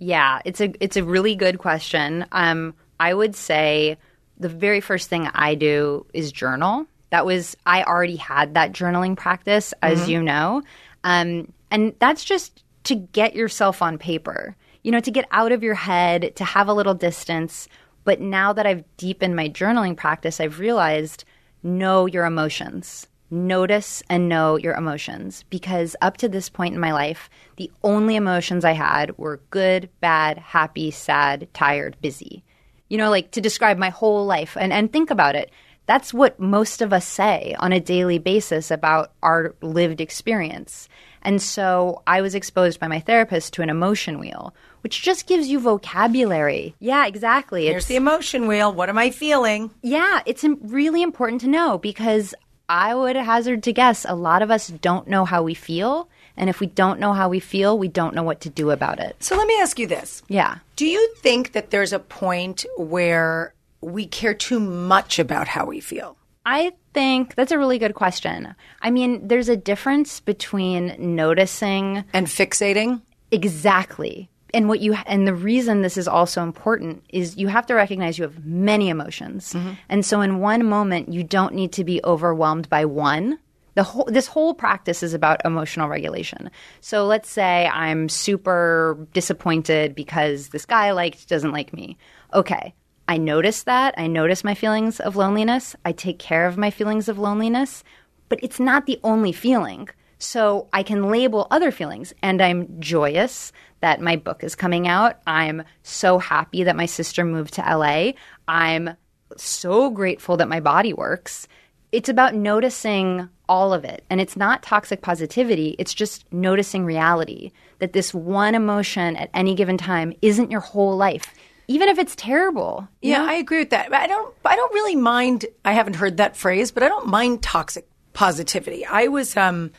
Yeah, 0.00 0.40
it's 0.44 0.60
a 0.60 0.72
it's 0.78 0.96
a 0.96 1.02
really 1.02 1.34
good 1.34 1.58
question. 1.58 2.24
Um, 2.30 2.74
I 3.00 3.12
would 3.12 3.34
say 3.34 3.98
the 4.38 4.48
very 4.48 4.80
first 4.80 5.08
thing 5.08 5.28
I 5.34 5.56
do 5.56 6.06
is 6.14 6.30
journal. 6.30 6.86
That 7.10 7.26
was 7.26 7.56
I 7.66 7.82
already 7.82 8.14
had 8.14 8.54
that 8.54 8.70
journaling 8.70 9.16
practice, 9.16 9.74
as 9.82 10.08
you 10.08 10.22
know, 10.22 10.62
um, 11.02 11.52
and 11.72 11.94
that's 11.98 12.24
just 12.24 12.62
to 12.84 12.94
get 12.94 13.34
yourself 13.34 13.82
on 13.82 13.98
paper. 13.98 14.54
You 14.84 14.92
know, 14.92 15.00
to 15.00 15.10
get 15.10 15.26
out 15.32 15.50
of 15.50 15.64
your 15.64 15.74
head, 15.74 16.36
to 16.36 16.44
have 16.44 16.68
a 16.68 16.74
little 16.74 16.94
distance. 16.94 17.68
But 18.04 18.20
now 18.20 18.52
that 18.52 18.66
I've 18.66 18.84
deepened 18.98 19.34
my 19.34 19.48
journaling 19.48 19.96
practice, 19.96 20.40
I've 20.40 20.60
realized 20.60 21.24
know 21.64 22.06
your 22.06 22.24
emotions. 22.24 23.08
Notice 23.30 24.02
and 24.08 24.28
know 24.28 24.56
your 24.56 24.74
emotions 24.74 25.44
because 25.50 25.94
up 26.00 26.16
to 26.18 26.28
this 26.28 26.48
point 26.48 26.74
in 26.74 26.80
my 26.80 26.92
life, 26.92 27.28
the 27.56 27.70
only 27.84 28.16
emotions 28.16 28.64
I 28.64 28.72
had 28.72 29.16
were 29.18 29.42
good, 29.50 29.90
bad, 30.00 30.38
happy, 30.38 30.90
sad, 30.90 31.48
tired, 31.52 31.96
busy. 32.00 32.42
You 32.88 32.96
know, 32.96 33.10
like 33.10 33.30
to 33.32 33.42
describe 33.42 33.76
my 33.76 33.90
whole 33.90 34.24
life 34.24 34.56
and, 34.58 34.72
and 34.72 34.90
think 34.90 35.10
about 35.10 35.36
it. 35.36 35.50
That's 35.84 36.12
what 36.12 36.40
most 36.40 36.82
of 36.82 36.92
us 36.92 37.06
say 37.06 37.54
on 37.58 37.72
a 37.72 37.80
daily 37.80 38.18
basis 38.18 38.70
about 38.70 39.12
our 39.22 39.54
lived 39.62 40.00
experience. 40.00 40.88
And 41.22 41.42
so 41.42 42.02
I 42.06 42.20
was 42.20 42.34
exposed 42.34 42.78
by 42.78 42.88
my 42.88 43.00
therapist 43.00 43.52
to 43.54 43.62
an 43.62 43.70
emotion 43.70 44.18
wheel, 44.18 44.54
which 44.82 45.02
just 45.02 45.26
gives 45.26 45.48
you 45.48 45.60
vocabulary. 45.60 46.74
Yeah, 46.78 47.06
exactly. 47.06 47.66
Here's 47.66 47.86
the 47.86 47.96
emotion 47.96 48.46
wheel. 48.46 48.72
What 48.72 48.88
am 48.88 48.98
I 48.98 49.10
feeling? 49.10 49.70
Yeah, 49.82 50.20
it's 50.26 50.44
really 50.60 51.02
important 51.02 51.40
to 51.42 51.48
know 51.48 51.78
because 51.78 52.34
I 52.68 52.94
would 52.94 53.16
hazard 53.16 53.62
to 53.64 53.72
guess 53.72 54.04
a 54.08 54.14
lot 54.14 54.42
of 54.42 54.50
us 54.50 54.68
don't 54.68 55.08
know 55.08 55.24
how 55.24 55.42
we 55.42 55.54
feel. 55.54 56.08
And 56.36 56.48
if 56.50 56.60
we 56.60 56.66
don't 56.66 57.00
know 57.00 57.12
how 57.14 57.28
we 57.28 57.40
feel, 57.40 57.78
we 57.78 57.88
don't 57.88 58.14
know 58.14 58.22
what 58.22 58.42
to 58.42 58.50
do 58.50 58.70
about 58.70 59.00
it. 59.00 59.16
So, 59.22 59.36
let 59.36 59.46
me 59.48 59.58
ask 59.60 59.78
you 59.78 59.86
this. 59.86 60.22
Yeah. 60.28 60.58
Do 60.76 60.86
you 60.86 61.14
think 61.16 61.52
that 61.52 61.70
there's 61.70 61.92
a 61.92 61.98
point 61.98 62.64
where 62.76 63.54
we 63.80 64.06
care 64.06 64.34
too 64.34 64.60
much 64.60 65.18
about 65.18 65.48
how 65.48 65.64
we 65.66 65.80
feel? 65.80 66.16
I 66.46 66.72
think 66.94 67.34
that's 67.34 67.52
a 67.52 67.58
really 67.58 67.78
good 67.78 67.94
question. 67.94 68.54
I 68.80 68.90
mean, 68.90 69.26
there's 69.28 69.48
a 69.48 69.56
difference 69.56 70.20
between 70.20 70.94
noticing 71.16 72.04
And 72.12 72.26
fixating? 72.26 73.02
exactly 73.30 74.30
and 74.54 74.68
what 74.68 74.80
you 74.80 74.94
and 75.06 75.26
the 75.26 75.34
reason 75.34 75.82
this 75.82 75.96
is 75.96 76.08
also 76.08 76.42
important 76.42 77.04
is 77.10 77.36
you 77.36 77.48
have 77.48 77.66
to 77.66 77.74
recognize 77.74 78.18
you 78.18 78.24
have 78.24 78.44
many 78.44 78.88
emotions. 78.88 79.52
Mm-hmm. 79.52 79.72
And 79.88 80.06
so 80.06 80.20
in 80.20 80.40
one 80.40 80.64
moment 80.66 81.12
you 81.12 81.22
don't 81.22 81.54
need 81.54 81.72
to 81.72 81.84
be 81.84 82.00
overwhelmed 82.04 82.68
by 82.68 82.84
one. 82.84 83.38
The 83.74 83.82
whole 83.82 84.06
this 84.06 84.26
whole 84.26 84.54
practice 84.54 85.02
is 85.02 85.14
about 85.14 85.44
emotional 85.44 85.88
regulation. 85.88 86.50
So 86.80 87.06
let's 87.06 87.30
say 87.30 87.68
i'm 87.72 88.08
super 88.08 89.06
disappointed 89.12 89.94
because 89.94 90.48
this 90.48 90.64
guy 90.64 90.86
I 90.86 90.90
liked 90.92 91.28
doesn't 91.28 91.52
like 91.52 91.72
me. 91.72 91.96
Okay 92.32 92.74
i 93.06 93.16
notice 93.16 93.62
that. 93.62 93.94
I 93.96 94.06
notice 94.06 94.44
my 94.44 94.54
feelings 94.54 95.00
of 95.00 95.16
loneliness. 95.16 95.74
I 95.84 95.92
take 95.92 96.18
care 96.18 96.46
of 96.46 96.58
my 96.58 96.70
feelings 96.70 97.08
of 97.08 97.18
loneliness. 97.18 97.82
But 98.28 98.40
it's 98.42 98.60
not 98.60 98.84
the 98.84 99.00
only 99.02 99.32
feeling 99.32 99.88
so 100.18 100.68
I 100.72 100.82
can 100.82 101.10
label 101.10 101.46
other 101.50 101.70
feelings. 101.70 102.12
And 102.22 102.42
I'm 102.42 102.80
joyous 102.80 103.52
that 103.80 104.00
my 104.00 104.16
book 104.16 104.42
is 104.42 104.54
coming 104.54 104.88
out. 104.88 105.20
I'm 105.26 105.62
so 105.82 106.18
happy 106.18 106.64
that 106.64 106.76
my 106.76 106.86
sister 106.86 107.24
moved 107.24 107.54
to 107.54 107.62
LA. 107.62 108.12
I'm 108.46 108.96
so 109.36 109.90
grateful 109.90 110.36
that 110.38 110.48
my 110.48 110.60
body 110.60 110.92
works. 110.92 111.46
It's 111.92 112.08
about 112.08 112.34
noticing 112.34 113.28
all 113.48 113.72
of 113.72 113.84
it. 113.84 114.04
And 114.10 114.20
it's 114.20 114.36
not 114.36 114.62
toxic 114.62 115.00
positivity, 115.00 115.74
it's 115.78 115.94
just 115.94 116.30
noticing 116.32 116.84
reality 116.84 117.52
that 117.78 117.92
this 117.92 118.12
one 118.12 118.54
emotion 118.54 119.16
at 119.16 119.30
any 119.32 119.54
given 119.54 119.78
time 119.78 120.12
isn't 120.20 120.50
your 120.50 120.60
whole 120.60 120.96
life. 120.96 121.34
Even 121.68 121.88
if 121.88 121.98
it's 121.98 122.16
terrible. 122.16 122.88
Yeah, 123.02 123.18
know? 123.18 123.30
I 123.30 123.34
agree 123.34 123.58
with 123.60 123.70
that. 123.70 123.92
I 123.92 124.06
don't 124.06 124.34
I 124.44 124.56
don't 124.56 124.72
really 124.72 124.96
mind 124.96 125.46
I 125.64 125.72
haven't 125.72 125.96
heard 125.96 126.16
that 126.16 126.36
phrase, 126.36 126.70
but 126.72 126.82
I 126.82 126.88
don't 126.88 127.06
mind 127.06 127.42
toxic 127.42 127.86
positivity. 128.14 128.84
I 128.84 129.08
was 129.08 129.36
um 129.36 129.70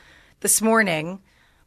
this 0.41 0.61
morning 0.61 1.21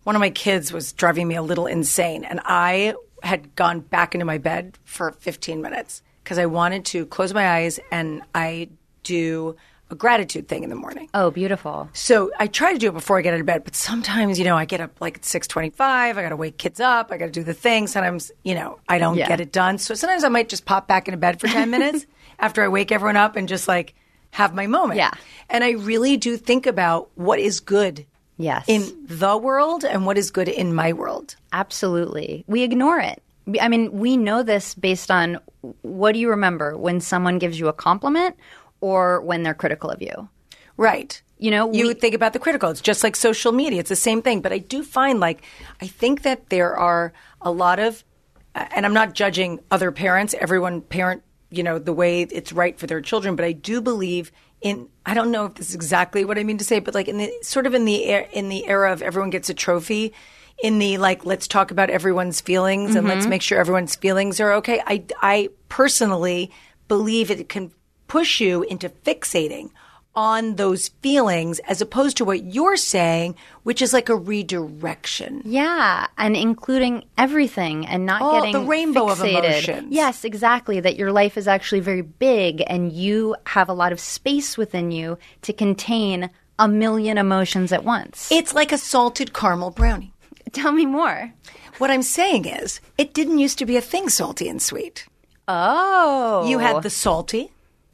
one 0.05 0.17
of 0.17 0.21
my 0.21 0.31
kids 0.31 0.73
was 0.73 0.93
driving 0.93 1.29
me 1.29 1.37
a 1.37 1.43
little 1.43 1.67
insane 1.67 2.25
and 2.25 2.41
I 2.45 2.95
had 3.23 3.55
gone 3.55 3.81
back 3.81 4.15
into 4.15 4.25
my 4.25 4.39
bed 4.39 4.77
for 4.85 5.13
15 5.13 5.63
minutes 5.63 6.03
because 6.25 6.39
I 6.39 6.47
wanted 6.47 6.85
to 6.87 7.07
close 7.07 7.33
my 7.33 7.49
eyes 7.49 7.79
and 7.93 8.23
I 8.35 8.69
do 9.05 9.55
a 9.91 9.95
gratitude 9.95 10.49
thing 10.49 10.65
in 10.65 10.71
the 10.71 10.77
morning. 10.77 11.09
Oh, 11.15 11.31
beautiful. 11.31 11.89
So 11.93 12.33
I 12.41 12.49
try 12.49 12.73
to 12.73 12.79
do 12.79 12.89
it 12.89 12.95
before 12.95 13.19
I 13.19 13.23
get 13.23 13.35
out 13.35 13.41
of 13.41 13.47
bed, 13.47 13.63
but 13.63 13.77
sometimes, 13.77 14.39
you 14.41 14.45
know, 14.45 14.57
I 14.57 14.65
get 14.65 14.81
up 14.81 15.01
like 15.01 15.19
at 15.19 15.25
625, 15.25 16.19
I 16.19 16.23
got 16.23 16.31
to 16.31 16.37
wake 16.37 16.57
kids 16.59 16.81
up, 16.81 17.13
I 17.13 17.19
got 17.19 17.27
to 17.27 17.31
do 17.31 17.45
the 17.45 17.55
thing. 17.55 17.87
Sometimes, 17.87 18.33
you 18.43 18.55
know, 18.57 18.81
I 18.89 18.99
don't 18.99 19.19
Yeah. 19.19 19.29
get 19.29 19.41
it 19.41 19.53
done. 19.53 19.79
So 19.79 19.95
sometimes 19.95 20.25
I 20.25 20.31
might 20.31 20.49
just 20.49 20.65
pop 20.65 20.89
back 20.89 21.07
into 21.07 21.19
bed 21.19 21.39
for 21.41 21.47
10 21.47 21.71
minutes 21.77 22.07
after 22.41 22.65
I 22.65 22.69
wake 22.69 22.91
everyone 22.91 23.17
up 23.17 23.37
and 23.37 23.49
just 23.49 23.69
like 23.69 23.95
have 24.31 24.53
my 24.55 24.67
moment. 24.67 24.97
Yeah. 24.99 25.11
And 25.51 25.63
I 25.63 25.73
really 25.73 26.17
do 26.17 26.37
think 26.39 26.67
about 26.67 27.11
what 27.15 27.39
is 27.39 27.61
good 27.61 28.07
Yes. 28.43 28.65
in 28.67 28.83
the 29.07 29.37
world 29.37 29.85
and 29.85 30.05
what 30.05 30.19
is 30.19 30.31
good 30.31 30.49
in 30.49 30.75
my 30.75 30.93
world. 30.93 31.37
Absolutely. 31.53 32.45
We 32.47 32.63
ignore 32.63 32.99
it. 33.01 33.23
I 33.61 33.69
mean, 33.69 33.93
we 33.93 34.17
know 34.17 34.43
this 34.43 34.75
based 34.75 35.11
on 35.11 35.39
what 35.83 36.13
do 36.13 36.19
you 36.19 36.31
remember 36.31 36.77
when 36.77 37.01
someone 37.01 37.39
gives 37.39 37.59
you 37.59 37.69
a 37.69 37.73
compliment 37.73 38.37
or 38.81 39.21
when 39.23 39.43
they're 39.43 39.55
critical 39.55 39.91
of 39.91 40.01
you? 40.03 40.29
Right. 40.77 41.21
You 41.39 41.51
know, 41.51 41.73
you 41.73 41.89
we- 41.89 41.95
think 41.95 42.15
about 42.15 42.33
the 42.35 42.39
critical. 42.39 42.71
It's 42.71 42.81
just 42.81 43.03
like 43.03 43.17
social 43.17 43.53
media. 43.53 43.81
It's 43.81 43.89
the 43.89 43.97
same 43.97 44.23
thing. 44.23 44.43
But 44.43 44.53
I 44.53 44.59
do 44.59 44.83
find 44.85 45.19
like 45.21 45.43
I 45.81 45.87
think 45.89 46.23
that 46.23 46.51
there 46.51 46.77
are 46.77 47.13
a 47.41 47.51
lot 47.51 47.79
of, 47.81 48.05
uh, 48.55 48.67
and 48.75 48.87
I'm 48.87 48.95
not 48.95 49.15
judging 49.15 49.59
other 49.71 49.91
parents. 49.91 50.35
Everyone 50.39 50.81
parent, 50.81 51.23
you 51.51 51.63
know, 51.65 51.79
the 51.81 51.93
way 51.93 52.23
it's 52.23 52.53
right 52.53 52.79
for 52.79 52.87
their 52.87 53.01
children. 53.01 53.35
But 53.35 53.45
I 53.45 53.53
do 53.53 53.81
believe 53.81 54.31
in. 54.63 54.89
I 55.05 55.15
don't 55.15 55.31
know 55.31 55.47
if 55.47 55.55
this 55.55 55.71
is 55.71 55.75
exactly 55.75 56.25
what 56.25 56.39
I 56.39 56.45
mean 56.45 56.59
to 56.59 56.65
say, 56.65 56.79
but 56.79 56.95
like 56.95 57.09
in 57.09 57.19
the 57.19 57.33
sort 57.43 57.67
of 57.67 57.75
in 57.75 57.85
the 57.85 58.05
in 58.37 58.49
the 58.49 58.67
era 58.67 58.93
of 58.93 59.03
everyone 59.03 59.31
gets 59.31 59.51
a 59.51 59.55
trophy. 59.55 60.13
In 60.63 60.79
the 60.79 60.99
like, 60.99 61.25
let's 61.25 61.49
talk 61.49 61.73
about 61.73 61.91
everyone's 61.91 62.41
feelings 62.41 62.95
and 62.95 63.09
let's 63.09 63.23
mm-hmm. 63.23 63.31
make 63.31 63.43
sure 63.43 63.59
everyone's 63.59 63.97
feelings 63.97 64.39
are 64.39 64.53
okay. 64.53 64.81
I, 64.87 65.03
I 65.21 65.49
personally 65.69 66.53
believe 66.87 67.33
it 67.33 67.49
can 67.49 67.73
push 68.07 68.41
you 68.41 68.63
into 68.63 68.89
fixating 68.89 69.71
on 70.15 70.57
those 70.57 70.89
feelings 70.89 71.59
as 71.61 71.81
opposed 71.81 72.17
to 72.19 72.25
what 72.25 72.45
you're 72.45 72.77
saying, 72.77 73.35
which 73.63 73.81
is 73.81 73.93
like 73.93 74.09
a 74.09 74.15
redirection. 74.17 75.43
Yeah, 75.45 76.07
and 76.19 76.37
including 76.37 77.05
everything 77.17 77.87
and 77.87 78.05
not 78.07 78.21
Oh, 78.23 78.33
getting 78.33 78.53
the 78.53 78.61
rainbow 78.61 79.09
of 79.09 79.21
emotions. 79.23 79.89
Yes, 79.91 80.25
exactly. 80.25 80.81
That 80.81 80.97
your 80.97 81.13
life 81.13 81.37
is 81.39 81.49
actually 81.49 81.81
very 81.81 82.03
big 82.03 82.63
and 82.67 82.93
you 82.93 83.37
have 83.47 83.69
a 83.69 83.75
lot 83.75 83.93
of 83.93 84.01
space 84.01 84.59
within 84.59 84.91
you 84.91 85.19
to 85.43 85.53
contain 85.53 86.31
a 86.59 86.69
million 86.69 87.19
emotions 87.19 87.73
at 87.73 87.85
once. 87.85 88.31
It's 88.31 88.55
like 88.55 88.73
a 88.73 88.79
salted 88.79 89.33
caramel 89.33 89.71
brownie. 89.71 90.13
Tell 90.53 90.73
me 90.73 90.87
more. 90.87 91.33
What 91.79 91.91
I'm 91.91 92.03
saying 92.03 92.45
is, 92.45 92.81
it 92.99 93.15
didn't 93.15 93.39
used 93.39 93.59
to 93.59 93.67
be 93.67 93.77
a 93.77 93.81
thing, 93.81 94.09
salty 94.11 94.49
and 94.49 94.61
sweet. 94.61 95.07
Oh. 95.49 96.47
You 96.47 96.59
had 96.59 96.83
the 96.83 96.91
salty 96.91 97.51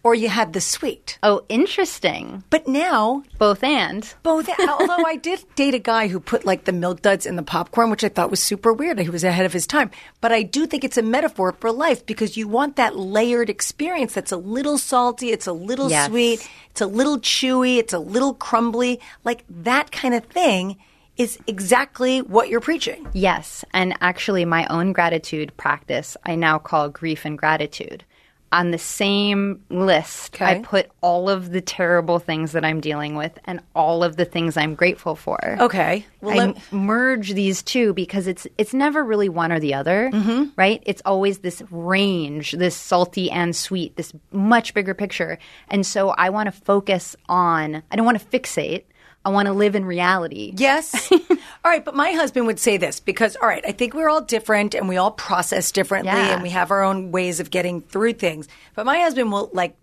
or 0.08 0.14
you 0.14 0.28
had 0.28 0.52
the 0.54 0.60
sweet. 0.60 1.18
Oh, 1.22 1.44
interesting. 1.50 2.42
But 2.48 2.66
now, 2.66 3.22
Both 3.38 3.62
and. 3.62 4.02
both, 4.22 4.48
although 4.58 5.04
I 5.06 5.16
did 5.16 5.44
date 5.54 5.74
a 5.74 5.78
guy 5.78 6.08
who 6.08 6.18
put 6.18 6.44
like 6.46 6.64
the 6.64 6.72
milk 6.72 7.02
duds 7.02 7.26
in 7.26 7.36
the 7.36 7.42
popcorn, 7.42 7.90
which 7.90 8.02
I 8.04 8.08
thought 8.08 8.30
was 8.30 8.42
super 8.42 8.72
weird. 8.72 8.98
He 8.98 9.10
was 9.10 9.22
ahead 9.24 9.44
of 9.46 9.52
his 9.52 9.66
time. 9.66 9.90
But 10.22 10.32
I 10.32 10.42
do 10.42 10.66
think 10.66 10.82
it's 10.82 10.96
a 10.96 11.02
metaphor 11.02 11.52
for 11.52 11.70
life 11.70 12.06
because 12.06 12.36
you 12.38 12.48
want 12.48 12.76
that 12.76 12.96
layered 12.96 13.50
experience 13.50 14.14
that's 14.14 14.32
a 14.32 14.36
little 14.38 14.78
salty, 14.78 15.30
it's 15.30 15.46
a 15.46 15.52
little 15.52 15.90
Yes. 15.90 16.08
sweet, 16.08 16.48
it's 16.70 16.80
a 16.80 16.86
little 16.86 17.18
chewy, 17.18 17.76
it's 17.78 17.92
a 17.92 17.98
little 17.98 18.32
crumbly. 18.34 19.00
Like 19.24 19.44
that 19.50 19.92
kind 19.92 20.14
of 20.14 20.24
thing 20.24 20.78
is 21.18 21.38
exactly 21.46 22.22
what 22.22 22.48
you're 22.48 22.60
preaching. 22.60 23.06
Yes, 23.12 23.64
and 23.74 23.94
actually, 24.00 24.44
my 24.44 24.66
own 24.68 24.92
gratitude 24.92 25.54
practice 25.56 26.16
I 26.24 26.34
now 26.36 26.58
call 26.58 26.88
grief 26.88 27.24
and 27.24 27.36
gratitude. 27.36 28.04
On 28.50 28.70
the 28.70 28.78
same 28.78 29.62
list, 29.68 30.40
I 30.40 30.60
put 30.60 30.90
all 31.02 31.28
of 31.28 31.50
the 31.50 31.60
terrible 31.60 32.18
things 32.18 32.52
that 32.52 32.64
I'm 32.64 32.80
dealing 32.80 33.14
with 33.14 33.38
and 33.44 33.60
all 33.74 34.02
of 34.02 34.16
the 34.16 34.24
things 34.24 34.56
I'm 34.56 34.74
grateful 34.74 35.16
for. 35.16 35.38
Okay. 35.60 36.06
Well, 36.22 36.54
I 36.56 36.74
merge 36.74 37.34
these 37.34 37.62
two 37.62 37.92
because 37.92 38.26
it's 38.26 38.46
it's 38.56 38.72
never 38.72 39.04
really 39.04 39.28
one 39.28 39.52
or 39.52 39.60
the 39.60 39.74
other, 39.74 40.10
Mm-hmm. 40.12 40.44
right? 40.56 40.82
It's 40.86 41.02
always 41.04 41.38
this 41.40 41.62
range, 41.70 42.52
this 42.52 42.74
salty 42.74 43.30
and 43.30 43.54
sweet, 43.54 43.96
this 43.96 44.14
much 44.32 44.72
bigger 44.72 44.94
picture. 44.94 45.38
And 45.68 45.84
so 45.84 46.10
I 46.10 46.30
want 46.30 46.46
to 46.46 46.52
focus 46.52 47.16
on. 47.28 47.82
I 47.90 47.96
don't 47.96 48.06
want 48.06 48.18
to 48.18 48.26
fixate. 48.26 48.84
I 49.24 49.30
want 49.30 49.46
to 49.46 49.52
live 49.52 49.74
in 49.74 49.84
reality. 49.84 50.54
Yes. 50.56 51.10
all 51.12 51.18
right, 51.64 51.84
but 51.84 51.94
my 51.94 52.12
husband 52.12 52.46
would 52.46 52.58
say 52.58 52.76
this 52.76 53.00
because, 53.00 53.36
all 53.36 53.48
right, 53.48 53.64
I 53.66 53.72
think 53.72 53.92
we're 53.94 54.08
all 54.08 54.22
different 54.22 54.74
and 54.74 54.88
we 54.88 54.96
all 54.96 55.10
process 55.10 55.70
differently 55.72 56.12
Yeah. 56.12 56.32
and 56.34 56.42
we 56.42 56.50
have 56.50 56.70
our 56.70 56.82
own 56.82 57.10
ways 57.12 57.40
of 57.40 57.50
getting 57.50 57.82
through 57.82 58.14
things. 58.14 58.48
But 58.74 58.86
my 58.86 59.00
husband 59.00 59.30
will 59.32 59.50
like, 59.52 59.76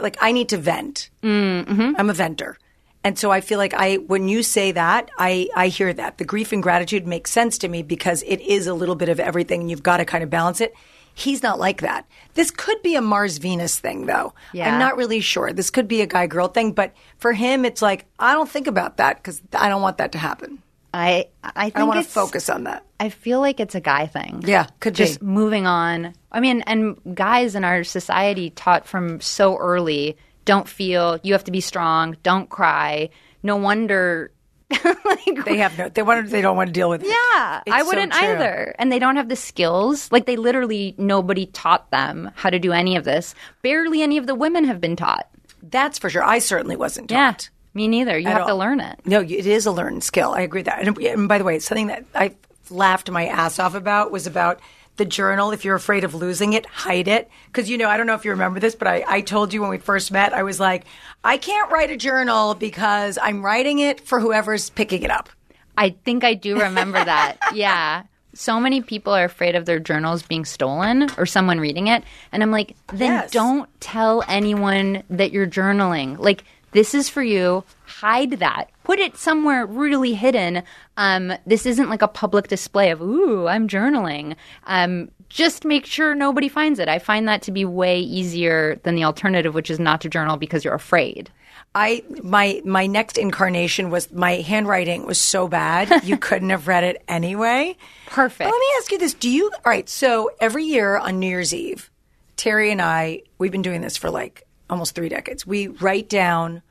like 0.00 0.16
I 0.20 0.32
need 0.32 0.50
to 0.50 0.56
vent. 0.58 1.08
Mm-hmm. 1.22 1.92
I'm 1.96 2.10
a 2.10 2.14
venter. 2.14 2.58
And 3.02 3.18
so 3.18 3.30
I 3.30 3.40
feel 3.40 3.56
like 3.56 3.72
I, 3.72 3.96
when 3.96 4.28
you 4.28 4.42
say 4.42 4.72
that, 4.72 5.10
I, 5.16 5.48
I 5.56 5.68
hear 5.68 5.90
that. 5.94 6.18
The 6.18 6.24
grief 6.26 6.52
and 6.52 6.62
gratitude 6.62 7.06
makes 7.06 7.30
sense 7.30 7.56
to 7.58 7.68
me 7.68 7.82
because 7.82 8.22
it 8.24 8.40
is 8.42 8.66
a 8.66 8.74
little 8.74 8.94
bit 8.96 9.08
of 9.08 9.18
everything 9.18 9.62
and 9.62 9.70
you've 9.70 9.82
got 9.82 9.96
to 9.98 10.04
kind 10.04 10.22
of 10.22 10.28
balance 10.28 10.60
it. 10.60 10.74
He's 11.20 11.42
not 11.42 11.58
like 11.58 11.82
that. 11.82 12.06
This 12.34 12.50
could 12.50 12.82
be 12.82 12.94
a 12.94 13.00
Mars 13.00 13.38
Venus 13.38 13.78
thing, 13.78 14.06
though. 14.06 14.34
Yeah. 14.52 14.72
I'm 14.72 14.78
not 14.78 14.96
really 14.96 15.20
sure. 15.20 15.52
This 15.52 15.70
could 15.70 15.86
be 15.86 16.00
a 16.00 16.06
guy 16.06 16.26
girl 16.26 16.48
thing, 16.48 16.72
but 16.72 16.94
for 17.18 17.32
him, 17.32 17.64
it's 17.64 17.82
like, 17.82 18.06
I 18.18 18.32
don't 18.32 18.48
think 18.48 18.66
about 18.66 18.96
that 18.96 19.16
because 19.16 19.42
I 19.52 19.68
don't 19.68 19.82
want 19.82 19.98
that 19.98 20.12
to 20.12 20.18
happen. 20.18 20.62
I 20.92 21.28
I 21.44 21.70
I 21.74 21.84
want 21.84 22.04
to 22.04 22.10
focus 22.10 22.50
on 22.50 22.64
that. 22.64 22.84
I 22.98 23.10
feel 23.10 23.40
like 23.40 23.60
it's 23.60 23.74
a 23.74 23.80
guy 23.80 24.06
thing. 24.06 24.42
Yeah, 24.44 24.66
could 24.80 24.94
just 24.94 25.20
be. 25.20 25.26
moving 25.26 25.66
on. 25.66 26.14
I 26.32 26.40
mean, 26.40 26.62
and 26.62 26.96
guys 27.14 27.54
in 27.54 27.64
our 27.64 27.84
society 27.84 28.50
taught 28.50 28.86
from 28.86 29.20
so 29.20 29.56
early: 29.56 30.16
don't 30.44 30.68
feel. 30.68 31.18
You 31.22 31.32
have 31.34 31.44
to 31.44 31.52
be 31.52 31.60
strong. 31.60 32.16
Don't 32.22 32.48
cry. 32.48 33.10
No 33.42 33.56
wonder. 33.56 34.32
like, 35.04 35.44
They 35.44 35.56
have 35.58 35.76
no. 35.78 35.88
They 35.88 36.02
want. 36.02 36.28
They 36.30 36.40
don't 36.40 36.56
want 36.56 36.68
to 36.68 36.72
deal 36.72 36.88
with 36.90 37.02
it. 37.02 37.08
yeah, 37.08 37.62
It's 37.66 37.74
I 37.74 37.82
wouldn't 37.82 38.12
true. 38.12 38.28
either. 38.28 38.74
And 38.78 38.90
they 38.92 38.98
don't 38.98 39.16
have 39.16 39.28
the 39.28 39.36
skills. 39.36 40.10
Like 40.12 40.26
they 40.26 40.36
literally 40.36 40.94
nobody 40.98 41.46
taught 41.46 41.90
them 41.90 42.30
how 42.34 42.50
to 42.50 42.58
do 42.58 42.72
any 42.72 42.96
of 42.96 43.04
this. 43.04 43.34
Barely 43.62 44.02
any 44.02 44.16
of 44.18 44.26
the 44.26 44.34
women 44.34 44.64
have 44.64 44.80
been 44.80 44.96
taught. 44.96 45.28
That's 45.62 45.98
for 45.98 46.08
sure. 46.08 46.22
I 46.24 46.38
certainly 46.38 46.76
wasn't 46.76 47.10
Yeah, 47.10 47.32
taught. 47.32 47.50
me 47.74 47.88
neither. 47.88 48.18
You 48.18 48.28
at 48.28 48.38
have 48.38 48.46
to 48.46 48.54
learn 48.54 48.80
it. 48.80 49.00
No, 49.04 49.20
it 49.20 49.30
is 49.46 49.66
a 49.66 49.72
learned 49.72 50.04
skill. 50.04 50.32
I 50.32 50.40
agree 50.42 50.60
with 50.60 50.66
that. 50.66 50.86
And, 50.86 50.96
and 50.98 51.28
by 51.28 51.38
the 51.38 51.44
way, 51.44 51.58
something 51.58 51.88
that 51.88 52.04
I 52.14 52.34
laughed 52.70 53.10
my 53.10 53.26
ass 53.26 53.58
off 53.58 53.74
about 53.74 54.10
was 54.12 54.26
about 54.26 54.60
the 55.00 55.04
journal. 55.06 55.50
If 55.50 55.64
you're 55.64 55.74
afraid 55.74 56.04
of 56.04 56.14
losing 56.14 56.52
it, 56.52 56.66
hide 56.66 57.08
it. 57.08 57.28
Because, 57.46 57.68
you 57.70 57.78
know, 57.78 57.88
I 57.88 57.96
don't 57.96 58.06
know 58.06 58.14
if 58.14 58.24
you 58.24 58.30
remember 58.32 58.60
this, 58.60 58.74
but 58.74 58.86
I, 58.86 59.02
I 59.08 59.20
told 59.22 59.52
you 59.52 59.62
when 59.62 59.70
we 59.70 59.78
first 59.78 60.12
met, 60.12 60.32
I 60.34 60.42
was 60.42 60.60
like, 60.60 60.84
I 61.24 61.38
can't 61.38 61.72
write 61.72 61.90
a 61.90 61.96
journal 61.96 62.54
because 62.54 63.18
I'm 63.20 63.42
writing 63.44 63.78
it 63.78 64.00
for 64.02 64.20
whoever's 64.20 64.68
picking 64.68 65.02
it 65.02 65.10
up. 65.10 65.30
I 65.76 65.90
think 66.04 66.22
I 66.22 66.34
do 66.34 66.60
remember 66.60 67.02
that. 67.02 67.38
Yeah. 67.54 68.02
So 68.32 68.60
many 68.60 68.80
people 68.80 69.12
are 69.12 69.24
afraid 69.24 69.56
of 69.56 69.64
their 69.66 69.80
journals 69.80 70.22
being 70.22 70.44
stolen 70.44 71.08
or 71.18 71.26
someone 71.26 71.58
reading 71.58 71.88
it. 71.88 72.04
And 72.30 72.44
I'm 72.44 72.52
like, 72.52 72.76
then 72.92 73.10
Yes. 73.12 73.30
don't 73.32 73.68
tell 73.80 74.22
anyone 74.28 75.02
that 75.10 75.32
you're 75.32 75.48
journaling. 75.48 76.16
Like, 76.16 76.44
this 76.70 76.94
is 76.94 77.08
for 77.08 77.22
you. 77.24 77.64
Hide 77.86 78.32
that. 78.38 78.70
Put 78.90 78.98
it 78.98 79.16
somewhere 79.16 79.66
really 79.66 80.14
hidden. 80.14 80.64
Um, 80.96 81.32
this 81.46 81.64
isn't 81.64 81.88
like 81.88 82.02
a 82.02 82.08
public 82.08 82.48
display 82.48 82.90
of, 82.90 83.00
ooh, 83.00 83.46
I'm 83.46 83.68
journaling. 83.68 84.34
Um, 84.64 85.12
just 85.28 85.64
make 85.64 85.86
sure 85.86 86.12
nobody 86.12 86.48
finds 86.48 86.80
it. 86.80 86.88
I 86.88 86.98
find 86.98 87.28
that 87.28 87.40
to 87.42 87.52
be 87.52 87.64
way 87.64 88.00
easier 88.00 88.80
than 88.82 88.96
the 88.96 89.04
alternative, 89.04 89.54
which 89.54 89.70
is 89.70 89.78
not 89.78 90.00
to 90.00 90.08
journal 90.08 90.36
because 90.36 90.64
you're 90.64 90.74
afraid. 90.74 91.30
I 91.72 92.02
my 92.24 92.62
my 92.64 92.88
next 92.88 93.16
incarnation 93.16 93.90
was 93.90 94.10
my 94.10 94.38
handwriting 94.38 95.06
was 95.06 95.20
so 95.20 95.46
bad 95.46 96.02
you 96.04 96.16
couldn't 96.16 96.50
have 96.50 96.66
read 96.66 96.82
it 96.82 97.04
anyway. 97.06 97.76
Perfect. 98.06 98.40
But 98.40 98.52
let 98.52 98.58
me 98.58 98.66
ask 98.78 98.90
you 98.90 98.98
this: 98.98 99.14
Do 99.14 99.30
you 99.30 99.52
all 99.54 99.70
right? 99.70 99.88
So 99.88 100.32
every 100.40 100.64
year 100.64 100.96
on 100.96 101.20
New 101.20 101.28
Year's 101.28 101.54
Eve, 101.54 101.92
Terry 102.36 102.72
and 102.72 102.82
I 102.82 103.22
we've 103.38 103.52
been 103.52 103.62
doing 103.62 103.82
this 103.82 103.96
for 103.96 104.10
like 104.10 104.48
almost 104.68 104.96
three 104.96 105.08
decades. 105.08 105.46
We 105.46 105.68
write 105.68 106.08
down 106.08 106.62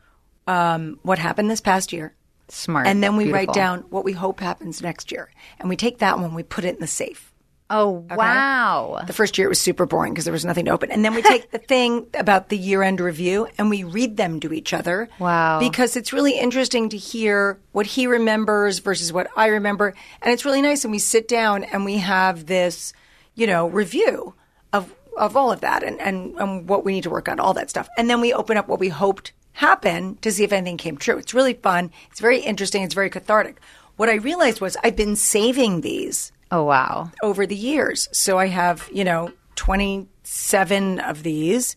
um, 0.49 0.99
what 1.03 1.19
happened 1.19 1.49
this 1.49 1.61
past 1.61 1.93
year, 1.93 2.15
Smart. 2.47 2.87
and 2.87 3.03
then 3.03 3.15
we 3.15 3.31
write 3.31 3.53
down 3.53 3.81
what 3.89 4.03
we 4.03 4.13
hope 4.13 4.39
happens 4.39 4.81
next 4.81 5.11
year, 5.11 5.31
and 5.59 5.69
we 5.69 5.75
take 5.75 5.99
that 5.99 6.17
one 6.17 6.33
we 6.33 6.43
put 6.43 6.65
it 6.65 6.73
in 6.75 6.81
the 6.81 6.87
safe. 6.87 7.31
Oh, 7.71 8.03
wow. 8.09 9.03
The 9.05 9.13
first 9.13 9.37
year 9.37 9.45
it 9.45 9.49
was 9.49 9.59
super 9.59 9.85
boring 9.85 10.11
because 10.11 10.25
there 10.25 10.31
was 10.31 10.43
nothing 10.43 10.65
to 10.65 10.71
open. 10.71 10.89
And 10.89 11.05
then 11.05 11.13
we 11.13 11.21
take 11.21 11.51
the 11.51 11.59
thing 11.59 12.07
about 12.15 12.49
the 12.49 12.57
year 12.57 12.81
end 12.81 12.99
review 12.99 13.47
and 13.59 13.69
we 13.69 13.83
read 13.83 14.17
them 14.17 14.39
to 14.39 14.51
each 14.51 14.73
other. 14.73 15.07
Wow. 15.19 15.59
Because 15.59 15.95
it's 15.95 16.11
really 16.11 16.39
interesting 16.39 16.89
to 16.89 16.97
hear 16.97 17.59
what 17.71 17.85
he 17.85 18.07
remembers 18.07 18.79
versus 18.79 19.13
what 19.13 19.29
I 19.35 19.47
remember. 19.47 19.93
And 20.23 20.33
it's 20.33 20.45
really 20.45 20.63
nice. 20.63 20.83
And 20.83 20.91
we 20.91 20.97
sit 20.97 21.27
down 21.27 21.63
and 21.63 21.85
we 21.85 21.97
have 21.97 22.47
this, 22.47 22.91
you 23.35 23.45
know, 23.45 23.67
review 23.67 24.33
of, 24.73 24.91
of 25.15 25.37
all 25.37 25.51
of 25.51 25.61
that 25.61 25.83
and, 25.83 26.01
and, 26.01 26.33
and 26.39 26.67
what 26.67 26.83
we 26.83 26.93
need 26.93 27.03
to 27.03 27.11
work 27.11 27.29
on, 27.29 27.39
all 27.39 27.53
that 27.53 27.69
stuff. 27.69 27.87
And 27.99 28.09
then 28.09 28.19
we 28.19 28.33
open 28.33 28.57
up 28.57 28.67
what 28.67 28.79
we 28.79 28.89
hoped 28.89 29.33
happened 29.53 30.21
to 30.21 30.31
see 30.31 30.43
if 30.43 30.51
anything 30.53 30.77
came 30.77 30.97
true. 30.97 31.17
It's 31.17 31.33
really 31.33 31.53
fun. 31.53 31.91
It's 32.11 32.19
very 32.19 32.39
interesting. 32.39 32.83
It's 32.83 32.93
very 32.93 33.09
cathartic. 33.09 33.59
What 33.97 34.09
I 34.09 34.15
realized 34.15 34.61
was 34.61 34.77
I've 34.83 34.95
been 34.95 35.15
saving 35.15 35.81
these 35.81 36.31
Oh, 36.51 36.63
wow. 36.63 37.11
over 37.21 37.45
the 37.45 37.55
years. 37.55 38.07
So 38.11 38.37
I 38.39 38.47
have, 38.47 38.89
you 38.93 39.03
know, 39.03 39.31
27 39.55 40.99
of 40.99 41.23
these 41.23 41.75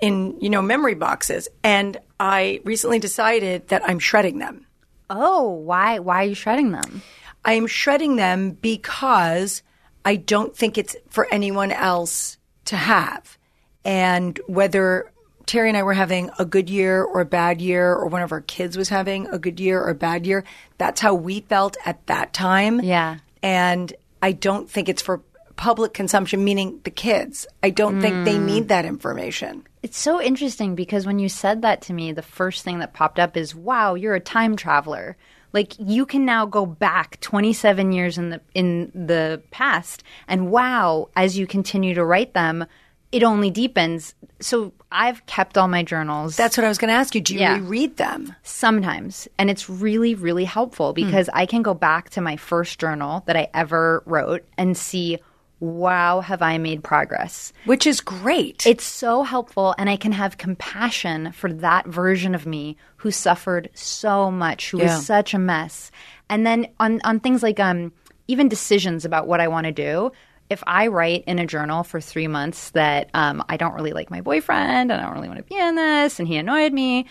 in, 0.00 0.38
you 0.40 0.50
know, 0.50 0.62
memory 0.62 0.94
boxes. 0.94 1.48
And 1.62 1.96
I 2.18 2.60
recently 2.64 2.98
decided 2.98 3.68
that 3.68 3.82
I'm 3.88 3.98
shredding 3.98 4.38
them. 4.38 4.66
Oh, 5.10 5.50
why 5.50 5.98
why 5.98 6.24
are 6.24 6.28
you 6.28 6.34
shredding 6.34 6.72
them? 6.72 7.02
I 7.44 7.54
am 7.54 7.66
shredding 7.66 8.16
them 8.16 8.52
because 8.52 9.62
I 10.04 10.16
don't 10.16 10.56
think 10.56 10.78
it's 10.78 10.96
for 11.10 11.28
anyone 11.30 11.70
else 11.70 12.38
to 12.66 12.76
have. 12.76 13.36
And 13.84 14.40
whether 14.46 15.11
Terry 15.46 15.68
and 15.68 15.76
I 15.76 15.82
were 15.82 15.92
having 15.92 16.30
a 16.38 16.44
good 16.44 16.70
year 16.70 17.02
or 17.02 17.20
a 17.20 17.24
bad 17.24 17.60
year, 17.60 17.92
or 17.92 18.06
one 18.06 18.22
of 18.22 18.32
our 18.32 18.40
kids 18.40 18.76
was 18.76 18.88
having 18.88 19.26
a 19.28 19.38
good 19.38 19.60
year 19.60 19.80
or 19.80 19.90
a 19.90 19.94
bad 19.94 20.26
year, 20.26 20.44
that's 20.78 21.00
how 21.00 21.14
we 21.14 21.40
felt 21.40 21.76
at 21.84 22.06
that 22.06 22.32
time. 22.32 22.80
Yeah. 22.80 23.18
And 23.42 23.92
I 24.22 24.32
don't 24.32 24.70
think 24.70 24.88
it's 24.88 25.02
for 25.02 25.20
public 25.56 25.92
consumption, 25.94 26.44
meaning 26.44 26.80
the 26.84 26.90
kids. 26.90 27.46
I 27.62 27.70
don't 27.70 28.00
think 28.00 28.24
they 28.24 28.36
mm. 28.36 28.44
need 28.44 28.68
that 28.68 28.84
information. 28.84 29.66
It's 29.82 29.98
so 29.98 30.20
interesting 30.20 30.74
because 30.74 31.06
when 31.06 31.18
you 31.18 31.28
said 31.28 31.62
that 31.62 31.82
to 31.82 31.92
me, 31.92 32.12
the 32.12 32.22
first 32.22 32.64
thing 32.64 32.78
that 32.78 32.94
popped 32.94 33.18
up 33.18 33.36
is, 33.36 33.54
"Wow, 33.54 33.94
you're 33.94 34.14
a 34.14 34.20
time 34.20 34.56
traveler." 34.56 35.16
Like 35.52 35.74
you 35.78 36.06
can 36.06 36.24
now 36.24 36.46
go 36.46 36.64
back 36.64 37.20
27 37.20 37.92
years 37.92 38.16
in 38.16 38.30
the 38.30 38.40
in 38.54 38.90
the 38.94 39.42
past 39.50 40.02
and 40.26 40.50
wow, 40.50 41.10
as 41.14 41.36
you 41.36 41.46
continue 41.46 41.94
to 41.94 42.04
write 42.04 42.32
them, 42.32 42.64
it 43.12 43.22
only 43.22 43.50
deepens. 43.50 44.14
So 44.40 44.72
I've 44.90 45.24
kept 45.26 45.56
all 45.58 45.68
my 45.68 45.82
journals. 45.82 46.34
That's 46.36 46.56
what 46.56 46.64
I 46.64 46.68
was 46.68 46.78
going 46.78 46.88
to 46.88 46.94
ask 46.94 47.14
you. 47.14 47.20
Do 47.20 47.34
you 47.34 47.40
Yeah. 47.40 47.54
reread 47.58 47.96
them? 47.98 48.34
sometimes 48.42 49.28
and 49.38 49.50
it's 49.50 49.68
really 49.68 50.14
really 50.14 50.44
helpful 50.44 50.92
because 50.92 51.28
i 51.32 51.46
can 51.46 51.62
go 51.62 51.74
back 51.74 52.10
to 52.10 52.20
my 52.20 52.36
first 52.36 52.78
journal 52.78 53.22
that 53.26 53.36
i 53.36 53.48
ever 53.54 54.02
wrote 54.06 54.44
and 54.56 54.76
see 54.76 55.18
wow 55.60 56.20
have 56.20 56.42
i 56.42 56.58
made 56.58 56.82
progress 56.84 57.52
Which 57.64 57.86
is 57.86 58.00
great. 58.00 58.66
it's 58.66 58.84
so 58.84 59.22
helpful 59.22 59.74
and 59.78 59.88
i 59.90 59.96
can 59.96 60.12
have 60.12 60.38
compassion 60.38 61.32
for 61.32 61.52
that 61.54 61.86
version 61.86 62.34
of 62.34 62.46
me 62.46 62.76
who 62.96 63.10
suffered 63.10 63.68
so 63.74 64.30
much 64.30 64.70
who 64.70 64.78
Yeah. 64.78 64.96
was 64.96 65.06
such 65.06 65.34
a 65.34 65.38
mess 65.38 65.90
and 66.28 66.46
then 66.46 66.66
on 66.78 67.00
on 67.04 67.20
things 67.20 67.42
like 67.42 67.58
um 67.60 67.92
even 68.28 68.48
decisions 68.48 69.04
about 69.04 69.26
what 69.26 69.40
i 69.40 69.48
want 69.48 69.66
to 69.66 69.72
do 69.72 70.12
if 70.52 70.62
I 70.66 70.86
write 70.86 71.24
in 71.26 71.38
a 71.38 71.46
journal 71.46 71.82
for 71.82 72.00
three 72.00 72.28
months 72.28 72.70
that 72.70 73.10
um, 73.14 73.42
I 73.48 73.56
don't 73.56 73.74
really 73.74 73.92
like 73.92 74.10
my 74.10 74.20
boyfriend 74.20 74.92
and 74.92 75.00
I 75.00 75.04
don't 75.04 75.14
really 75.14 75.28
want 75.28 75.38
to 75.38 75.44
be 75.44 75.58
in 75.58 75.74
this 75.74 76.18
and 76.18 76.28
he 76.28 76.36
annoyed 76.36 76.72
me, 76.72 77.06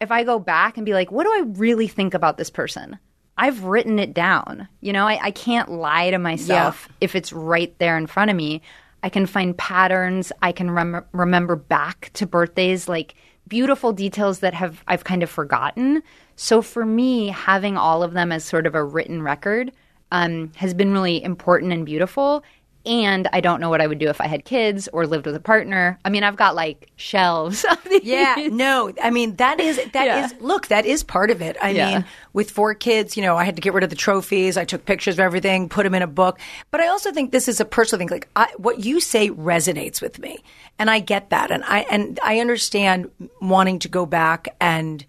if 0.00 0.10
I 0.10 0.24
go 0.24 0.38
back 0.38 0.76
and 0.76 0.84
be 0.84 0.92
like, 0.92 1.10
what 1.10 1.24
do 1.24 1.30
I 1.30 1.44
really 1.58 1.88
think 1.88 2.14
about 2.14 2.36
this 2.36 2.50
person? 2.50 2.98
I've 3.36 3.64
written 3.64 3.98
it 3.98 4.14
down. 4.14 4.68
You 4.80 4.92
know, 4.92 5.06
I, 5.06 5.18
I 5.22 5.30
can't 5.30 5.70
lie 5.70 6.10
to 6.10 6.18
myself 6.18 6.88
if 7.00 7.14
it's 7.14 7.32
right 7.32 7.76
there 7.78 7.96
in 7.96 8.06
front 8.06 8.30
of 8.30 8.36
me. 8.36 8.62
I 9.02 9.08
can 9.08 9.26
find 9.26 9.56
patterns. 9.56 10.32
I 10.40 10.52
can 10.52 10.70
rem- 10.70 11.04
remember 11.12 11.56
back 11.56 12.10
to 12.14 12.26
birthdays, 12.26 12.88
like 12.88 13.14
beautiful 13.48 13.92
details 13.92 14.38
that 14.40 14.54
have 14.54 14.82
I've 14.86 15.04
kind 15.04 15.22
of 15.22 15.30
forgotten. 15.30 16.02
So 16.36 16.62
for 16.62 16.84
me, 16.84 17.28
having 17.28 17.76
all 17.76 18.02
of 18.02 18.12
them 18.12 18.32
as 18.32 18.44
sort 18.44 18.66
of 18.66 18.74
a 18.74 18.84
written 18.84 19.22
record 19.22 19.72
um, 20.12 20.52
has 20.56 20.74
been 20.74 20.92
really 20.92 21.22
important 21.22 21.72
and 21.72 21.84
beautiful. 21.84 22.44
And 22.86 23.28
I 23.32 23.40
don't 23.40 23.60
know 23.62 23.70
what 23.70 23.80
I 23.80 23.86
would 23.86 23.98
do 23.98 24.08
if 24.10 24.20
I 24.20 24.26
had 24.26 24.44
kids 24.44 24.88
or 24.92 25.06
lived 25.06 25.24
with 25.24 25.34
a 25.34 25.40
partner. 25.40 25.98
I 26.04 26.10
mean, 26.10 26.22
I've 26.22 26.36
got 26.36 26.54
like 26.54 26.90
shelves. 26.96 27.64
Yeah, 28.02 28.48
no, 28.50 28.92
I 29.02 29.10
mean 29.10 29.36
that 29.36 29.60
is 29.60 29.76
that 29.92 30.24
is 30.24 30.32
Yeah. 30.32 30.38
look, 30.40 30.66
that 30.68 30.84
is 30.84 31.02
part 31.02 31.30
of 31.30 31.40
it. 31.40 31.56
I 31.62 31.70
Yeah. 31.70 31.86
mean, 31.94 32.04
with 32.34 32.50
four 32.50 32.74
kids, 32.74 33.16
you 33.16 33.22
know, 33.22 33.36
I 33.36 33.44
had 33.44 33.56
to 33.56 33.62
get 33.62 33.72
rid 33.72 33.84
of 33.84 33.88
the 33.90 33.96
trophies. 33.96 34.56
I 34.58 34.64
took 34.64 34.84
pictures 34.84 35.14
of 35.14 35.20
everything, 35.20 35.68
put 35.68 35.84
them 35.84 35.94
in 35.94 36.02
a 36.02 36.06
book. 36.06 36.38
But 36.70 36.80
I 36.80 36.88
also 36.88 37.12
think 37.12 37.30
this 37.32 37.48
is 37.48 37.60
a 37.60 37.64
personal 37.64 38.00
thing. 38.00 38.08
Like 38.08 38.28
I, 38.36 38.48
what 38.58 38.84
you 38.84 39.00
say 39.00 39.30
resonates 39.30 40.02
with 40.02 40.18
me, 40.18 40.42
and 40.78 40.90
I 40.90 40.98
get 40.98 41.30
that, 41.30 41.50
and 41.50 41.64
I 41.64 41.86
and 41.90 42.18
I 42.22 42.40
understand 42.40 43.10
wanting 43.40 43.78
to 43.80 43.88
go 43.88 44.04
back 44.04 44.54
and 44.60 45.04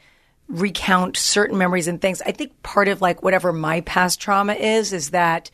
recount 0.47 1.17
certain 1.17 1.57
memories 1.57 1.87
and 1.87 1.99
things. 2.01 2.21
I 2.21 2.31
think 2.31 2.61
part 2.63 2.87
of 2.87 3.01
like 3.01 3.23
whatever 3.23 3.51
my 3.51 3.81
past 3.81 4.21
trauma 4.21 4.53
is 4.53 4.93
is 4.93 5.09
that. 5.09 5.51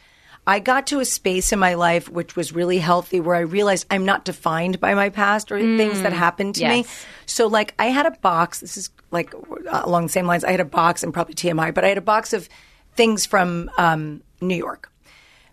I 0.47 0.59
got 0.59 0.87
to 0.87 0.99
a 0.99 1.05
space 1.05 1.51
in 1.51 1.59
my 1.59 1.75
life 1.75 2.09
which 2.09 2.35
was 2.35 2.51
really 2.51 2.79
healthy 2.79 3.19
where 3.19 3.35
I 3.35 3.41
realized 3.41 3.85
I'm 3.91 4.05
not 4.05 4.25
defined 4.25 4.79
by 4.79 4.95
my 4.95 5.09
past 5.09 5.51
or 5.51 5.59
things 5.59 6.01
that 6.01 6.13
happened 6.13 6.55
to 6.55 6.63
me. 6.67 6.85
So, 7.27 7.47
like, 7.47 7.73
I 7.77 7.85
had 7.85 8.05
a 8.07 8.11
box. 8.11 8.59
This 8.59 8.75
is 8.75 8.89
like 9.11 9.33
along 9.69 10.03
the 10.03 10.09
same 10.11 10.25
lines. 10.25 10.43
I 10.43 10.51
had 10.51 10.59
a 10.59 10.65
box, 10.65 11.03
and 11.03 11.13
probably 11.13 11.35
TMI, 11.35 11.73
but 11.73 11.85
I 11.85 11.89
had 11.89 11.97
a 11.97 12.01
box 12.01 12.33
of 12.33 12.49
things 12.95 13.25
from 13.25 13.69
um, 13.77 14.21
New 14.41 14.55
York, 14.55 14.91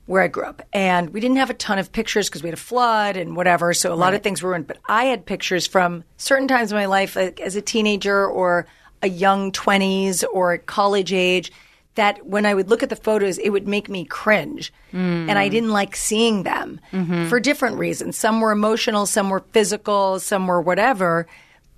where 0.07 0.23
I 0.23 0.29
grew 0.29 0.45
up, 0.45 0.63
and 0.73 1.11
we 1.11 1.21
didn't 1.21 1.37
have 1.37 1.51
a 1.51 1.55
ton 1.55 1.79
of 1.79 1.93
pictures 1.93 2.29
because 2.29 2.43
we 2.43 2.49
had 2.49 2.59
a 2.59 2.61
flood 2.61 3.17
and 3.17 3.37
whatever. 3.37 3.75
So 3.75 3.93
a 3.93 3.95
lot 3.95 4.15
of 4.15 4.23
things 4.23 4.43
were 4.43 4.51
ruined. 4.51 4.67
But 4.67 4.79
I 4.89 5.05
had 5.05 5.27
pictures 5.27 5.67
from 5.67 6.03
certain 6.17 6.49
times 6.49 6.73
in 6.73 6.79
my 6.79 6.87
life, 6.87 7.15
like 7.15 7.41
as 7.41 7.57
a 7.57 7.63
teenager 7.63 8.27
or 8.27 8.67
a 9.03 9.09
young 9.09 9.53
twenties 9.53 10.25
or 10.25 10.57
college 10.59 11.13
age. 11.13 11.53
That 11.99 12.25
when 12.25 12.47
I 12.47 12.55
would 12.55 12.71
look 12.71 12.83
at 12.83 12.89
the 12.89 12.97
photos, 12.97 13.37
it 13.39 13.51
would 13.51 13.69
make 13.69 13.91
me 13.91 14.07
cringe. 14.07 14.73
And 15.29 15.39
I 15.39 15.47
hmm. 15.47 15.53
didn't 15.53 15.71
like 15.71 15.95
seeing 15.95 16.45
them 16.45 16.81
mm-hmm. 16.93 17.29
for 17.29 17.39
different 17.39 17.77
reasons. 17.77 18.17
Some 18.17 18.41
were 18.41 18.53
emotional, 18.53 19.05
some 19.05 19.29
were 19.29 19.45
physical, 19.53 20.19
some 20.19 20.47
were 20.47 20.61
whatever 20.61 21.27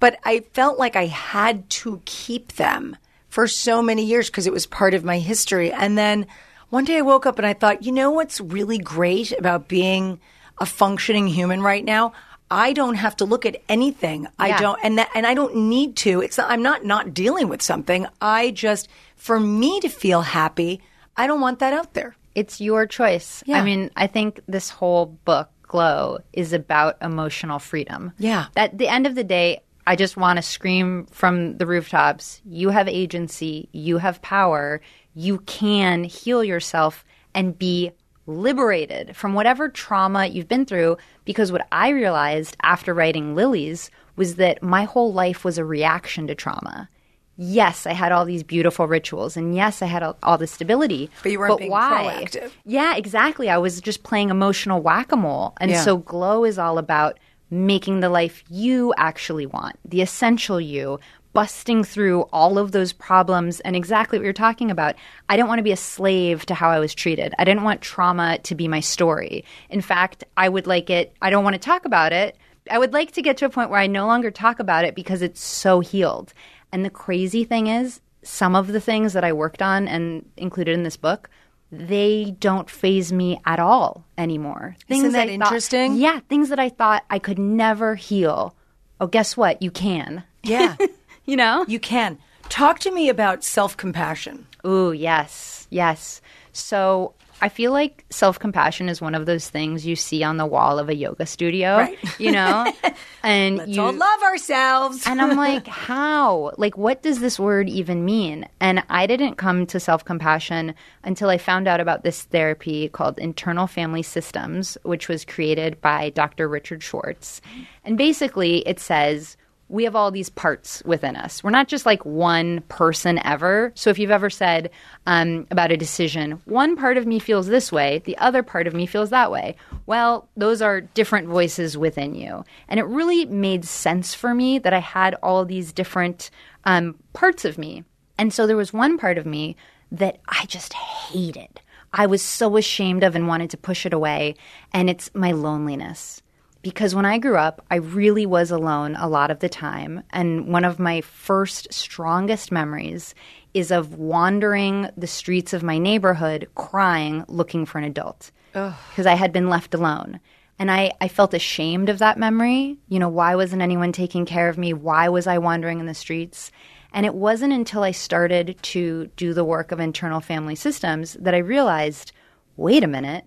but 0.00 0.18
I 0.24 0.40
felt 0.54 0.78
like 0.78 0.96
I 0.96 1.06
had 1.06 1.68
to 1.70 2.00
keep 2.06 2.54
them 2.54 2.96
for 3.28 3.46
so 3.46 3.82
many 3.82 4.04
years 4.04 4.28
because 4.28 4.46
it 4.46 4.52
was 4.52 4.66
part 4.66 4.94
of 4.94 5.04
my 5.04 5.18
history. 5.18 5.70
And 5.70 5.96
then 5.96 6.26
one 6.70 6.84
day 6.84 6.96
I 6.96 7.02
woke 7.02 7.26
up 7.26 7.38
and 7.38 7.46
I 7.46 7.52
thought, 7.52 7.84
you 7.84 7.92
know 7.92 8.10
what's 8.10 8.40
really 8.40 8.78
great 8.78 9.30
about 9.38 9.68
being 9.68 10.18
a 10.58 10.66
functioning 10.66 11.28
human 11.28 11.62
right 11.62 11.84
now? 11.84 12.12
I 12.50 12.72
don't 12.72 12.96
have 12.96 13.16
to 13.16 13.24
look 13.24 13.46
at 13.46 13.62
anything. 13.68 14.26
I 14.38 14.58
don't, 14.58 14.78
and 14.82 14.98
that, 14.98 15.10
and 15.14 15.26
I 15.26 15.34
don't 15.34 15.54
need 15.54 15.96
to. 15.98 16.20
It's 16.20 16.36
not, 16.36 16.50
I'm 16.50 16.62
not 16.62 16.84
not 16.84 17.14
dealing 17.14 17.48
with 17.48 17.62
something. 17.62 18.06
I 18.20 18.50
just, 18.50 18.88
for 19.16 19.38
me 19.38 19.80
to 19.80 19.88
feel 19.88 20.22
happy, 20.22 20.80
I 21.16 21.26
don't 21.26 21.40
want 21.40 21.60
that 21.60 21.72
out 21.72 21.94
there. 21.94 22.16
It's 22.34 22.60
your 22.60 22.86
choice. 22.86 23.42
Yeah. 23.46 23.60
I 23.60 23.64
mean, 23.64 23.90
I 23.96 24.06
think 24.06 24.40
this 24.48 24.70
whole 24.70 25.06
book, 25.06 25.48
Glow, 25.62 26.18
is 26.32 26.52
about 26.52 26.96
emotional 27.00 27.58
freedom. 27.58 28.12
Yeah. 28.18 28.46
At 28.56 28.76
the 28.78 28.88
end 28.88 29.06
of 29.06 29.14
the 29.14 29.24
day, 29.24 29.60
I 29.86 29.96
just 29.96 30.16
want 30.16 30.36
to 30.36 30.42
scream 30.42 31.06
from 31.06 31.56
the 31.58 31.66
rooftops 31.66 32.40
you 32.44 32.70
have 32.70 32.88
agency, 32.88 33.68
you 33.72 33.98
have 33.98 34.22
power, 34.22 34.80
you 35.14 35.38
can 35.40 36.04
heal 36.04 36.44
yourself 36.44 37.04
and 37.34 37.58
be 37.58 37.92
liberated 38.26 39.16
from 39.16 39.34
whatever 39.34 39.68
trauma 39.68 40.26
you've 40.26 40.48
been 40.48 40.66
through. 40.66 40.96
Because 41.24 41.52
what 41.52 41.66
I 41.72 41.88
realized 41.90 42.56
after 42.62 42.94
writing 42.94 43.34
Lilies 43.34 43.90
was 44.16 44.36
that 44.36 44.62
my 44.62 44.84
whole 44.84 45.12
life 45.12 45.44
was 45.44 45.58
a 45.58 45.64
reaction 45.64 46.26
to 46.26 46.34
trauma. 46.34 46.88
Yes, 47.36 47.86
I 47.86 47.92
had 47.94 48.12
all 48.12 48.26
these 48.26 48.42
beautiful 48.42 48.86
rituals, 48.86 49.34
and 49.34 49.54
yes, 49.54 49.80
I 49.80 49.86
had 49.86 50.02
all, 50.02 50.18
all 50.22 50.36
this 50.36 50.52
stability. 50.52 51.08
But 51.22 51.32
you 51.32 51.38
weren't 51.38 51.56
being 51.58 51.70
why? 51.70 52.22
proactive. 52.22 52.50
Yeah, 52.66 52.96
exactly. 52.96 53.48
I 53.48 53.56
was 53.56 53.80
just 53.80 54.02
playing 54.02 54.28
emotional 54.28 54.82
whack 54.82 55.10
a 55.10 55.16
mole. 55.16 55.54
And 55.58 55.70
Yeah. 55.70 55.82
so 55.82 55.96
Glow 55.96 56.44
is 56.44 56.58
all 56.58 56.76
about 56.76 57.18
making 57.50 58.00
the 58.00 58.10
life 58.10 58.44
you 58.50 58.92
actually 58.98 59.46
want, 59.46 59.76
the 59.86 60.02
essential 60.02 60.60
you, 60.60 61.00
busting 61.32 61.84
through 61.84 62.22
all 62.32 62.58
of 62.58 62.72
those 62.72 62.92
problems 62.92 63.60
and 63.60 63.76
exactly 63.76 64.18
what 64.18 64.24
you're 64.24 64.32
talking 64.32 64.70
about. 64.70 64.96
I 65.28 65.36
didn't 65.36 65.48
want 65.48 65.58
to 65.60 65.64
be 65.64 65.72
a 65.72 65.76
slave 65.76 66.44
to 66.46 66.54
how 66.54 66.70
I 66.70 66.78
was 66.80 66.94
treated. 66.94 67.34
I 67.38 67.44
didn't 67.44 67.62
want 67.62 67.80
trauma 67.80 68.38
to 68.38 68.54
be 68.54 68.66
my 68.68 68.80
story. 68.80 69.44
In 69.68 69.80
fact, 69.80 70.24
I 70.36 70.48
would 70.48 70.66
like 70.66 70.90
it, 70.90 71.14
I 71.22 71.30
don't 71.30 71.44
want 71.44 71.54
to 71.54 71.60
talk 71.60 71.84
about 71.84 72.12
it. 72.12 72.36
I 72.70 72.78
would 72.78 72.92
like 72.92 73.12
to 73.12 73.22
get 73.22 73.36
to 73.38 73.46
a 73.46 73.50
point 73.50 73.70
where 73.70 73.80
I 73.80 73.86
no 73.86 74.06
longer 74.06 74.30
talk 74.30 74.58
about 74.60 74.84
it 74.84 74.94
because 74.94 75.22
it's 75.22 75.40
so 75.40 75.80
healed. 75.80 76.32
And 76.72 76.84
the 76.84 76.90
crazy 76.90 77.44
thing 77.44 77.66
is, 77.68 78.00
some 78.22 78.54
of 78.54 78.66
the 78.68 78.80
things 78.80 79.12
that 79.14 79.24
I 79.24 79.32
worked 79.32 79.62
on 79.62 79.88
and 79.88 80.28
included 80.36 80.74
in 80.74 80.82
this 80.82 80.96
book, 80.96 81.30
they 81.72 82.34
don't 82.38 82.68
phase 82.68 83.12
me 83.12 83.40
at 83.46 83.58
all 83.60 84.04
anymore. 84.18 84.76
Things 84.88 85.12
that 85.12 85.22
I 85.28 85.38
thought- 85.38 85.46
interesting? 85.46 85.94
yeah, 85.96 86.20
things 86.28 86.48
that 86.50 86.58
I 86.58 86.68
thought 86.68 87.04
I 87.08 87.18
could 87.18 87.38
never 87.38 87.94
heal. 87.94 88.54
Oh, 89.00 89.06
guess 89.06 89.36
what? 89.36 89.62
You 89.62 89.70
can. 89.70 90.22
Yeah, 90.42 90.76
You 91.30 91.36
know? 91.36 91.64
you 91.68 91.78
can. 91.78 92.18
Talk 92.48 92.80
to 92.80 92.90
me 92.90 93.08
about 93.08 93.44
self 93.44 93.76
compassion. 93.76 94.48
Ooh, 94.66 94.90
yes, 94.90 95.68
yes. 95.70 96.20
So 96.52 97.14
I 97.40 97.48
feel 97.48 97.70
like 97.70 98.04
self 98.10 98.40
compassion 98.40 98.88
is 98.88 99.00
one 99.00 99.14
of 99.14 99.26
those 99.26 99.48
things 99.48 99.86
you 99.86 99.94
see 99.94 100.24
on 100.24 100.38
the 100.38 100.44
wall 100.44 100.80
of 100.80 100.88
a 100.88 100.94
yoga 100.96 101.26
studio, 101.26 101.76
Right. 101.76 101.98
you 102.18 102.32
know? 102.32 102.70
And 103.22 103.58
Let's 103.58 103.70
you 103.70 103.82
all 103.82 103.92
love 103.92 104.22
ourselves. 104.22 105.06
and 105.06 105.20
I'm 105.22 105.36
like, 105.36 105.66
how? 105.90 106.52
Like, 106.56 106.76
what 106.78 107.02
does 107.02 107.20
this 107.20 107.38
word 107.38 107.68
even 107.68 108.04
mean? 108.04 108.48
And 108.60 108.82
I 108.88 109.06
didn't 109.06 109.34
come 109.36 109.66
to 109.66 109.78
self 109.78 110.04
compassion 110.04 110.74
until 111.04 111.28
I 111.28 111.38
found 111.38 111.68
out 111.68 111.80
about 111.80 112.02
this 112.02 112.22
therapy 112.24 112.88
called 112.88 113.18
internal 113.18 113.66
family 113.68 114.02
systems, 114.02 114.76
which 114.82 115.06
was 115.08 115.24
created 115.26 115.80
by 115.82 116.10
Dr. 116.10 116.48
Richard 116.48 116.82
Schwartz. 116.82 117.40
And 117.84 117.96
basically, 117.96 118.66
it 118.66 118.80
says, 118.80 119.36
we 119.70 119.84
have 119.84 119.94
all 119.94 120.10
these 120.10 120.28
parts 120.28 120.82
within 120.84 121.14
us. 121.14 121.44
We're 121.44 121.50
not 121.50 121.68
just 121.68 121.86
like 121.86 122.04
one 122.04 122.60
person 122.62 123.24
ever. 123.24 123.72
So 123.76 123.88
if 123.88 123.98
you've 123.98 124.10
ever 124.10 124.28
said 124.28 124.70
um, 125.06 125.46
about 125.50 125.70
a 125.70 125.76
decision, 125.76 126.42
one 126.44 126.76
part 126.76 126.96
of 126.96 127.06
me 127.06 127.20
feels 127.20 127.46
this 127.46 127.70
way, 127.70 128.02
the 128.04 128.18
other 128.18 128.42
part 128.42 128.66
of 128.66 128.74
me 128.74 128.84
feels 128.84 129.10
that 129.10 129.30
way. 129.30 129.54
Well, 129.86 130.28
those 130.36 130.60
are 130.60 130.80
different 130.80 131.28
voices 131.28 131.78
within 131.78 132.16
you. 132.16 132.44
And 132.68 132.80
it 132.80 132.84
really 132.84 133.26
made 133.26 133.64
sense 133.64 134.12
for 134.12 134.34
me 134.34 134.58
that 134.58 134.72
I 134.72 134.80
had 134.80 135.14
all 135.22 135.44
these 135.44 135.72
different 135.72 136.30
um, 136.64 136.96
parts 137.12 137.44
of 137.44 137.56
me. 137.56 137.84
And 138.18 138.34
so 138.34 138.48
there 138.48 138.56
was 138.56 138.72
one 138.72 138.98
part 138.98 139.18
of 139.18 139.24
me 139.24 139.56
that 139.92 140.18
I 140.28 140.46
just 140.46 140.72
hated. 140.72 141.60
I 141.92 142.06
was 142.06 142.22
so 142.22 142.56
ashamed 142.56 143.04
of 143.04 143.14
and 143.14 143.28
wanted 143.28 143.50
to 143.50 143.56
push 143.56 143.86
it 143.86 143.92
away. 143.92 144.34
And 144.72 144.90
it's 144.90 145.14
my 145.14 145.30
loneliness 145.30 146.22
because 146.62 146.94
when 146.94 147.06
I 147.06 147.18
grew 147.18 147.36
up, 147.36 147.64
I 147.70 147.76
really 147.76 148.26
was 148.26 148.50
alone 148.50 148.96
a 148.96 149.08
lot 149.08 149.30
of 149.30 149.38
the 149.38 149.48
time. 149.48 150.02
And 150.10 150.48
one 150.48 150.64
of 150.64 150.78
my 150.78 151.00
first 151.00 151.72
strongest 151.72 152.52
memories 152.52 153.14
is 153.54 153.70
of 153.70 153.94
wandering 153.94 154.88
the 154.96 155.06
streets 155.06 155.52
of 155.52 155.62
my 155.62 155.78
neighborhood 155.78 156.48
crying, 156.54 157.24
looking 157.28 157.64
for 157.64 157.78
an 157.78 157.84
adult 157.84 158.30
because 158.52 159.06
I 159.06 159.14
had 159.14 159.32
been 159.32 159.48
left 159.48 159.74
alone. 159.74 160.20
And 160.58 160.70
I, 160.70 160.92
I 161.00 161.08
felt 161.08 161.32
ashamed 161.32 161.88
of 161.88 162.00
that 162.00 162.18
memory. 162.18 162.76
You 162.88 162.98
know, 162.98 163.08
why 163.08 163.34
wasn't 163.34 163.62
anyone 163.62 163.92
taking 163.92 164.26
care 164.26 164.48
of 164.48 164.58
me? 164.58 164.74
Why 164.74 165.08
was 165.08 165.26
I 165.26 165.38
wandering 165.38 165.80
in 165.80 165.86
the 165.86 165.94
streets? 165.94 166.52
And 166.92 167.06
it 167.06 167.14
wasn't 167.14 167.54
until 167.54 167.82
I 167.82 167.92
started 167.92 168.58
to 168.62 169.06
do 169.16 169.32
the 169.32 169.44
work 169.44 169.72
of 169.72 169.80
internal 169.80 170.20
family 170.20 170.56
systems 170.56 171.14
that 171.20 171.34
I 171.34 171.38
realized 171.38 172.12
wait 172.56 172.84
a 172.84 172.88
minute, 172.88 173.24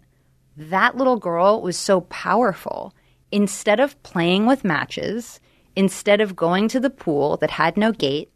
that 0.56 0.96
little 0.96 1.18
girl 1.18 1.60
was 1.60 1.76
so 1.76 2.02
powerful 2.02 2.94
instead 3.34 3.80
of 3.80 4.02
playing 4.04 4.46
with 4.46 4.64
matches, 4.64 5.40
instead 5.76 6.22
of 6.22 6.36
going 6.36 6.68
to 6.68 6.80
the 6.80 6.92
pool 6.92 7.36
that 7.38 7.50
had 7.50 7.76
no 7.76 7.92
gate, 7.92 8.32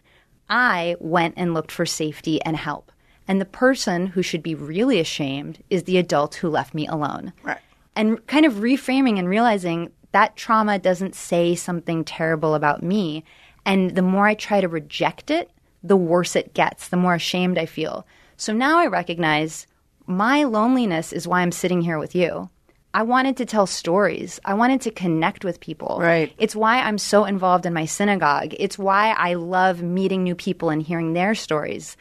I 0.49 0.95
went 0.99 1.35
and 1.37 1.53
looked 1.53 1.71
for 1.71 1.85
safety 1.85 2.41
and 2.41 2.57
help. 2.57 2.91
And 3.27 3.39
the 3.39 3.45
person 3.45 4.07
who 4.07 4.23
should 4.23 4.41
be 4.41 4.55
really 4.55 4.99
ashamed 4.99 5.63
is 5.69 5.83
the 5.83 5.99
adult 5.99 6.35
who 6.35 6.49
left 6.49 6.73
me 6.73 6.87
alone. 6.87 7.31
Right. 7.43 7.59
And 7.95 8.25
kind 8.25 8.45
of 8.45 8.55
reframing 8.55 9.19
and 9.19 9.29
realizing 9.29 9.91
that 10.13 10.35
trauma 10.35 10.79
doesn't 10.79 11.13
say 11.13 11.53
something 11.53 12.03
terrible 12.03 12.55
about 12.55 12.81
me. 12.81 13.23
And 13.65 13.93
the 13.93 14.01
more 14.01 14.25
I 14.25 14.33
try 14.33 14.61
to 14.61 14.67
reject 14.67 15.29
it, 15.29 15.51
the 15.83 15.97
worse 15.97 16.35
it 16.35 16.55
gets, 16.55 16.87
the 16.87 16.97
more 16.97 17.13
ashamed 17.13 17.59
I 17.59 17.67
feel. 17.67 18.07
So 18.35 18.51
now 18.51 18.79
I 18.79 18.87
recognize 18.87 19.67
my 20.07 20.43
loneliness 20.43 21.13
is 21.13 21.27
why 21.27 21.41
I'm 21.41 21.51
sitting 21.51 21.81
here 21.81 21.99
with 21.99 22.15
you. 22.15 22.49
I 22.93 23.03
wanted 23.03 23.37
to 23.37 23.45
tell 23.45 23.67
stories. 23.67 24.39
I 24.45 24.53
wanted 24.53 24.81
to 24.81 24.91
connect 24.91 25.45
with 25.45 25.59
people. 25.59 25.99
Right. 26.01 26.33
It's 26.37 26.55
why 26.55 26.79
I'm 26.79 26.97
so 26.97 27.25
involved 27.25 27.65
in 27.65 27.73
my 27.73 27.85
synagogue. 27.85 28.53
It's 28.57 28.79
why 28.79 29.11
I 29.11 29.35
love 29.35 29.81
meeting 29.81 30.23
new 30.23 30.35
people 30.35 30.69
and 30.69 30.81
hearing 30.81 31.13
their 31.13 31.35
stories. 31.35 31.97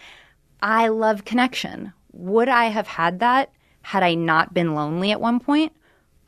I 0.62 0.88
love 0.88 1.24
connection. 1.24 1.92
Would 2.12 2.48
I 2.48 2.66
have 2.66 2.86
had 2.86 3.20
that 3.20 3.50
had 3.82 4.02
I 4.02 4.14
not 4.14 4.54
been 4.54 4.74
lonely 4.74 5.12
at 5.12 5.20
one 5.20 5.38
point? 5.38 5.72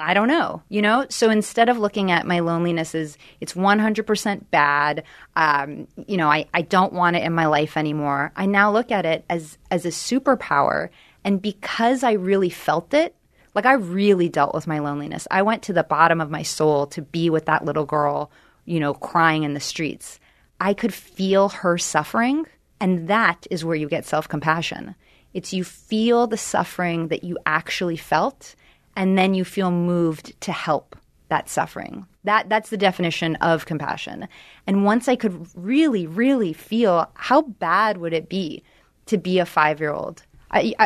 I 0.01 0.15
don't 0.15 0.29
know, 0.29 0.63
you 0.69 0.81
know? 0.81 1.07
So 1.09 1.29
instead 1.29 1.69
of 1.69 1.79
looking 1.79 2.13
at 2.13 2.27
my 2.27 2.39
loneliness 2.39 2.95
as 2.95 3.19
it's 3.41 3.55
100% 3.55 4.45
bad, 4.51 5.03
um, 5.35 5.89
you 6.07 6.17
know, 6.17 6.31
I, 6.31 6.47
I 6.55 6.63
don't 6.63 6.93
want 6.93 7.17
it 7.17 7.25
in 7.25 7.33
my 7.33 7.47
life 7.47 7.77
anymore, 7.77 8.33
I 8.37 8.47
now 8.47 8.71
look 8.71 8.93
at 8.93 9.05
it 9.05 9.25
as, 9.29 9.59
as 9.71 9.85
a 9.85 9.89
superpower. 9.89 10.91
And 11.25 11.43
because 11.43 12.05
I 12.05 12.13
really 12.13 12.51
felt 12.51 12.95
it, 12.95 13.17
like 13.55 13.67
I 13.67 13.75
really 13.75 14.29
dealt 14.29 14.55
with 14.55 14.67
my 14.67 14.79
loneliness. 14.79 15.27
I 15.31 15.43
went 15.43 15.63
to 15.65 15.73
the 15.73 15.83
bottom 15.83 16.21
of 16.21 16.31
my 16.31 16.43
soul 16.43 16.87
to 16.89 17.03
be 17.03 17.31
with 17.31 17.47
that 17.47 17.65
little 17.65 17.85
girl, 17.85 18.31
you 18.65 18.81
know, 18.81 18.95
crying 18.95 19.43
in 19.43 19.55
the 19.55 19.61
streets. 19.61 20.21
I 20.61 20.75
could 20.75 20.95
feel 20.95 21.49
her 21.49 21.79
suffering. 21.79 22.47
And 22.81 23.09
that 23.09 23.47
is 23.51 23.65
where 23.65 23.77
you 23.77 23.89
get 23.89 24.05
self 24.05 24.29
compassion. 24.29 24.95
It's 25.35 25.53
you 25.53 25.65
feel 25.65 26.27
the 26.27 26.37
suffering 26.37 27.09
that 27.09 27.25
you 27.25 27.39
actually 27.45 27.97
felt, 27.97 28.55
and 28.97 29.19
then 29.19 29.35
you 29.35 29.45
feel 29.45 29.71
moved 29.71 30.41
to 30.43 30.53
help 30.53 30.97
that 31.29 31.49
suffering. 31.49 32.07
That 32.25 32.49
that's 32.49 32.71
the 32.71 32.77
definition 32.77 33.37
of 33.37 33.67
compassion. 33.67 34.29
And 34.67 34.85
once 34.85 35.09
I 35.09 35.17
could 35.17 35.47
really, 35.55 36.07
really 36.07 36.53
feel 36.53 37.11
how 37.15 37.43
bad 37.43 37.99
would 37.99 38.13
it 38.13 38.29
be 38.29 38.63
to 39.07 39.19
be 39.19 39.39
a 39.39 39.47
five 39.47 39.81
year 39.81 39.93
old, 39.93 40.23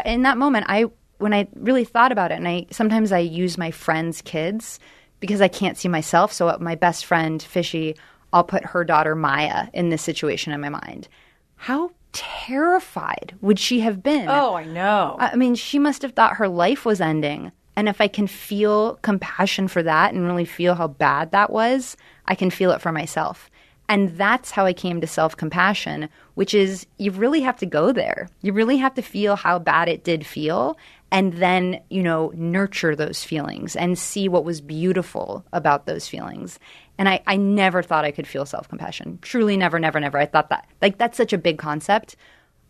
in 0.05 0.23
that 0.23 0.39
moment, 0.39 0.67
I 0.69 0.87
when 1.23 1.33
I 1.33 1.49
really 1.55 1.85
thought 1.85 2.13
about 2.13 2.33
it, 2.33 2.37
and 2.37 2.49
I 2.49 2.67
sometimes 2.71 3.13
I 3.13 3.21
use 3.21 3.57
my 3.57 3.71
friends' 3.71 4.21
kids 4.23 4.79
because 5.21 5.41
I 5.41 5.49
can't 5.49 5.79
see 5.79 5.89
myself. 5.89 6.33
So 6.33 6.57
my 6.61 6.75
best 6.75 7.07
friend 7.07 7.43
Fishy, 7.43 7.97
I'll 8.33 8.45
put 8.45 8.65
her 8.65 8.85
daughter 8.85 9.15
Maya 9.15 9.69
in 9.73 9.91
this 9.91 10.03
situation 10.03 10.53
in 10.53 10.61
my 10.61 10.69
mind. 10.69 11.09
How 11.57 11.93
terrified 12.13 13.35
would 13.41 13.59
she 13.59 13.81
have 13.81 14.03
been? 14.03 14.29
Oh, 14.29 14.55
I 14.55 14.65
know. 14.65 15.17
I 15.19 15.37
mean, 15.37 15.55
she 15.55 15.79
must 15.79 16.03
have 16.03 16.13
thought 16.13 16.37
her 16.37 16.49
life 16.49 16.85
was 16.85 17.01
ending. 17.01 17.53
And 17.77 17.89
if 17.89 18.01
I 18.01 18.09
can 18.09 18.27
feel 18.27 18.97
compassion 18.97 19.69
for 19.69 19.83
that 19.83 20.13
and 20.13 20.27
really 20.27 20.45
feel 20.45 20.75
how 20.75 20.89
bad 20.89 21.31
that 21.31 21.51
was, 21.51 21.97
I 22.27 22.35
can 22.35 22.51
feel 22.51 22.71
it 22.73 22.83
for 22.83 22.93
myself. 22.93 23.49
And 23.89 24.17
that's 24.17 24.51
how 24.51 24.65
I 24.65 24.73
came 24.73 25.01
to 25.01 25.07
self 25.07 25.37
compassion, 25.37 26.09
which 26.35 26.55
is 26.55 26.87
you 26.99 27.11
really 27.11 27.41
have 27.43 27.59
to 27.59 27.67
go 27.67 27.93
there. 27.93 28.29
You 28.41 28.53
really 28.53 28.77
have 28.79 28.95
to 28.95 29.03
feel 29.03 29.37
how 29.37 29.59
bad 29.59 29.89
it 29.89 30.05
did 30.05 30.27
feel 30.27 30.77
and 31.13 31.35
then, 31.35 31.79
you 31.91 32.03
know, 32.03 32.33
nurture 32.35 32.97
those 32.97 33.23
feelings 33.23 33.77
and 33.77 33.99
see 33.99 34.29
what 34.29 34.47
was 34.47 34.63
beautiful 34.63 35.45
about 35.53 35.85
those 35.85 36.09
feelings. 36.09 36.59
And 36.97 37.07
I, 37.07 37.21
I 37.27 37.37
never 37.37 37.83
thought 37.83 38.07
I 38.07 38.11
could 38.11 38.27
feel 38.27 38.47
self 38.47 38.67
compassion. 38.67 39.19
Truly, 39.21 39.59
never, 39.59 39.79
never, 39.79 40.01
never. 40.01 40.19
I 40.19 40.25
thought 40.25 40.49
that, 40.49 40.67
like, 40.81 40.97
that's 40.97 41.19
such 41.19 41.35
a 41.35 41.39
big 41.39 41.59
concept. 41.59 42.17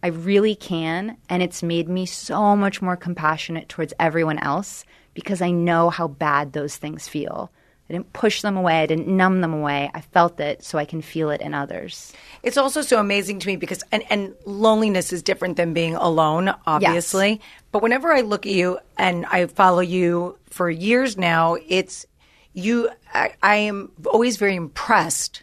I 0.02 0.08
really 0.08 0.56
can. 0.56 1.16
And 1.28 1.40
it's 1.40 1.62
made 1.62 1.88
me 1.88 2.04
so 2.04 2.56
much 2.56 2.82
more 2.82 2.96
compassionate 2.96 3.68
towards 3.68 3.94
everyone 4.00 4.40
else 4.40 4.84
because 5.14 5.40
I 5.40 5.52
know 5.52 5.88
how 5.88 6.08
bad 6.08 6.52
those 6.52 6.76
things 6.76 7.06
feel. 7.06 7.52
I 7.92 7.94
didn't 7.94 8.14
push 8.14 8.40
them 8.40 8.56
away. 8.56 8.80
I 8.80 8.86
didn't 8.86 9.06
numb 9.06 9.42
them 9.42 9.52
away. 9.52 9.90
I 9.92 10.00
felt 10.00 10.40
it 10.40 10.64
so 10.64 10.78
I 10.78 10.86
can 10.86 11.02
feel 11.02 11.28
it 11.28 11.42
in 11.42 11.52
others. 11.52 12.10
It's 12.42 12.56
also 12.56 12.80
so 12.80 12.98
amazing 12.98 13.38
to 13.40 13.46
me 13.46 13.56
because, 13.56 13.84
and, 13.92 14.02
and 14.08 14.34
loneliness 14.46 15.12
is 15.12 15.22
different 15.22 15.58
than 15.58 15.74
being 15.74 15.94
alone, 15.94 16.54
obviously. 16.66 17.28
Yes. 17.32 17.38
But 17.70 17.82
whenever 17.82 18.10
I 18.10 18.22
look 18.22 18.46
at 18.46 18.52
you 18.52 18.78
and 18.96 19.26
I 19.26 19.44
follow 19.44 19.80
you 19.80 20.38
for 20.48 20.70
years 20.70 21.18
now, 21.18 21.58
it's 21.68 22.06
you, 22.54 22.88
I, 23.12 23.34
I 23.42 23.56
am 23.56 23.92
always 24.06 24.38
very 24.38 24.56
impressed 24.56 25.42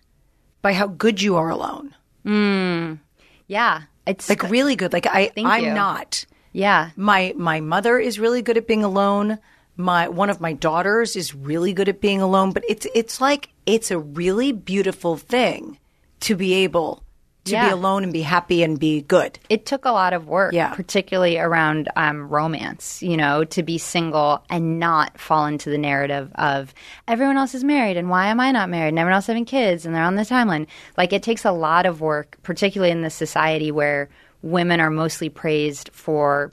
by 0.63 0.73
how 0.73 0.87
good 0.87 1.21
you 1.21 1.35
are 1.35 1.51
alone. 1.51 1.93
Mm. 2.25 2.97
Yeah. 3.45 3.83
It's 4.07 4.27
like 4.27 4.41
really 4.49 4.75
good. 4.75 4.91
Like 4.91 5.05
I, 5.05 5.31
I'm 5.37 5.65
you. 5.65 5.73
not. 5.75 6.25
Yeah. 6.51 6.89
My, 6.95 7.35
my 7.37 7.59
mother 7.59 7.99
is 7.99 8.19
really 8.19 8.41
good 8.41 8.57
at 8.57 8.65
being 8.65 8.83
alone 8.83 9.37
my 9.79 10.09
one 10.09 10.29
of 10.29 10.41
my 10.41 10.53
daughters 10.53 11.15
is 11.15 11.33
really 11.33 11.73
good 11.73 11.87
at 11.87 12.01
being 12.01 12.21
alone, 12.21 12.51
but 12.51 12.63
it's 12.67 12.85
it's 12.93 13.21
like 13.21 13.49
it's 13.65 13.91
a 13.91 13.97
really 13.97 14.51
beautiful 14.51 15.15
thing 15.15 15.79
to 16.19 16.35
be 16.35 16.53
able 16.53 17.01
to 17.45 17.53
yeah. 17.53 17.67
be 17.67 17.71
alone 17.71 18.03
and 18.03 18.11
be 18.11 18.21
happy 18.21 18.61
and 18.61 18.77
be 18.77 19.01
good. 19.01 19.39
It 19.49 19.65
took 19.65 19.85
a 19.85 19.91
lot 19.91 20.11
of 20.11 20.27
work, 20.27 20.53
yeah. 20.53 20.73
particularly 20.73 21.37
around 21.37 21.87
um, 21.95 22.27
romance, 22.27 23.01
you 23.01 23.15
know, 23.15 23.45
to 23.45 23.63
be 23.63 23.77
single 23.77 24.43
and 24.49 24.79
not 24.79 25.17
fall 25.17 25.45
into 25.45 25.69
the 25.69 25.77
narrative 25.77 26.29
of 26.35 26.73
everyone 27.07 27.37
else 27.37 27.55
is 27.55 27.63
married 27.63 27.95
and 27.95 28.09
why 28.09 28.27
am 28.27 28.41
I 28.41 28.51
not 28.51 28.69
married 28.69 28.89
and 28.89 28.99
everyone 28.99 29.15
else 29.15 29.27
having 29.27 29.45
kids 29.45 29.85
and 29.85 29.95
they're 29.95 30.03
on 30.03 30.15
the 30.15 30.23
timeline. 30.23 30.67
Like 30.97 31.13
it 31.13 31.23
takes 31.23 31.45
a 31.45 31.51
lot 31.51 31.85
of 31.85 32.01
work, 32.01 32.37
particularly 32.43 32.91
in 32.91 33.01
this 33.01 33.15
society 33.15 33.71
where 33.71 34.09
women 34.41 34.81
are 34.81 34.91
mostly 34.91 35.29
praised 35.29 35.89
for 35.93 36.51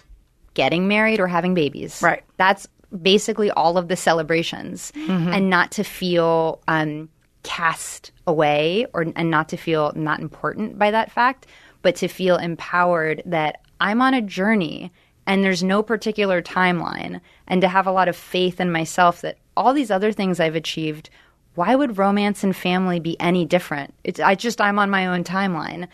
getting 0.54 0.88
married 0.88 1.20
or 1.20 1.26
having 1.26 1.54
babies. 1.54 2.00
Right. 2.02 2.24
That's 2.38 2.66
basically 3.02 3.50
all 3.52 3.78
of 3.78 3.88
the 3.88 3.96
celebrations 3.96 4.92
mm-hmm. 4.94 5.28
and 5.28 5.50
not 5.50 5.70
to 5.72 5.84
feel 5.84 6.60
um, 6.68 7.08
cast 7.42 8.12
away 8.26 8.86
or 8.92 9.06
and 9.14 9.30
not 9.30 9.48
to 9.50 9.56
feel 9.56 9.92
not 9.94 10.20
important 10.20 10.78
by 10.78 10.90
that 10.90 11.10
fact, 11.10 11.46
but 11.82 11.96
to 11.96 12.08
feel 12.08 12.36
empowered 12.36 13.22
that 13.26 13.60
I'm 13.80 14.02
on 14.02 14.14
a 14.14 14.22
journey 14.22 14.92
and 15.26 15.42
there's 15.42 15.62
no 15.62 15.82
particular 15.82 16.40
timeline 16.40 17.20
and 17.46 17.60
to 17.60 17.68
have 17.68 17.86
a 17.86 17.92
lot 17.92 18.08
of 18.08 18.16
faith 18.16 18.60
in 18.60 18.70
myself 18.70 19.20
that 19.22 19.38
all 19.56 19.72
these 19.72 19.90
other 19.90 20.12
things 20.12 20.40
I've 20.40 20.54
achieved 20.54 21.10
why 21.56 21.74
would 21.74 21.98
romance 21.98 22.44
and 22.44 22.54
family 22.54 23.00
be 23.00 23.18
any 23.18 23.44
different? 23.44 23.94
It's 24.04 24.20
I 24.20 24.34
just 24.34 24.60
I'm 24.60 24.78
on 24.78 24.90
my 24.90 25.06
own 25.06 25.24
timeline. 25.24 25.88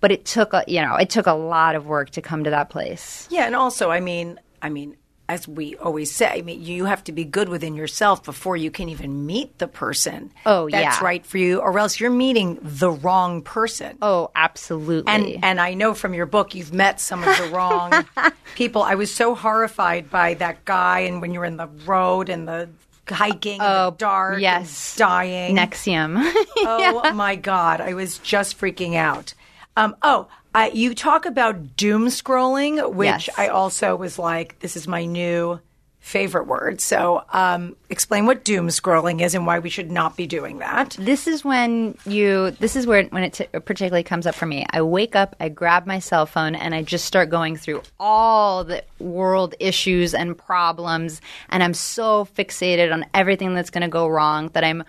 But 0.00 0.10
it 0.10 0.24
took 0.24 0.52
a 0.52 0.64
you 0.66 0.80
know, 0.80 0.96
it 0.96 1.10
took 1.10 1.26
a 1.26 1.32
lot 1.32 1.74
of 1.76 1.86
work 1.86 2.10
to 2.10 2.22
come 2.22 2.44
to 2.44 2.50
that 2.50 2.70
place. 2.70 3.28
Yeah, 3.30 3.46
and 3.46 3.54
also 3.54 3.90
I 3.90 4.00
mean 4.00 4.40
I 4.62 4.68
mean 4.68 4.96
as 5.32 5.48
we 5.48 5.76
always 5.76 6.12
say, 6.14 6.28
I 6.28 6.42
mean, 6.42 6.62
you 6.62 6.84
have 6.84 7.02
to 7.04 7.12
be 7.12 7.24
good 7.24 7.48
within 7.48 7.74
yourself 7.74 8.22
before 8.22 8.54
you 8.54 8.70
can 8.70 8.90
even 8.90 9.24
meet 9.24 9.58
the 9.58 9.66
person. 9.66 10.30
Oh, 10.44 10.68
that's 10.68 11.00
yeah. 11.00 11.04
right 11.04 11.24
for 11.24 11.38
you, 11.38 11.60
or 11.60 11.78
else 11.78 11.98
you're 11.98 12.10
meeting 12.10 12.58
the 12.60 12.90
wrong 12.90 13.40
person. 13.40 13.96
Oh, 14.02 14.30
absolutely. 14.34 15.10
And 15.10 15.44
and 15.44 15.60
I 15.60 15.72
know 15.72 15.94
from 15.94 16.12
your 16.12 16.26
book 16.26 16.54
you've 16.54 16.74
met 16.74 17.00
some 17.00 17.24
of 17.24 17.36
the 17.38 17.48
wrong 17.48 18.04
people. 18.54 18.82
I 18.82 18.94
was 18.94 19.12
so 19.12 19.34
horrified 19.34 20.10
by 20.10 20.34
that 20.34 20.66
guy, 20.66 21.00
and 21.00 21.22
when 21.22 21.32
you're 21.32 21.46
in 21.46 21.56
the 21.56 21.68
road 21.86 22.28
and 22.28 22.46
the 22.46 22.68
hiking 23.08 23.54
in 23.54 23.58
the 23.58 23.94
dark, 23.96 24.40
yes. 24.40 24.96
dying. 24.96 25.56
Nexium. 25.56 26.22
Oh 26.64 27.12
my 27.14 27.36
god, 27.36 27.80
I 27.80 27.94
was 27.94 28.18
just 28.18 28.58
freaking 28.58 28.94
out. 28.94 29.34
Um, 29.76 29.96
oh, 30.02 30.28
I, 30.54 30.68
you 30.70 30.94
talk 30.94 31.24
about 31.26 31.76
doom 31.76 32.06
scrolling, 32.06 32.94
which 32.94 33.28
Yes. 33.28 33.30
I 33.38 33.48
also 33.48 33.96
was 33.96 34.18
like, 34.18 34.58
this 34.60 34.76
is 34.76 34.86
my 34.86 35.04
new 35.06 35.60
favorite 36.00 36.48
word. 36.48 36.80
So, 36.80 37.22
um, 37.32 37.76
explain 37.88 38.26
what 38.26 38.44
doom 38.44 38.66
scrolling 38.68 39.20
is 39.22 39.36
and 39.36 39.46
why 39.46 39.60
we 39.60 39.70
should 39.70 39.88
not 39.90 40.16
be 40.16 40.26
doing 40.26 40.58
that. 40.58 40.96
this 40.98 41.28
is 41.28 41.44
when 41.44 41.96
you 42.04 42.50
this 42.58 42.74
is 42.74 42.88
where 42.88 43.04
when 43.04 43.22
it 43.22 43.34
t- 43.34 43.46
particularly 43.60 44.02
comes 44.02 44.26
up 44.26 44.34
for 44.34 44.46
me 44.46 44.66
i 44.70 44.82
wake 44.82 45.14
up 45.14 45.36
i 45.38 45.48
grab 45.48 45.86
my 45.86 46.00
cell 46.00 46.26
phone 46.26 46.54
and 46.56 46.74
i 46.74 46.82
just 46.82 47.04
start 47.04 47.30
going 47.30 47.54
through 47.56 47.80
all 48.00 48.64
the 48.64 48.82
world 48.98 49.54
issues 49.60 50.12
and 50.12 50.36
problems 50.36 51.20
and 51.50 51.62
i'm 51.62 51.74
so 51.74 52.24
fixated 52.34 52.92
on 52.92 53.04
everything 53.14 53.54
that's 53.54 53.70
going 53.70 53.82
to 53.82 53.88
go 53.88 54.08
wrong 54.08 54.48
that 54.54 54.64
i'm 54.64 54.82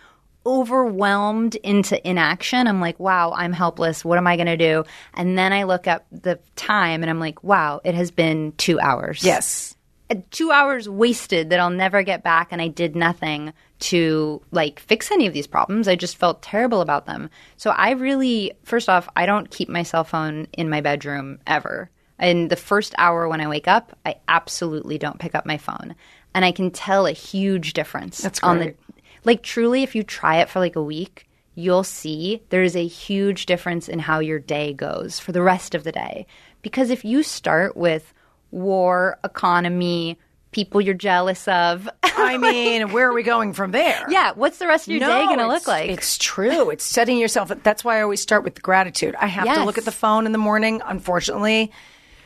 overwhelmed 0.46 1.56
into 1.56 2.06
inaction 2.08 2.68
i'm 2.68 2.82
like 2.82 3.00
wow 3.00 3.32
i'm 3.36 3.54
helpless 3.54 4.04
what 4.04 4.18
am 4.18 4.28
i 4.28 4.36
going 4.36 4.48
to 4.48 4.58
do 4.58 4.84
and 5.14 5.38
then 5.38 5.54
i 5.54 5.64
look 5.64 5.88
up 5.88 6.06
the 6.12 6.40
time 6.56 7.02
and 7.02 7.10
i'm 7.10 7.20
like 7.20 7.44
wow 7.44 7.80
it 7.84 7.94
has 7.96 8.12
been 8.12 8.52
two 8.58 8.80
hours 8.80 9.24
Yes. 9.24 9.76
uh, 10.10 10.16
two 10.32 10.52
hours 10.52 10.90
wasted 10.90 11.50
that 11.50 11.60
I'll 11.60 11.70
never 11.70 12.04
get 12.04 12.24
back, 12.24 12.50
and 12.52 12.62
I 12.62 12.68
did 12.68 12.94
nothing 12.96 13.54
to 13.80 14.42
like 14.52 14.80
fix 14.82 15.12
any 15.12 15.28
of 15.28 15.34
these 15.34 15.48
problems. 15.48 15.88
I 15.88 15.96
just 15.96 16.18
felt 16.18 16.42
terrible 16.42 16.82
about 16.82 17.06
them. 17.06 17.30
So 17.58 17.70
I 17.72 17.92
really, 17.92 18.52
first 18.64 18.90
off, 18.90 19.08
I 19.16 19.26
don't 19.26 19.50
keep 19.50 19.70
my 19.70 19.84
cell 19.84 20.04
phone 20.04 20.48
in 20.54 20.70
my 20.70 20.82
bedroom 20.82 21.40
ever. 21.48 21.90
In 22.20 22.50
the 22.50 22.56
first 22.58 22.94
hour 22.98 23.28
when 23.30 23.42
I 23.42 23.48
wake 23.48 23.68
up, 23.68 23.98
I 24.06 24.16
absolutely 24.28 24.98
don't 24.98 25.20
pick 25.20 25.36
up 25.36 25.46
my 25.46 25.58
phone, 25.58 25.96
and 26.36 26.44
I 26.46 26.52
can 26.52 26.70
tell 26.70 27.06
a 27.08 27.12
huge 27.14 27.74
difference. 27.74 28.20
That's 28.20 28.42
on 28.44 28.60
the 28.60 28.76
like 29.24 29.44
truly. 29.44 29.84
If 29.84 29.96
you 29.96 30.04
try 30.04 30.38
it 30.38 30.50
for 30.50 30.60
like 30.60 30.76
a 30.76 30.84
week. 30.84 31.28
You'll 31.56 31.84
see 31.84 32.42
there's 32.50 32.76
a 32.76 32.88
huge 32.88 33.46
difference 33.46 33.88
in 33.88 34.00
how 34.00 34.18
your 34.20 34.40
day 34.40 34.74
goes 34.74 35.20
for 35.20 35.32
the 35.32 35.44
rest 35.44 35.76
of 35.76 35.84
the 35.84 35.92
day. 35.92 36.26
Because 36.64 36.90
if 36.90 37.06
you 37.06 37.22
start 37.22 37.78
with 37.78 38.12
war, 38.50 39.20
economy, 39.24 40.18
people 40.54 40.80
you're 40.80 40.94
jealous 40.94 41.48
of. 41.48 41.90
I 42.04 42.38
mean, 42.38 42.92
where 42.92 43.10
are 43.10 43.14
we 43.14 43.24
going 43.24 43.54
from 43.54 43.72
there? 43.72 44.06
yeah, 44.10 44.32
what's 44.34 44.60
the 44.60 44.68
rest 44.68 44.88
of 44.88 44.92
your 44.92 45.02
day 45.02 45.26
going 45.26 45.40
to 45.40 45.48
look 45.48 45.68
like? 45.68 45.90
It's 45.90 46.18
true. 46.18 46.70
It's 46.70 46.84
setting 46.84 47.18
yourself. 47.18 47.52
That's 47.64 47.84
why 47.84 48.00
I 48.00 48.02
always 48.02 48.22
start 48.22 48.44
with 48.44 48.62
gratitude. 48.62 49.16
I 49.20 49.28
have 49.28 49.46
to 49.46 49.66
look 49.66 49.78
at 49.78 49.86
the 49.86 49.92
phone 49.92 50.26
in 50.26 50.32
the 50.32 50.38
morning. 50.38 50.82
Unfortunately, 50.86 51.72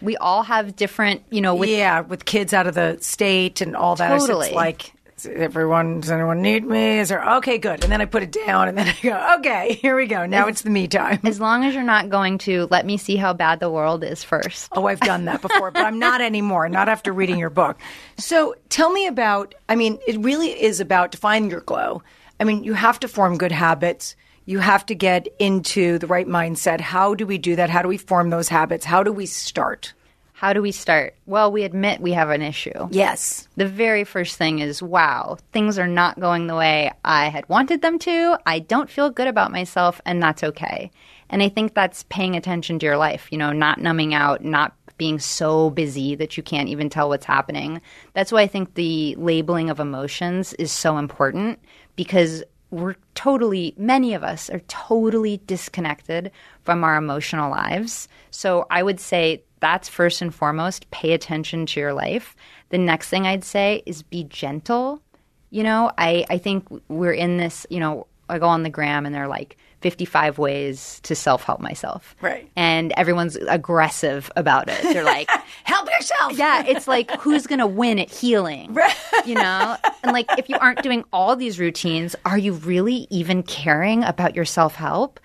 we 0.01 0.15
all 0.17 0.43
have 0.43 0.75
different, 0.75 1.23
you 1.31 1.41
know, 1.41 1.55
with 1.55 1.69
yeah, 1.69 2.01
with 2.01 2.25
kids 2.25 2.53
out 2.53 2.67
of 2.67 2.75
the 2.75 2.97
state 3.01 3.61
and 3.61 3.75
all 3.75 3.95
that. 3.95 4.19
Totally. 4.19 4.47
It's 4.47 4.55
like, 4.55 4.93
everyone, 5.25 6.01
does 6.01 6.11
anyone 6.11 6.41
need 6.41 6.65
me? 6.65 6.99
Is 6.99 7.09
there, 7.09 7.23
okay, 7.37 7.57
good. 7.57 7.83
And 7.83 7.91
then 7.91 8.01
I 8.01 8.05
put 8.05 8.23
it 8.23 8.31
down 8.31 8.67
and 8.67 8.77
then 8.77 8.87
I 8.87 8.95
go, 9.01 9.35
okay, 9.39 9.73
here 9.81 9.95
we 9.95 10.05
go. 10.05 10.25
Now 10.25 10.47
it's 10.47 10.61
the 10.61 10.69
me 10.69 10.87
time. 10.87 11.19
as 11.23 11.39
long 11.39 11.63
as 11.63 11.73
you're 11.73 11.83
not 11.83 12.09
going 12.09 12.37
to 12.39 12.67
let 12.69 12.85
me 12.85 12.97
see 12.97 13.15
how 13.15 13.33
bad 13.33 13.59
the 13.59 13.69
world 13.69 14.03
is 14.03 14.23
first. 14.23 14.69
Oh, 14.73 14.87
I've 14.87 14.99
done 14.99 15.25
that 15.25 15.41
before, 15.41 15.71
but 15.71 15.85
I'm 15.85 15.99
not 15.99 16.21
anymore, 16.21 16.69
not 16.69 16.89
after 16.89 17.11
reading 17.11 17.39
your 17.39 17.49
book. 17.49 17.77
So 18.17 18.55
tell 18.69 18.91
me 18.91 19.07
about, 19.07 19.55
I 19.67 19.75
mean, 19.75 19.97
it 20.07 20.19
really 20.19 20.49
is 20.49 20.79
about 20.79 21.11
defining 21.11 21.49
your 21.49 21.61
glow. 21.61 22.03
I 22.39 22.43
mean, 22.43 22.63
you 22.63 22.73
have 22.73 22.99
to 22.99 23.07
form 23.07 23.37
good 23.37 23.51
habits. 23.51 24.15
You 24.45 24.59
have 24.59 24.85
to 24.85 24.95
get 24.95 25.27
into 25.39 25.97
the 25.97 26.07
right 26.07 26.27
mindset. 26.27 26.79
How 26.79 27.15
do 27.15 27.25
we 27.25 27.37
do 27.37 27.55
that? 27.55 27.69
How 27.69 27.81
do 27.81 27.87
we 27.87 27.97
form 27.97 28.29
those 28.29 28.49
habits? 28.49 28.85
How 28.85 29.03
do 29.03 29.11
we 29.11 29.25
start? 29.25 29.93
How 30.37 30.53
do 30.53 30.61
we 30.61 30.71
start? 30.71 31.15
Well, 31.25 31.51
we 31.51 31.63
admit 31.63 31.99
we 31.99 32.11
have 32.11 32.29
an 32.29 32.43
issue. 32.43 32.89
Yes. 32.91 33.47
The 33.55 33.65
very 33.65 34.03
first 34.03 34.37
thing 34.37 34.59
is 34.59 34.83
wow, 34.83 35.39
things 35.51 35.79
are 35.79 35.87
not 35.87 36.19
going 36.19 36.45
the 36.45 36.53
way 36.53 36.91
I 37.03 37.29
had 37.29 37.49
wanted 37.49 37.81
them 37.81 37.97
to. 37.97 38.37
I 38.45 38.59
don't 38.59 38.87
feel 38.87 39.09
good 39.09 39.27
about 39.27 39.51
myself, 39.51 39.99
and 40.05 40.21
that's 40.21 40.43
okay. 40.43 40.91
And 41.31 41.41
I 41.41 41.49
think 41.49 41.73
that's 41.73 42.03
paying 42.09 42.35
attention 42.35 42.77
to 42.77 42.85
your 42.85 42.97
life, 42.97 43.27
you 43.31 43.37
know, 43.39 43.51
not 43.51 43.79
numbing 43.81 44.13
out, 44.13 44.45
not 44.45 44.75
being 44.99 45.17
so 45.17 45.71
busy 45.71 46.13
that 46.13 46.37
you 46.37 46.43
can't 46.43 46.69
even 46.69 46.87
tell 46.87 47.09
what's 47.09 47.25
happening. 47.25 47.81
That's 48.13 48.31
why 48.31 48.43
I 48.43 48.47
think 48.47 48.75
the 48.75 49.15
labeling 49.15 49.71
of 49.71 49.79
emotions 49.79 50.53
is 50.53 50.71
so 50.71 50.99
important 50.99 51.57
because 51.95 52.43
we're 52.69 52.95
totally, 53.15 53.73
many 53.75 54.13
of 54.13 54.23
us 54.23 54.51
are 54.51 54.59
totally 54.67 55.41
disconnected 55.47 56.29
from 56.61 56.83
our 56.83 56.95
emotional 56.95 57.49
lives. 57.49 58.07
So 58.29 58.67
I 58.69 58.83
would 58.83 58.99
say 58.99 59.43
that's 59.59 59.89
first 59.89 60.21
and 60.21 60.33
foremost, 60.33 60.89
pay 60.91 61.13
attention 61.13 61.65
to 61.67 61.79
your 61.79 61.93
life. 61.93 62.35
The 62.69 62.77
next 62.77 63.09
thing 63.09 63.25
I'd 63.25 63.43
say 63.43 63.83
is 63.85 64.03
be 64.03 64.23
gentle. 64.25 65.01
You 65.49 65.63
know, 65.63 65.91
I, 65.97 66.25
I 66.29 66.37
think 66.37 66.67
we're 66.89 67.13
in 67.13 67.37
this, 67.37 67.65
you 67.69 67.79
know, 67.79 68.07
I 68.29 68.39
go 68.39 68.47
on 68.47 68.63
the 68.63 68.69
gram 68.69 69.05
and 69.05 69.15
they're 69.15 69.27
like 69.27 69.55
55 69.81 70.37
ways 70.37 70.99
to 71.03 71.15
self 71.15 71.43
help 71.43 71.61
myself. 71.61 72.15
Right. 72.19 72.49
And 72.55 72.91
everyone's 72.97 73.35
aggressive 73.35 74.29
about 74.35 74.67
it. 74.69 74.81
They're 74.83 75.03
like, 75.03 75.29
Help 75.63 75.89
yourself. 75.89 76.33
yeah, 76.33 76.63
it's 76.65 76.87
like 76.87 77.11
who's 77.21 77.45
going 77.47 77.59
to 77.59 77.67
win 77.67 77.99
at 77.99 78.09
healing? 78.09 78.73
Right. 78.73 78.95
You 79.25 79.35
know? 79.35 79.77
And 80.03 80.11
like 80.13 80.25
if 80.37 80.49
you 80.49 80.57
aren't 80.57 80.81
doing 80.81 81.03
all 81.13 81.35
these 81.35 81.59
routines, 81.59 82.15
are 82.25 82.37
you 82.37 82.53
really 82.53 83.07
even 83.09 83.43
caring 83.43 84.03
about 84.03 84.35
your 84.35 84.45
self-help? 84.45 85.19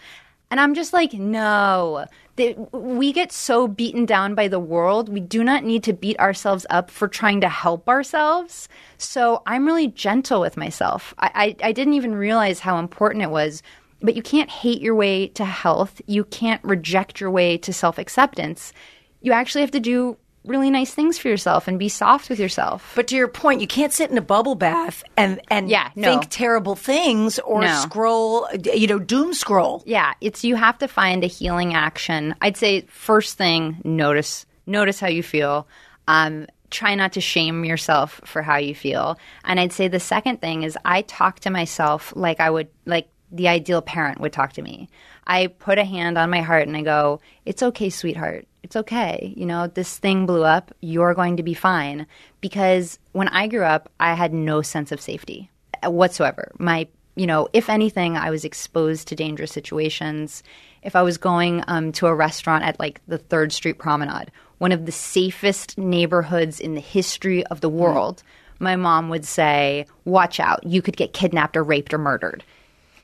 And 0.53 0.61
I'm 0.61 0.75
just 0.75 0.93
like, 0.93 1.15
no. 1.15 2.05
The- 2.37 2.53
We 2.73 3.15
get 3.15 3.33
so 3.33 3.67
beaten 3.67 4.05
down 4.05 4.35
by 4.35 4.49
the 4.49 4.61
world. 4.61 5.09
We 5.09 5.19
do 5.19 5.43
not 5.43 5.65
need 5.65 5.83
to 5.85 5.95
beat 5.95 6.19
ourselves 6.21 6.67
up 6.69 6.91
for 6.91 7.09
trying 7.09 7.41
to 7.41 7.49
help 7.49 7.89
ourselves. 7.89 8.69
So 8.99 9.43
I'm 9.47 9.65
really 9.65 9.89
gentle 9.89 10.43
with 10.43 10.59
myself. 10.59 11.15
I, 11.19 11.57
I, 11.63 11.69
I 11.69 11.73
didn't 11.73 11.95
even 11.95 12.15
realize 12.15 12.61
how 12.61 12.77
important 12.79 13.23
it 13.23 13.31
was. 13.31 13.63
But 14.03 14.15
you 14.15 14.21
can't 14.21 14.51
hate 14.51 14.83
your 14.83 14.95
way 14.95 15.29
to 15.29 15.45
health. 15.47 16.03
You 16.07 16.25
can't 16.25 16.63
reject 16.65 17.19
your 17.19 17.31
way 17.31 17.57
to 17.57 17.73
self 17.73 17.97
acceptance. 17.97 18.75
You 19.23 19.33
actually 19.33 19.63
have 19.63 19.71
to 19.71 19.81
do 19.81 20.19
really 20.45 20.71
nice 20.71 20.93
things 20.93 21.19
for 21.19 21.29
yourself 21.29 21.69
and 21.69 21.79
be 21.79 21.89
soft 21.89 22.29
with 22.29 22.39
yourself. 22.41 22.93
But 22.97 23.07
to 23.09 23.17
your 23.17 23.29
point, 23.29 23.61
you 23.61 23.67
can't 23.67 23.93
sit 23.93 24.11
in 24.11 24.19
a 24.19 24.23
bubble 24.23 24.55
bath 24.55 25.05
and 25.17 25.41
and 25.49 25.69
Yeah, 25.69 25.91
no. 25.95 26.09
think 26.09 26.27
terrible 26.31 26.75
things 26.77 27.39
or 27.41 27.61
No. 27.63 27.75
scroll, 27.81 28.49
you 28.75 28.87
know, 28.87 28.99
doom 28.99 29.35
scroll. 29.35 29.83
Yeah, 29.87 30.15
it's 30.21 30.43
you 30.45 30.57
have 30.57 30.79
to 30.79 30.89
find 30.89 31.23
a 31.23 31.29
healing 31.29 31.75
action. 31.75 32.35
I'd 32.41 32.57
say 32.57 32.83
first 32.89 33.39
thing, 33.39 33.81
notice 33.85 34.47
notice 34.67 34.99
how 35.01 35.09
you 35.09 35.23
feel. 35.23 35.67
Um, 36.09 36.47
try 36.71 36.95
not 36.95 37.13
to 37.13 37.21
shame 37.21 37.65
yourself 37.65 38.21
for 38.25 38.41
how 38.43 38.57
you 38.57 38.75
feel. 38.75 39.19
And 39.45 39.61
I'd 39.61 39.73
say 39.73 39.89
the 39.89 40.01
second 40.01 40.41
thing 40.41 40.63
is 40.63 40.77
I 40.85 41.03
talk 41.03 41.41
to 41.41 41.51
myself 41.51 42.13
like 42.17 42.41
I 42.41 42.49
would 42.51 42.69
like 42.87 43.09
the 43.31 43.49
ideal 43.49 43.81
parent 43.83 44.21
would 44.21 44.33
talk 44.33 44.53
to 44.55 44.63
me. 44.63 44.89
I 45.27 45.47
put 45.47 45.79
a 45.79 45.85
hand 45.85 46.19
on 46.19 46.31
my 46.31 46.41
heart 46.41 46.67
and 46.67 46.77
I 46.77 46.83
go, 46.83 47.21
"It's 47.45 47.63
okay, 47.63 47.91
sweetheart. 47.91 48.47
It's 48.63 48.77
okay. 48.77 49.33
You 49.37 49.47
know, 49.47 49.67
this 49.67 49.99
thing 49.99 50.27
blew 50.27 50.45
up. 50.45 50.75
You're 50.81 51.15
going 51.15 51.37
to 51.37 51.43
be 51.43 51.55
fine." 51.55 52.07
Because 52.41 52.99
when 53.13 53.29
I 53.29 53.47
grew 53.47 53.65
up, 53.65 53.91
I 54.01 54.15
had 54.15 54.33
no 54.33 54.63
sense 54.63 54.93
of 54.93 55.01
safety 55.01 55.51
whatsoever. 55.85 56.53
My, 56.59 56.89
you 57.15 57.27
know, 57.27 57.49
if 57.53 57.69
anything, 57.69 58.17
I 58.17 58.31
was 58.31 58.45
exposed 58.45 59.09
to 59.09 59.17
dangerous 59.17 59.53
situations. 59.53 60.43
If 60.83 60.97
I 60.97 61.03
was 61.03 61.19
going 61.19 61.63
um, 61.69 61.93
to 61.93 62.07
a 62.07 62.15
restaurant 62.15 62.65
at 62.65 62.81
like 62.81 63.01
the 63.07 63.19
Third 63.19 63.53
Street 63.53 63.79
Promenade, 63.79 64.31
one 64.59 64.73
of 64.73 64.87
the 64.87 64.93
safest 64.93 65.79
neighborhoods 65.79 66.61
in 66.61 66.75
the 66.75 66.81
history 66.81 67.45
of 67.47 67.61
the 67.61 67.69
world, 67.69 68.23
my 68.59 68.77
mom 68.77 69.09
would 69.09 69.25
say, 69.25 69.87
"Watch 70.05 70.41
out! 70.41 70.65
You 70.65 70.83
could 70.83 70.97
get 70.97 71.13
kidnapped 71.13 71.57
or 71.57 71.65
raped 71.65 71.93
or 71.93 71.99
murdered." 71.99 72.45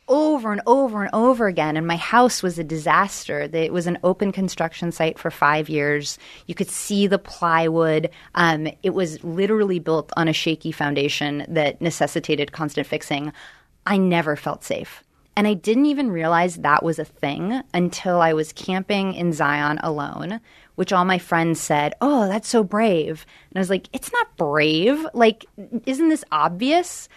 Over 0.08 0.52
and 0.52 0.60
over 0.66 1.02
and 1.02 1.10
over 1.12 1.46
again. 1.46 1.76
And 1.76 1.86
my 1.86 1.96
house 1.96 2.42
was 2.42 2.58
a 2.58 2.64
disaster. 2.64 3.48
It 3.52 3.72
was 3.72 3.86
an 3.86 3.98
open 4.02 4.32
construction 4.32 4.90
site 4.92 5.18
for 5.18 5.30
five 5.30 5.68
years. 5.68 6.18
You 6.46 6.54
could 6.54 6.68
see 6.68 7.06
the 7.06 7.18
plywood. 7.18 8.10
Um, 8.34 8.68
it 8.82 8.94
was 8.94 9.22
literally 9.22 9.78
built 9.78 10.12
on 10.16 10.28
a 10.28 10.32
shaky 10.32 10.72
foundation 10.72 11.44
that 11.48 11.80
necessitated 11.80 12.52
constant 12.52 12.86
fixing. 12.86 13.32
I 13.86 13.96
never 13.96 14.36
felt 14.36 14.64
safe. 14.64 15.02
And 15.38 15.46
I 15.46 15.54
didn't 15.54 15.86
even 15.86 16.10
realize 16.10 16.56
that 16.56 16.82
was 16.82 16.98
a 16.98 17.04
thing 17.04 17.62
until 17.72 18.20
I 18.20 18.32
was 18.32 18.52
camping 18.52 19.14
in 19.14 19.32
Zion 19.32 19.78
alone, 19.84 20.40
which 20.74 20.92
all 20.92 21.04
my 21.04 21.18
friends 21.18 21.60
said, 21.60 21.94
Oh, 22.00 22.26
that's 22.26 22.48
so 22.48 22.64
brave. 22.64 23.24
And 23.50 23.58
I 23.58 23.60
was 23.60 23.70
like, 23.70 23.88
It's 23.92 24.12
not 24.12 24.36
brave. 24.36 25.06
Like, 25.14 25.46
isn't 25.86 26.08
this 26.08 26.24
obvious? 26.32 27.08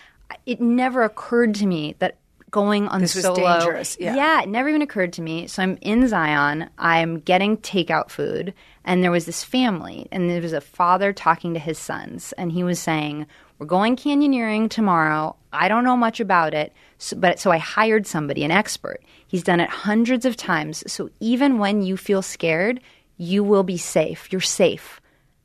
It 0.45 0.61
never 0.61 1.01
occurred 1.01 1.55
to 1.55 1.65
me 1.65 1.95
that 1.97 2.17
going 2.51 2.87
on 2.89 3.01
This 3.01 3.15
was 3.15 3.23
solo. 3.23 3.59
dangerous, 3.59 3.97
yeah. 3.99 4.15
yeah, 4.15 4.41
it 4.41 4.49
never 4.49 4.69
even 4.69 4.81
occurred 4.81 5.13
to 5.13 5.21
me. 5.21 5.47
So 5.47 5.63
I'm 5.63 5.77
in 5.81 6.07
Zion. 6.07 6.69
I'm 6.77 7.19
getting 7.19 7.57
takeout 7.57 8.09
food, 8.09 8.53
and 8.85 9.03
there 9.03 9.11
was 9.11 9.25
this 9.25 9.43
family, 9.43 10.07
and 10.11 10.29
there 10.29 10.41
was 10.41 10.53
a 10.53 10.61
father 10.61 11.13
talking 11.13 11.53
to 11.53 11.59
his 11.59 11.79
sons, 11.79 12.33
and 12.33 12.51
he 12.51 12.63
was 12.63 12.79
saying, 12.79 13.25
"We're 13.57 13.65
going 13.65 13.95
canyoneering 13.95 14.69
tomorrow. 14.69 15.35
I 15.53 15.67
don't 15.67 15.83
know 15.83 15.97
much 15.97 16.19
about 16.19 16.53
it, 16.53 16.73
so, 16.97 17.17
but 17.17 17.39
so 17.39 17.51
I 17.51 17.57
hired 17.57 18.05
somebody, 18.05 18.43
an 18.43 18.51
expert. 18.51 19.01
He's 19.27 19.43
done 19.43 19.59
it 19.59 19.69
hundreds 19.69 20.25
of 20.25 20.35
times. 20.37 20.83
So 20.91 21.09
even 21.19 21.57
when 21.57 21.81
you 21.81 21.97
feel 21.97 22.21
scared, 22.21 22.81
you 23.17 23.43
will 23.43 23.63
be 23.63 23.77
safe. 23.77 24.31
You're 24.31 24.41
safe." 24.41 24.99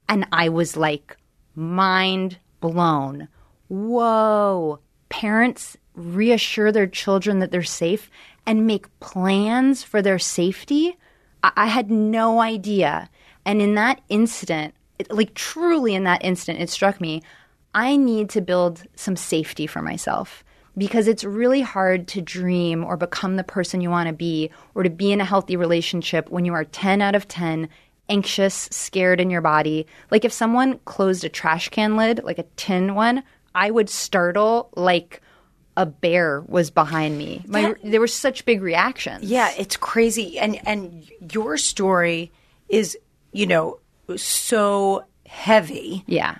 And 0.09 0.26
I 0.30 0.48
was 0.50 0.76
like, 0.76 1.16
mind 1.57 2.38
blown. 2.61 3.28
Whoa, 3.68 4.78
parents 5.09 5.76
reassure 5.97 6.70
their 6.70 6.86
children 6.86 7.40
that 7.40 7.51
they're 7.51 7.62
safe 7.62 8.11
and 8.47 8.66
make 8.66 9.01
plans 9.01 9.82
for 9.82 10.01
their 10.03 10.18
safety, 10.18 10.97
I, 11.42 11.53
I 11.57 11.66
had 11.66 11.90
no 11.90 12.40
idea. 12.40 13.11
And 13.44 13.61
in 13.61 13.74
that 13.74 14.01
instant, 14.09 14.74
it, 14.99 15.11
like 15.12 15.34
truly 15.34 15.94
in 15.94 16.05
that 16.05 16.24
instant, 16.24 16.61
it 16.61 16.70
struck 16.70 17.01
me 17.01 17.22
I 17.74 17.97
need 17.97 18.30
to 18.30 18.40
build 18.40 18.84
some 18.94 19.16
safety 19.16 19.66
for 19.66 19.82
myself 19.82 20.42
because 20.78 21.09
it's 21.09 21.24
really 21.24 21.61
hard 21.61 22.09
to 22.09 22.22
dream 22.22 22.82
or 22.82 22.97
become 22.97 23.36
the 23.36 23.44
person 23.44 23.82
you 23.82 23.90
want 23.90 24.09
to 24.09 24.14
be 24.14 24.51
or 24.74 24.82
to 24.82 24.88
be 24.88 25.12
in 25.12 25.20
a 25.20 25.26
healthy 25.26 25.57
relationship 25.57 26.30
when 26.30 26.47
you 26.47 26.55
are 26.55 26.64
10 26.64 27.03
out 27.03 27.14
of 27.14 27.28
10 27.28 27.68
anxious, 28.09 28.68
scared 28.70 29.20
in 29.20 29.28
your 29.30 29.42
body. 29.42 29.86
Like 30.11 30.24
if 30.24 30.32
someone 30.32 30.78
closed 30.86 31.24
a 31.24 31.28
trash 31.28 31.68
can 31.68 31.97
lid, 31.97 32.22
like 32.24 32.38
a 32.38 32.47
tin 32.57 32.94
one, 32.94 33.22
I 33.55 33.70
would 33.70 33.90
startle 33.90 34.70
like 34.74 35.20
a 35.76 35.84
bear 35.86 36.42
was 36.46 36.70
behind 36.70 37.18
me. 37.18 37.42
My, 37.46 37.62
That- 37.62 37.78
there 37.84 38.00
were 38.00 38.06
such 38.06 38.44
big 38.44 38.62
reactions. 38.62 39.24
Yeah, 39.24 39.50
it's 39.58 39.76
crazy. 39.76 40.38
And 40.38 40.58
and 40.66 41.08
your 41.32 41.56
story 41.58 42.32
is, 42.68 42.96
you 43.32 43.46
know, 43.46 43.78
so 44.16 45.04
heavy. 45.26 46.02
Yeah. 46.06 46.36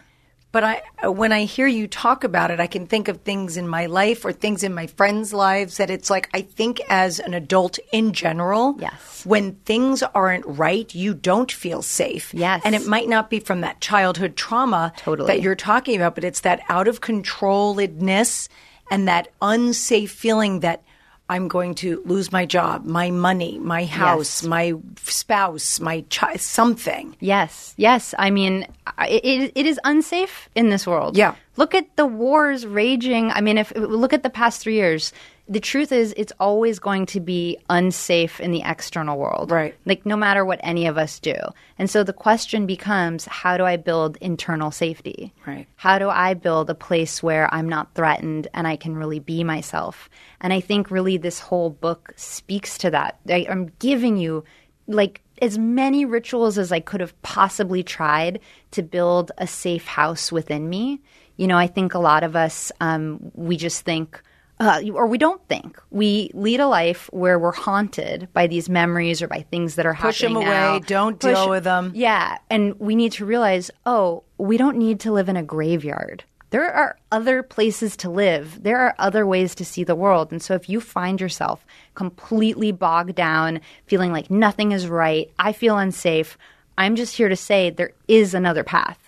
But 0.53 0.65
I 0.65 1.09
when 1.09 1.33
I 1.33 1.45
hear 1.45 1.67
you 1.67 1.87
talk 1.87 2.25
about 2.25 2.51
it, 2.51 2.61
I 2.61 2.67
can 2.67 2.87
think 2.87 3.09
of 3.09 3.21
things 3.21 3.59
in 3.59 3.69
my 3.69 3.85
life 3.87 4.25
or 4.25 4.33
things 4.33 4.63
in 4.63 4.73
my 4.73 4.87
friends' 4.87 5.35
lives 5.35 5.77
that 5.77 5.91
it's 5.91 6.09
like 6.09 6.31
I 6.33 6.41
think 6.41 6.81
as 6.89 7.19
an 7.21 7.35
adult 7.35 7.79
in 7.93 8.15
general, 8.15 8.75
Yes. 8.81 9.27
when 9.27 9.57
things 9.67 10.03
aren't 10.03 10.47
right, 10.47 10.95
you 10.95 11.13
don't 11.13 11.53
feel 11.53 11.83
safe. 11.83 12.33
Yes. 12.33 12.63
And 12.65 12.75
it 12.75 12.87
might 12.87 13.07
not 13.09 13.29
be 13.29 13.39
from 13.39 13.61
that 13.61 13.83
childhood 13.83 14.35
trauma 14.37 14.95
Totally. 14.97 15.27
that 15.27 15.43
you're 15.43 15.57
talking 15.57 15.95
about, 15.97 16.15
but 16.15 16.25
it's 16.25 16.41
that 16.41 16.61
out 16.71 16.89
of 16.89 17.03
controlledness 17.03 18.49
and 18.91 19.09
that 19.09 19.29
unsafe 19.43 20.11
feeling 20.11 20.61
that 20.61 20.83
I'm 21.29 21.49
going 21.49 21.75
to 21.77 22.03
lose 22.05 22.31
my 22.31 22.47
job, 22.47 22.85
my 22.85 23.11
money, 23.11 23.59
my 23.59 23.85
house, 23.85 24.43
Yes. 24.43 24.49
my 24.49 24.75
spouse, 25.03 25.81
my 25.81 26.05
child, 26.09 26.39
something. 26.41 27.17
Yes, 27.19 27.75
yes. 27.77 28.15
I 28.17 28.31
mean, 28.31 28.65
it, 29.09 29.51
it 29.57 29.67
is 29.67 29.81
unsafe 29.83 30.49
in 30.55 30.69
this 30.71 30.87
world. 30.87 31.17
Yeah. 31.17 31.35
Look 31.57 31.75
at 31.75 31.97
the 31.97 32.07
wars 32.07 32.65
raging. 32.65 33.33
I 33.33 33.41
mean, 33.41 33.59
if 33.59 33.73
look 33.75 34.13
at 34.13 34.23
the 34.23 34.31
past 34.31 34.61
three 34.61 34.75
years. 34.75 35.13
The 35.49 35.61
truth 35.61 35.93
is, 35.93 36.13
it's 36.17 36.33
always 36.41 36.81
going 36.81 37.07
to 37.07 37.21
be 37.21 37.59
unsafe 37.71 38.41
in 38.41 38.51
the 38.51 38.63
external 38.65 39.17
world. 39.17 39.51
Right. 39.53 39.75
Like, 39.85 40.05
no 40.05 40.17
matter 40.17 40.45
what 40.45 40.59
any 40.63 40.87
of 40.87 40.99
us 40.99 41.21
do. 41.21 41.37
And 41.79 41.89
so 41.89 42.03
the 42.03 42.13
question 42.13 42.67
becomes 42.67 43.27
how 43.27 43.57
do 43.57 43.65
I 43.65 43.77
build 43.77 44.17
internal 44.21 44.73
safety? 44.73 45.33
Right. 45.47 45.69
How 45.77 46.01
do 46.01 46.09
I 46.09 46.35
build 46.35 46.69
a 46.69 46.75
place 46.75 47.23
where 47.23 47.53
I'm 47.55 47.69
not 47.69 47.95
threatened 47.95 48.49
and 48.55 48.67
I 48.67 48.75
can 48.75 48.97
really 48.97 49.21
be 49.21 49.45
myself? 49.45 50.11
And 50.41 50.53
I 50.53 50.61
think 50.61 50.91
really 50.91 51.17
this 51.17 51.39
whole 51.39 51.71
book 51.71 52.13
speaks 52.17 52.77
to 52.79 52.91
that. 52.91 53.21
I, 53.29 53.47
I'm 53.49 53.71
giving 53.79 54.17
you 54.17 54.43
like 54.89 55.21
as 55.43 55.59
many 55.59 56.05
rituals 56.05 56.59
as 56.59 56.73
I 56.73 56.81
could 56.81 57.01
have 57.01 57.21
possibly 57.23 57.83
tried 57.83 58.41
to 58.73 58.83
build 58.83 59.33
a 59.39 59.47
safe 59.47 59.87
house 59.87 60.33
within 60.33 60.69
me. 60.69 61.01
You 61.37 61.47
know, 61.47 61.59
I 61.59 61.67
think 61.67 61.95
a 61.95 61.99
lot 61.99 62.25
of 62.25 62.35
us, 62.35 62.73
um, 62.81 63.31
we 63.35 63.57
just 63.57 63.85
think, 63.85 64.21
uh, 64.59 64.83
or 64.93 65.07
we 65.07 65.19
don't 65.19 65.47
think. 65.49 65.81
We 65.91 66.31
lead 66.35 66.61
a 66.61 66.67
life 66.67 67.09
where 67.13 67.39
we're 67.39 67.53
haunted 67.53 68.29
by 68.33 68.47
these 68.47 68.69
memories 68.69 69.23
or 69.23 69.29
by 69.29 69.43
things 69.51 69.75
that 69.75 69.87
are 69.87 69.95
Push 69.95 70.21
happening 70.21 70.37
away, 70.37 70.47
now. 70.47 70.71
Away. 70.77 70.85
Don't 70.87 71.21
deal 71.21 71.51
with 71.51 71.65
them. 71.65 71.93
Yeah, 71.95 72.39
and 72.49 72.79
we 72.81 72.97
need 72.97 73.13
to 73.13 73.27
realize, 73.27 73.71
oh, 73.85 74.23
we 74.39 74.57
don't 74.57 74.79
need 74.79 75.01
to 75.01 75.13
live 75.13 75.29
in 75.29 75.37
a 75.37 75.43
graveyard. 75.43 76.25
There 76.51 76.73
are 76.73 76.97
other 77.11 77.43
places 77.43 77.97
to 77.99 78.11
live. 78.11 78.63
There 78.63 78.79
are 78.79 78.95
other 78.99 79.27
ways 79.27 79.55
to 79.57 79.65
see 79.65 79.85
the 79.85 79.97
world. 79.97 80.31
And 80.31 80.41
so 80.41 80.55
if 80.55 80.69
you 80.69 80.81
find 80.81 81.21
yourself 81.21 81.67
completely 81.95 82.71
bogged 82.73 83.17
down, 83.17 83.61
feeling 83.87 84.13
like 84.13 84.31
nothing 84.31 84.73
is 84.73 84.87
right, 84.87 85.31
I 85.39 85.53
feel 85.53 85.77
unsafe, 85.77 86.39
I'm 86.79 86.95
just 86.95 87.17
here 87.17 87.29
to 87.29 87.37
say 87.37 87.71
there 87.71 87.93
is 88.07 88.33
another 88.33 88.63
path. 88.63 89.06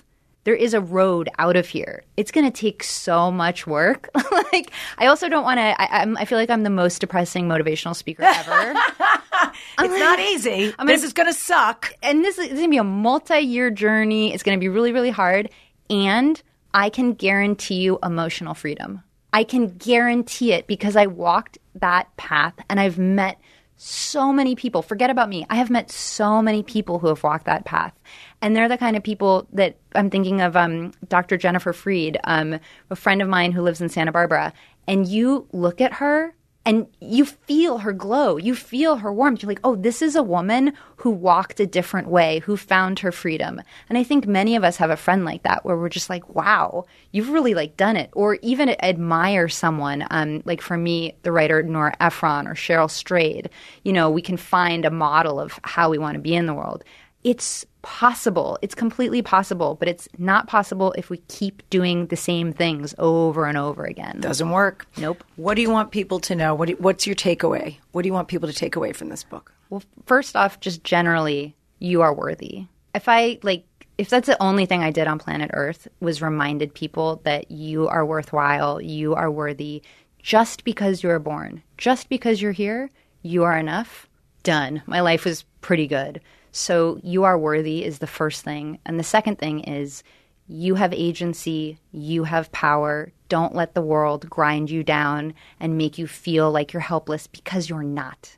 There 0.49 0.57
is 0.57 0.73
a 0.73 0.81
road 0.81 1.29
out 1.39 1.57
of 1.57 1.69
here. 1.69 2.05
It's 2.17 2.31
going 2.31 2.51
to 2.51 2.61
take 2.61 2.83
so 2.83 3.31
much 3.31 3.67
work. 3.67 4.09
like, 4.51 4.71
I 4.97 5.05
also 5.05 5.29
don't 5.29 5.45
want 5.45 5.59
to. 5.59 5.79
I, 5.79 5.99
I'm- 5.99 6.17
feel 6.25 6.39
like 6.39 6.49
I'm 6.49 6.63
the 6.63 6.71
most 6.71 7.03
depressing 7.03 7.47
motivational 7.47 7.95
speaker 7.95 8.23
ever. 8.23 8.75
It's 9.79 9.99
not 9.99 10.19
easy. 10.19 10.75
this 10.87 11.05
is 11.05 11.13
going 11.13 11.29
to 11.29 11.39
suck. 11.39 11.93
and 12.03 12.25
this 12.25 12.39
is, 12.39 12.45
this 12.45 12.53
is 12.53 12.59
going 12.61 12.71
to 12.71 12.71
be 12.71 12.79
a 12.79 12.85
multi-year 12.85 13.71
journey. 13.71 14.33
It's 14.33 14.43
going 14.43 14.59
to 14.59 14.61
be 14.61 14.71
really, 14.71 14.93
really 14.93 15.11
hard. 15.11 15.51
And 15.91 16.43
I 16.73 16.89
can 16.89 17.13
guarantee 17.13 17.83
you 17.83 17.99
emotional 18.03 18.55
freedom. 18.55 19.03
I 19.35 19.45
can 19.45 19.77
guarantee 19.77 20.55
it 20.55 20.67
because 20.67 20.97
I 20.97 21.09
walked 21.09 21.59
that 21.75 22.17
path 22.17 22.55
and 22.71 22.81
I've 22.81 22.99
met 22.99 23.39
so 23.77 24.33
many 24.33 24.55
people. 24.57 24.83
Forget 24.83 25.11
about 25.11 25.29
me. 25.29 25.47
I 25.51 25.57
have 25.57 25.71
met 25.71 25.91
so 25.91 26.43
many 26.43 26.63
people 26.63 26.99
who 26.99 27.09
have 27.09 27.23
walked 27.23 27.45
that 27.45 27.65
path. 27.65 27.93
And 28.41 28.55
they're 28.55 28.69
the 28.69 28.79
kind 28.79 28.97
of 28.97 29.03
people 29.03 29.47
that 29.53 29.77
I'm 29.95 30.11
thinking 30.11 30.41
of 30.41 30.57
um, 30.57 30.93
Dr. 31.09 31.37
Jennifer 31.37 31.73
Freed, 31.73 32.19
um, 32.25 32.59
a 32.91 32.97
friend 32.97 33.21
of 33.21 33.29
mine 33.29 33.53
who 33.53 33.63
lives 33.63 33.81
in 33.81 33.89
Santa 33.89 34.13
Barbara. 34.13 34.53
And 34.87 35.07
you 35.07 35.47
look 35.53 35.81
at 35.81 35.95
her 35.95 36.35
and 36.69 36.87
you 37.01 37.25
feel 37.25 37.79
her 37.79 37.95
glow. 37.95 38.37
You 38.37 38.55
feel 38.55 38.97
her 38.97 39.11
warmth. 39.11 39.43
You're 39.43 39.49
like, 39.49 39.61
oh, 39.65 39.75
this 39.75 40.03
is 40.03 40.15
a 40.15 40.23
woman 40.23 40.75
who 40.97 41.09
walked 41.09 41.61
a 41.61 41.67
different 41.67 42.09
way, 42.09 42.41
who 42.41 42.59
found 42.59 42.99
her 42.99 43.11
freedom. 43.11 43.63
And 43.89 43.97
I 43.97 44.05
think 44.05 44.27
many 44.27 44.55
of 44.55 44.65
us 44.65 44.77
have 44.77 44.91
a 44.91 44.97
friend 44.97 45.25
like 45.25 45.45
that 45.45 45.65
where 45.65 45.79
we're 45.79 45.89
just 45.89 46.11
like, 46.11 46.29
wow, 46.35 46.85
you've 47.11 47.31
really 47.31 47.55
like 47.55 47.79
done 47.79 47.97
it. 47.97 48.11
Or 48.13 48.35
even 48.43 48.77
admire 48.85 49.49
someone. 49.49 50.07
Um, 50.11 50.43
like 50.45 50.61
for 50.61 50.77
me, 50.77 51.17
the 51.23 51.33
writer 51.33 51.63
Nora 51.63 51.97
Ephron 52.01 52.47
or 52.47 52.55
Cheryl 52.55 52.91
Strayed. 52.91 53.49
You 53.85 53.95
know, 53.95 54.11
we 54.11 54.21
can 54.21 54.37
find 54.37 54.85
a 54.85 54.91
model 54.91 55.41
of 55.41 55.59
how 55.65 55.89
we 55.89 55.97
want 55.97 56.17
to 56.17 56.21
be 56.21 56.35
in 56.35 56.45
the 56.45 56.55
world. 56.55 56.85
It's 57.29 57.67
possible. 57.83 58.59
It's 58.63 58.75
completely 58.75 59.21
possible, 59.21 59.75
but 59.75 59.87
it's 59.87 60.09
not 60.17 60.47
possible 60.47 60.95
if 60.97 61.11
we 61.11 61.19
keep 61.29 61.63
doing 61.69 62.07
the 62.07 62.17
same 62.17 62.55
things 62.55 62.95
over 62.97 63.45
and 63.45 63.59
over 63.59 63.85
again. 63.85 64.21
Doesn't 64.21 64.49
work. 64.49 64.87
Nope. 64.97 65.23
What 65.37 65.55
do 65.55 65.61
you 65.61 65.69
want 65.69 65.91
people 65.91 66.21
to 66.21 66.35
know? 66.35 66.55
What 66.55 66.69
do, 66.69 66.77
what's 66.79 67.07
your 67.07 67.17
takeaway? 67.17 67.77
What 67.93 68.01
do 68.01 68.07
you 68.09 68.15
want 68.15 68.29
people 68.29 68.49
to 68.49 68.55
take 68.55 68.77
away 68.77 68.95
from 68.95 69.11
this 69.11 69.25
book? 69.25 69.53
Well, 69.69 69.83
first 70.07 70.37
off, 70.37 70.61
just 70.61 70.83
generally, 70.85 71.55
you 71.81 72.01
are 72.01 72.15
worthy. 72.15 72.65
If 72.95 73.11
I 73.11 73.39
like, 73.43 73.67
if 73.99 74.09
that's 74.09 74.27
the 74.27 74.43
only 74.43 74.65
thing 74.65 74.83
I 74.83 74.91
did 74.91 75.07
on 75.07 75.19
planet 75.19 75.51
Earth 75.53 75.87
was 76.01 76.23
reminded 76.23 76.73
people 76.73 77.21
that 77.25 77.51
you 77.51 77.89
are 77.89 78.07
worthwhile, 78.07 78.81
you 78.81 79.15
are 79.15 79.31
worthy, 79.31 79.83
just 80.23 80.65
because 80.65 81.03
you 81.03 81.11
were 81.11 81.19
born, 81.19 81.63
just 81.77 82.09
because 82.09 82.41
you're 82.41 82.53
here, 82.53 82.89
you 83.21 83.45
are 83.45 83.59
enough. 83.59 84.09
Done. 84.45 84.81
My 84.87 85.01
life 85.01 85.27
was 85.27 85.45
pretty 85.61 85.87
good. 85.87 86.23
So 86.53 86.99
you 87.03 87.25
are 87.25 87.39
worthy 87.39 87.85
is 87.85 87.99
the 87.99 88.07
first 88.07 88.43
thing, 88.43 88.79
and 88.85 88.99
the 88.99 89.05
second 89.05 89.39
thing 89.39 89.61
is 89.61 90.03
you 90.47 90.77
have 90.77 90.95
agency, 90.95 91.79
you 91.93 92.25
have 92.25 92.51
power. 92.53 93.13
Don't 93.29 93.55
let 93.55 93.75
the 93.75 93.83
world 93.83 94.29
grind 94.31 94.71
you 94.71 94.83
down 94.83 95.35
and 95.61 95.77
make 95.77 95.99
you 95.99 96.07
feel 96.07 96.51
like 96.51 96.73
you're 96.73 96.81
helpless 96.81 97.27
because 97.27 97.69
you're 97.69 97.83
not. 97.83 98.37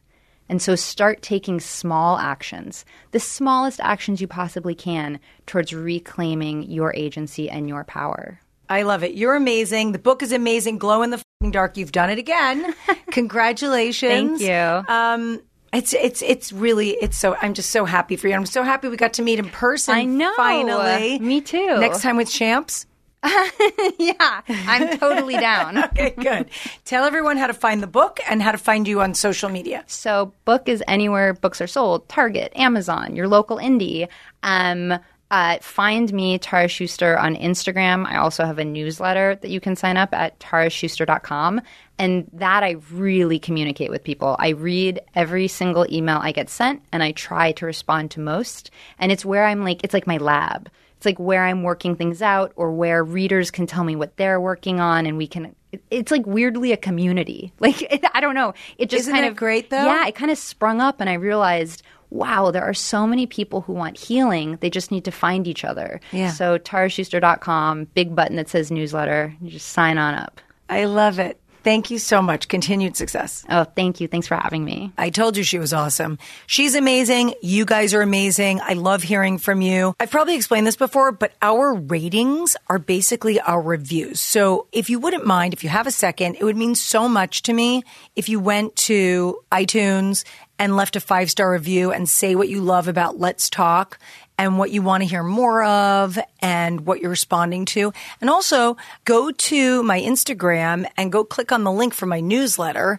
And 0.49 0.61
so 0.61 0.75
start 0.75 1.23
taking 1.23 1.61
small 1.61 2.19
actions, 2.19 2.85
the 3.13 3.21
smallest 3.21 3.79
actions 3.81 4.21
you 4.21 4.27
possibly 4.27 4.75
can 4.75 5.21
towards 5.47 5.73
reclaiming 5.73 6.65
your 6.65 6.93
agency 6.95 7.49
and 7.49 7.69
your 7.69 7.85
power. 7.85 8.41
I 8.69 8.83
love 8.83 9.05
it. 9.05 9.15
You're 9.15 9.37
amazing. 9.37 9.93
The 9.93 10.01
book 10.01 10.23
is 10.23 10.33
amazing. 10.33 10.79
Glow 10.79 11.03
in 11.03 11.11
the 11.11 11.23
fing 11.41 11.53
dark. 11.53 11.77
You've 11.77 11.93
done 11.93 12.11
it 12.11 12.19
again. 12.19 12.75
Congratulations. 13.13 14.41
Thank 14.41 14.41
you. 14.41 14.93
Um, 14.93 15.41
it's 15.73 15.93
it's 15.95 16.23
it's 16.23 16.53
really 16.53 16.91
it's 16.91 17.17
so 17.17 17.37
I'm 17.41 17.55
just 17.55 17.71
so 17.71 17.85
happy 17.85 18.17
for 18.17 18.29
you. 18.29 18.35
I'm 18.35 18.47
so 18.47 18.63
happy 18.63 18.89
we 18.89 18.97
got 18.97 19.15
to 19.15 19.23
meet 19.23 19.39
in 19.39 19.49
person. 19.51 19.95
I 19.95 20.05
know. 20.05 20.33
Finally, 20.37 21.19
Me 21.21 21.41
too. 21.41 21.79
Next 21.79 22.03
time 22.03 22.17
with 22.17 22.31
champs. 22.31 22.87
yeah, 23.99 24.41
I'm 24.49 24.99
totally 24.99 25.37
down. 25.37 25.77
Okay, 25.91 26.15
good. 26.19 26.49
Tell 26.85 27.05
everyone 27.05 27.37
how 27.37 27.47
to 27.47 27.53
find 27.53 27.83
the 27.83 27.87
book 27.87 28.19
and 28.29 28.43
how 28.43 28.53
to 28.53 28.57
find 28.59 28.89
you 28.89 29.03
on 29.03 29.13
social 29.13 29.51
media. 29.51 29.85
So, 29.87 30.33
book 30.47 30.69
is 30.69 30.83
anywhere 30.89 31.35
books 31.35 31.61
are 31.61 31.67
sold 31.67 32.09
Target, 32.09 32.53
Amazon, 32.57 33.15
your 33.15 33.29
local 33.29 33.59
indie. 33.59 34.09
Um, 34.43 34.99
uh, 35.31 35.59
find 35.61 36.13
me, 36.13 36.39
Tara 36.39 36.67
Schuster, 36.67 37.17
on 37.19 37.37
Instagram. 37.37 38.05
I 38.07 38.17
also 38.17 38.45
have 38.45 38.59
a 38.59 38.65
newsletter 38.65 39.37
that 39.37 39.51
you 39.51 39.61
can 39.61 39.77
sign 39.77 39.97
up 39.97 40.13
at 40.13 40.39
taraschuster.com. 40.41 41.61
And 41.99 42.29
that 42.33 42.65
I 42.65 42.77
really 42.93 43.39
communicate 43.39 43.91
with 43.91 44.03
people. 44.03 44.35
I 44.39 44.51
read 44.51 45.01
every 45.15 45.49
single 45.49 45.87
email 45.93 46.19
I 46.19 46.33
get 46.33 46.49
sent 46.49 46.83
and 46.93 47.03
I 47.03 47.13
try 47.13 47.53
to 47.53 47.67
respond 47.67 48.11
to 48.13 48.21
most. 48.21 48.71
And 48.99 49.13
it's 49.13 49.25
where 49.25 49.45
I'm 49.45 49.63
like, 49.65 49.85
it's 49.85 49.93
like 49.95 50.07
my 50.07 50.17
lab. 50.17 50.71
It's 50.97 51.07
like 51.07 51.19
where 51.19 51.45
I'm 51.45 51.63
working 51.63 51.97
things 51.97 52.23
out 52.23 52.53
or 52.57 52.73
where 52.73 53.05
readers 53.05 53.51
can 53.51 53.67
tell 53.67 53.85
me 53.85 53.97
what 53.97 54.17
they're 54.17 54.41
working 54.41 54.81
on 54.81 55.07
and 55.07 55.17
we 55.17 55.27
can 55.27 55.55
it's 55.91 56.11
like 56.11 56.27
weirdly 56.27 56.73
a 56.73 56.77
community. 56.77 57.53
Like 57.61 57.83
it, 57.83 58.03
I 58.15 58.21
don't 58.21 58.35
know. 58.35 58.55
It 58.79 58.91
just 58.91 59.03
Isn't 59.03 59.15
kind 59.15 59.27
it 59.27 59.31
of 59.31 59.37
great, 59.37 59.71
though? 59.71 59.85
Yeah, 59.85 60.07
it 60.07 60.15
kind 60.15 60.31
of 60.31 60.39
sprung 60.39 60.81
up 60.81 61.01
and 61.01 61.09
I 61.09 61.15
realized, 61.15 61.83
wow, 62.11 62.51
there 62.51 62.65
are 62.65 62.75
so 62.75 63.07
many 63.07 63.27
people 63.27 63.63
who 63.63 63.73
want 63.73 63.99
healing. 63.99 64.59
They 64.61 64.71
just 64.71 64.91
need 64.91 65.05
to 65.05 65.11
find 65.11 65.47
each 65.47 65.65
other. 65.65 66.01
Yeah. 66.13 66.31
So 66.31 66.59
taraschuster.com, 66.59 67.85
big 67.95 68.15
button 68.15 68.37
that 68.37 68.49
says 68.49 68.71
newsletter. 68.71 69.35
You 69.41 69.51
just 69.51 69.69
sign 69.69 69.99
on 69.99 70.15
up. 70.15 70.41
I 70.69 70.85
love 70.85 71.19
it. 71.19 71.41
Thank 71.63 71.91
you 71.91 71.99
so 71.99 72.23
much. 72.23 72.49
Continued 72.49 72.97
success. 72.97 73.45
Oh, 73.49 73.65
thank 73.65 74.01
you. 74.01 74.09
Thanks 74.09 74.27
for 74.27 74.37
having 74.37 74.65
me. 74.65 74.93
I 74.97 75.11
told 75.11 75.37
you 75.37 75.43
she 75.43 75.59
was 75.59 75.73
awesome. 75.73 76.19
She's 76.47 76.75
amazing. 76.75 77.35
You 77.43 77.65
guys 77.65 77.93
are 77.93 78.03
amazing. 78.03 78.61
I 78.63 78.73
love 78.73 79.03
hearing 79.03 79.39
from 79.39 79.61
you. 79.61 79.95
I've 80.01 80.11
probably 80.11 80.37
explained 80.37 80.67
this 80.67 80.77
before, 80.77 81.13
but 81.13 81.33
our 81.43 81.75
ratings 81.75 82.57
are 82.69 82.79
basically 82.79 83.41
our 83.41 83.61
reviews. 83.61 84.21
So 84.21 84.67
if 84.73 84.89
you 84.89 84.99
wouldn't 84.99 85.27
mind, 85.27 85.53
if 85.53 85.63
you 85.63 85.71
have 85.71 85.87
a 85.87 85.93
second, 85.93 86.37
it 86.37 86.45
would 86.45 86.57
mean 86.57 86.75
so 86.75 87.09
much 87.09 87.43
to 87.43 87.53
me 87.53 87.83
if 88.17 88.29
you 88.29 88.41
went 88.41 88.77
to 88.77 89.41
iTunes 89.53 90.25
and 90.59 90.77
left 90.77 90.95
a 90.95 91.01
five 91.01 91.31
star 91.31 91.53
review 91.53 91.91
and 91.91 92.09
say 92.09 92.35
what 92.35 92.49
you 92.49 92.61
love 92.61 92.87
about 92.87 93.19
Let's 93.19 93.49
Talk 93.49 93.99
and 94.41 94.57
what 94.57 94.71
you 94.71 94.81
want 94.81 95.03
to 95.03 95.09
hear 95.09 95.23
more 95.23 95.63
of 95.63 96.19
and 96.41 96.87
what 96.87 97.01
you're 97.01 97.11
responding 97.11 97.67
to. 97.67 97.93
And 98.23 98.31
also 98.31 98.79
go 99.05 99.31
to 99.31 99.83
my 99.83 100.01
Instagram 100.01 100.87
and 100.97 101.13
go 101.13 101.25
click 101.25 101.53
on 101.53 101.63
the 101.63 101.71
link 101.71 101.93
for 101.93 102.07
my 102.07 102.21
newsletter, 102.21 102.99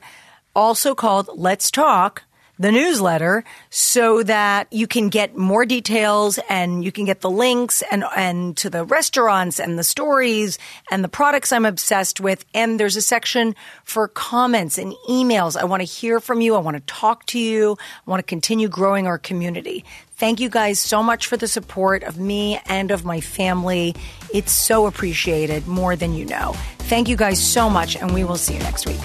also 0.55 0.93
called 0.93 1.31
Let's 1.33 1.71
Talk 1.71 2.23
the 2.59 2.71
newsletter 2.71 3.43
so 3.71 4.21
that 4.21 4.67
you 4.71 4.85
can 4.85 5.09
get 5.09 5.35
more 5.35 5.65
details 5.65 6.37
and 6.47 6.85
you 6.85 6.91
can 6.91 7.05
get 7.05 7.21
the 7.21 7.29
links 7.29 7.81
and, 7.89 8.03
and 8.15 8.55
to 8.57 8.69
the 8.69 8.85
restaurants 8.85 9.59
and 9.59 9.79
the 9.79 9.83
stories 9.83 10.59
and 10.91 11.03
the 11.03 11.09
products 11.09 11.51
I'm 11.51 11.65
obsessed 11.65 12.21
with. 12.21 12.45
And 12.53 12.79
there's 12.79 12.95
a 12.95 13.01
section 13.01 13.55
for 13.83 14.07
comments 14.07 14.77
and 14.77 14.93
emails. 15.09 15.57
I 15.57 15.63
want 15.63 15.81
to 15.81 15.85
hear 15.85 16.19
from 16.19 16.39
you. 16.39 16.53
I 16.53 16.59
want 16.59 16.77
to 16.77 16.83
talk 16.93 17.25
to 17.27 17.39
you. 17.39 17.77
I 17.79 18.09
want 18.09 18.19
to 18.19 18.29
continue 18.29 18.67
growing 18.67 19.07
our 19.07 19.17
community. 19.17 19.83
Thank 20.21 20.39
you 20.39 20.49
guys 20.49 20.77
so 20.77 21.01
much 21.01 21.25
for 21.25 21.35
the 21.35 21.47
support 21.47 22.03
of 22.03 22.19
me 22.19 22.59
and 22.67 22.91
of 22.91 23.03
my 23.03 23.21
family. 23.21 23.95
It's 24.31 24.51
so 24.51 24.85
appreciated 24.85 25.65
more 25.65 25.95
than 25.95 26.13
you 26.13 26.25
know. 26.25 26.53
Thank 26.77 27.09
you 27.09 27.15
guys 27.15 27.43
so 27.43 27.71
much, 27.71 27.95
and 27.95 28.13
we 28.13 28.23
will 28.23 28.35
see 28.35 28.53
you 28.53 28.59
next 28.59 28.85
week. 28.85 28.99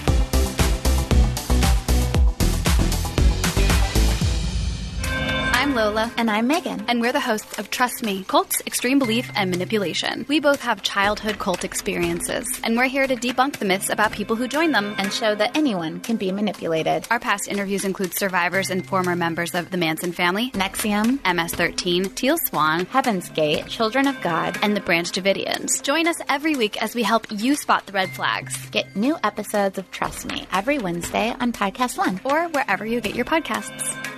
Lola. 5.77 6.11
And 6.17 6.31
I'm 6.31 6.47
Megan. 6.47 6.87
And 6.89 7.03
we're 7.03 7.13
the 7.13 7.21
hosts 7.21 7.59
of 7.59 7.69
Trust 7.69 8.03
Me 8.03 8.25
Cults, 8.25 8.63
Extreme 8.67 8.99
Belief, 8.99 9.31
and 9.37 9.51
Manipulation. 9.51 10.25
We 10.27 10.41
both 10.41 10.63
have 10.63 10.83
childhood 10.83 11.39
cult 11.39 11.65
experiences, 11.65 12.47
and 12.65 12.79
we're 12.79 12.87
here 12.87 13.07
to 13.07 13.15
debunk 13.15 13.59
the 13.59 13.67
myths 13.67 13.91
about 13.91 14.13
people 14.13 14.37
who 14.37 14.49
join 14.49 14.73
them 14.73 14.95
and 14.97 15.13
show 15.13 15.35
that 15.35 15.55
anyone 15.55 16.01
can 16.01 16.17
be 16.17 16.33
manipulated. 16.33 17.07
Our 17.11 17.21
past 17.21 17.47
interviews 17.47 17.85
include 17.85 18.15
survivors 18.15 18.71
and 18.71 18.87
former 18.87 19.15
members 19.15 19.55
of 19.55 19.71
the 19.71 19.77
Manson 19.77 20.13
family, 20.13 20.51
NXIVM, 20.53 21.35
MS 21.37 21.53
13, 21.53 22.09
Teal 22.15 22.39
Swan, 22.39 22.87
Heaven's 22.87 23.29
Gate, 23.29 23.67
Children 23.67 24.07
of 24.07 24.19
God, 24.23 24.59
and 24.63 24.75
the 24.75 24.81
Branch 24.81 25.13
Davidians. 25.13 25.83
Join 25.83 26.09
us 26.09 26.17
every 26.31 26.57
week 26.57 26.83
as 26.83 26.95
we 26.95 27.03
help 27.03 27.27
you 27.31 27.55
spot 27.55 27.85
the 27.85 27.93
red 27.93 28.09
flags. 28.09 28.67
Get 28.71 28.97
new 28.97 29.19
episodes 29.23 29.77
of 29.77 29.91
Trust 29.91 30.25
Me 30.25 30.47
every 30.53 30.79
Wednesday 30.79 31.37
on 31.39 31.53
Podcast 31.53 31.99
One 31.99 32.19
or 32.25 32.49
wherever 32.49 32.87
you 32.87 33.03
get 33.03 33.15
your 33.15 33.27
podcasts. 33.27 34.16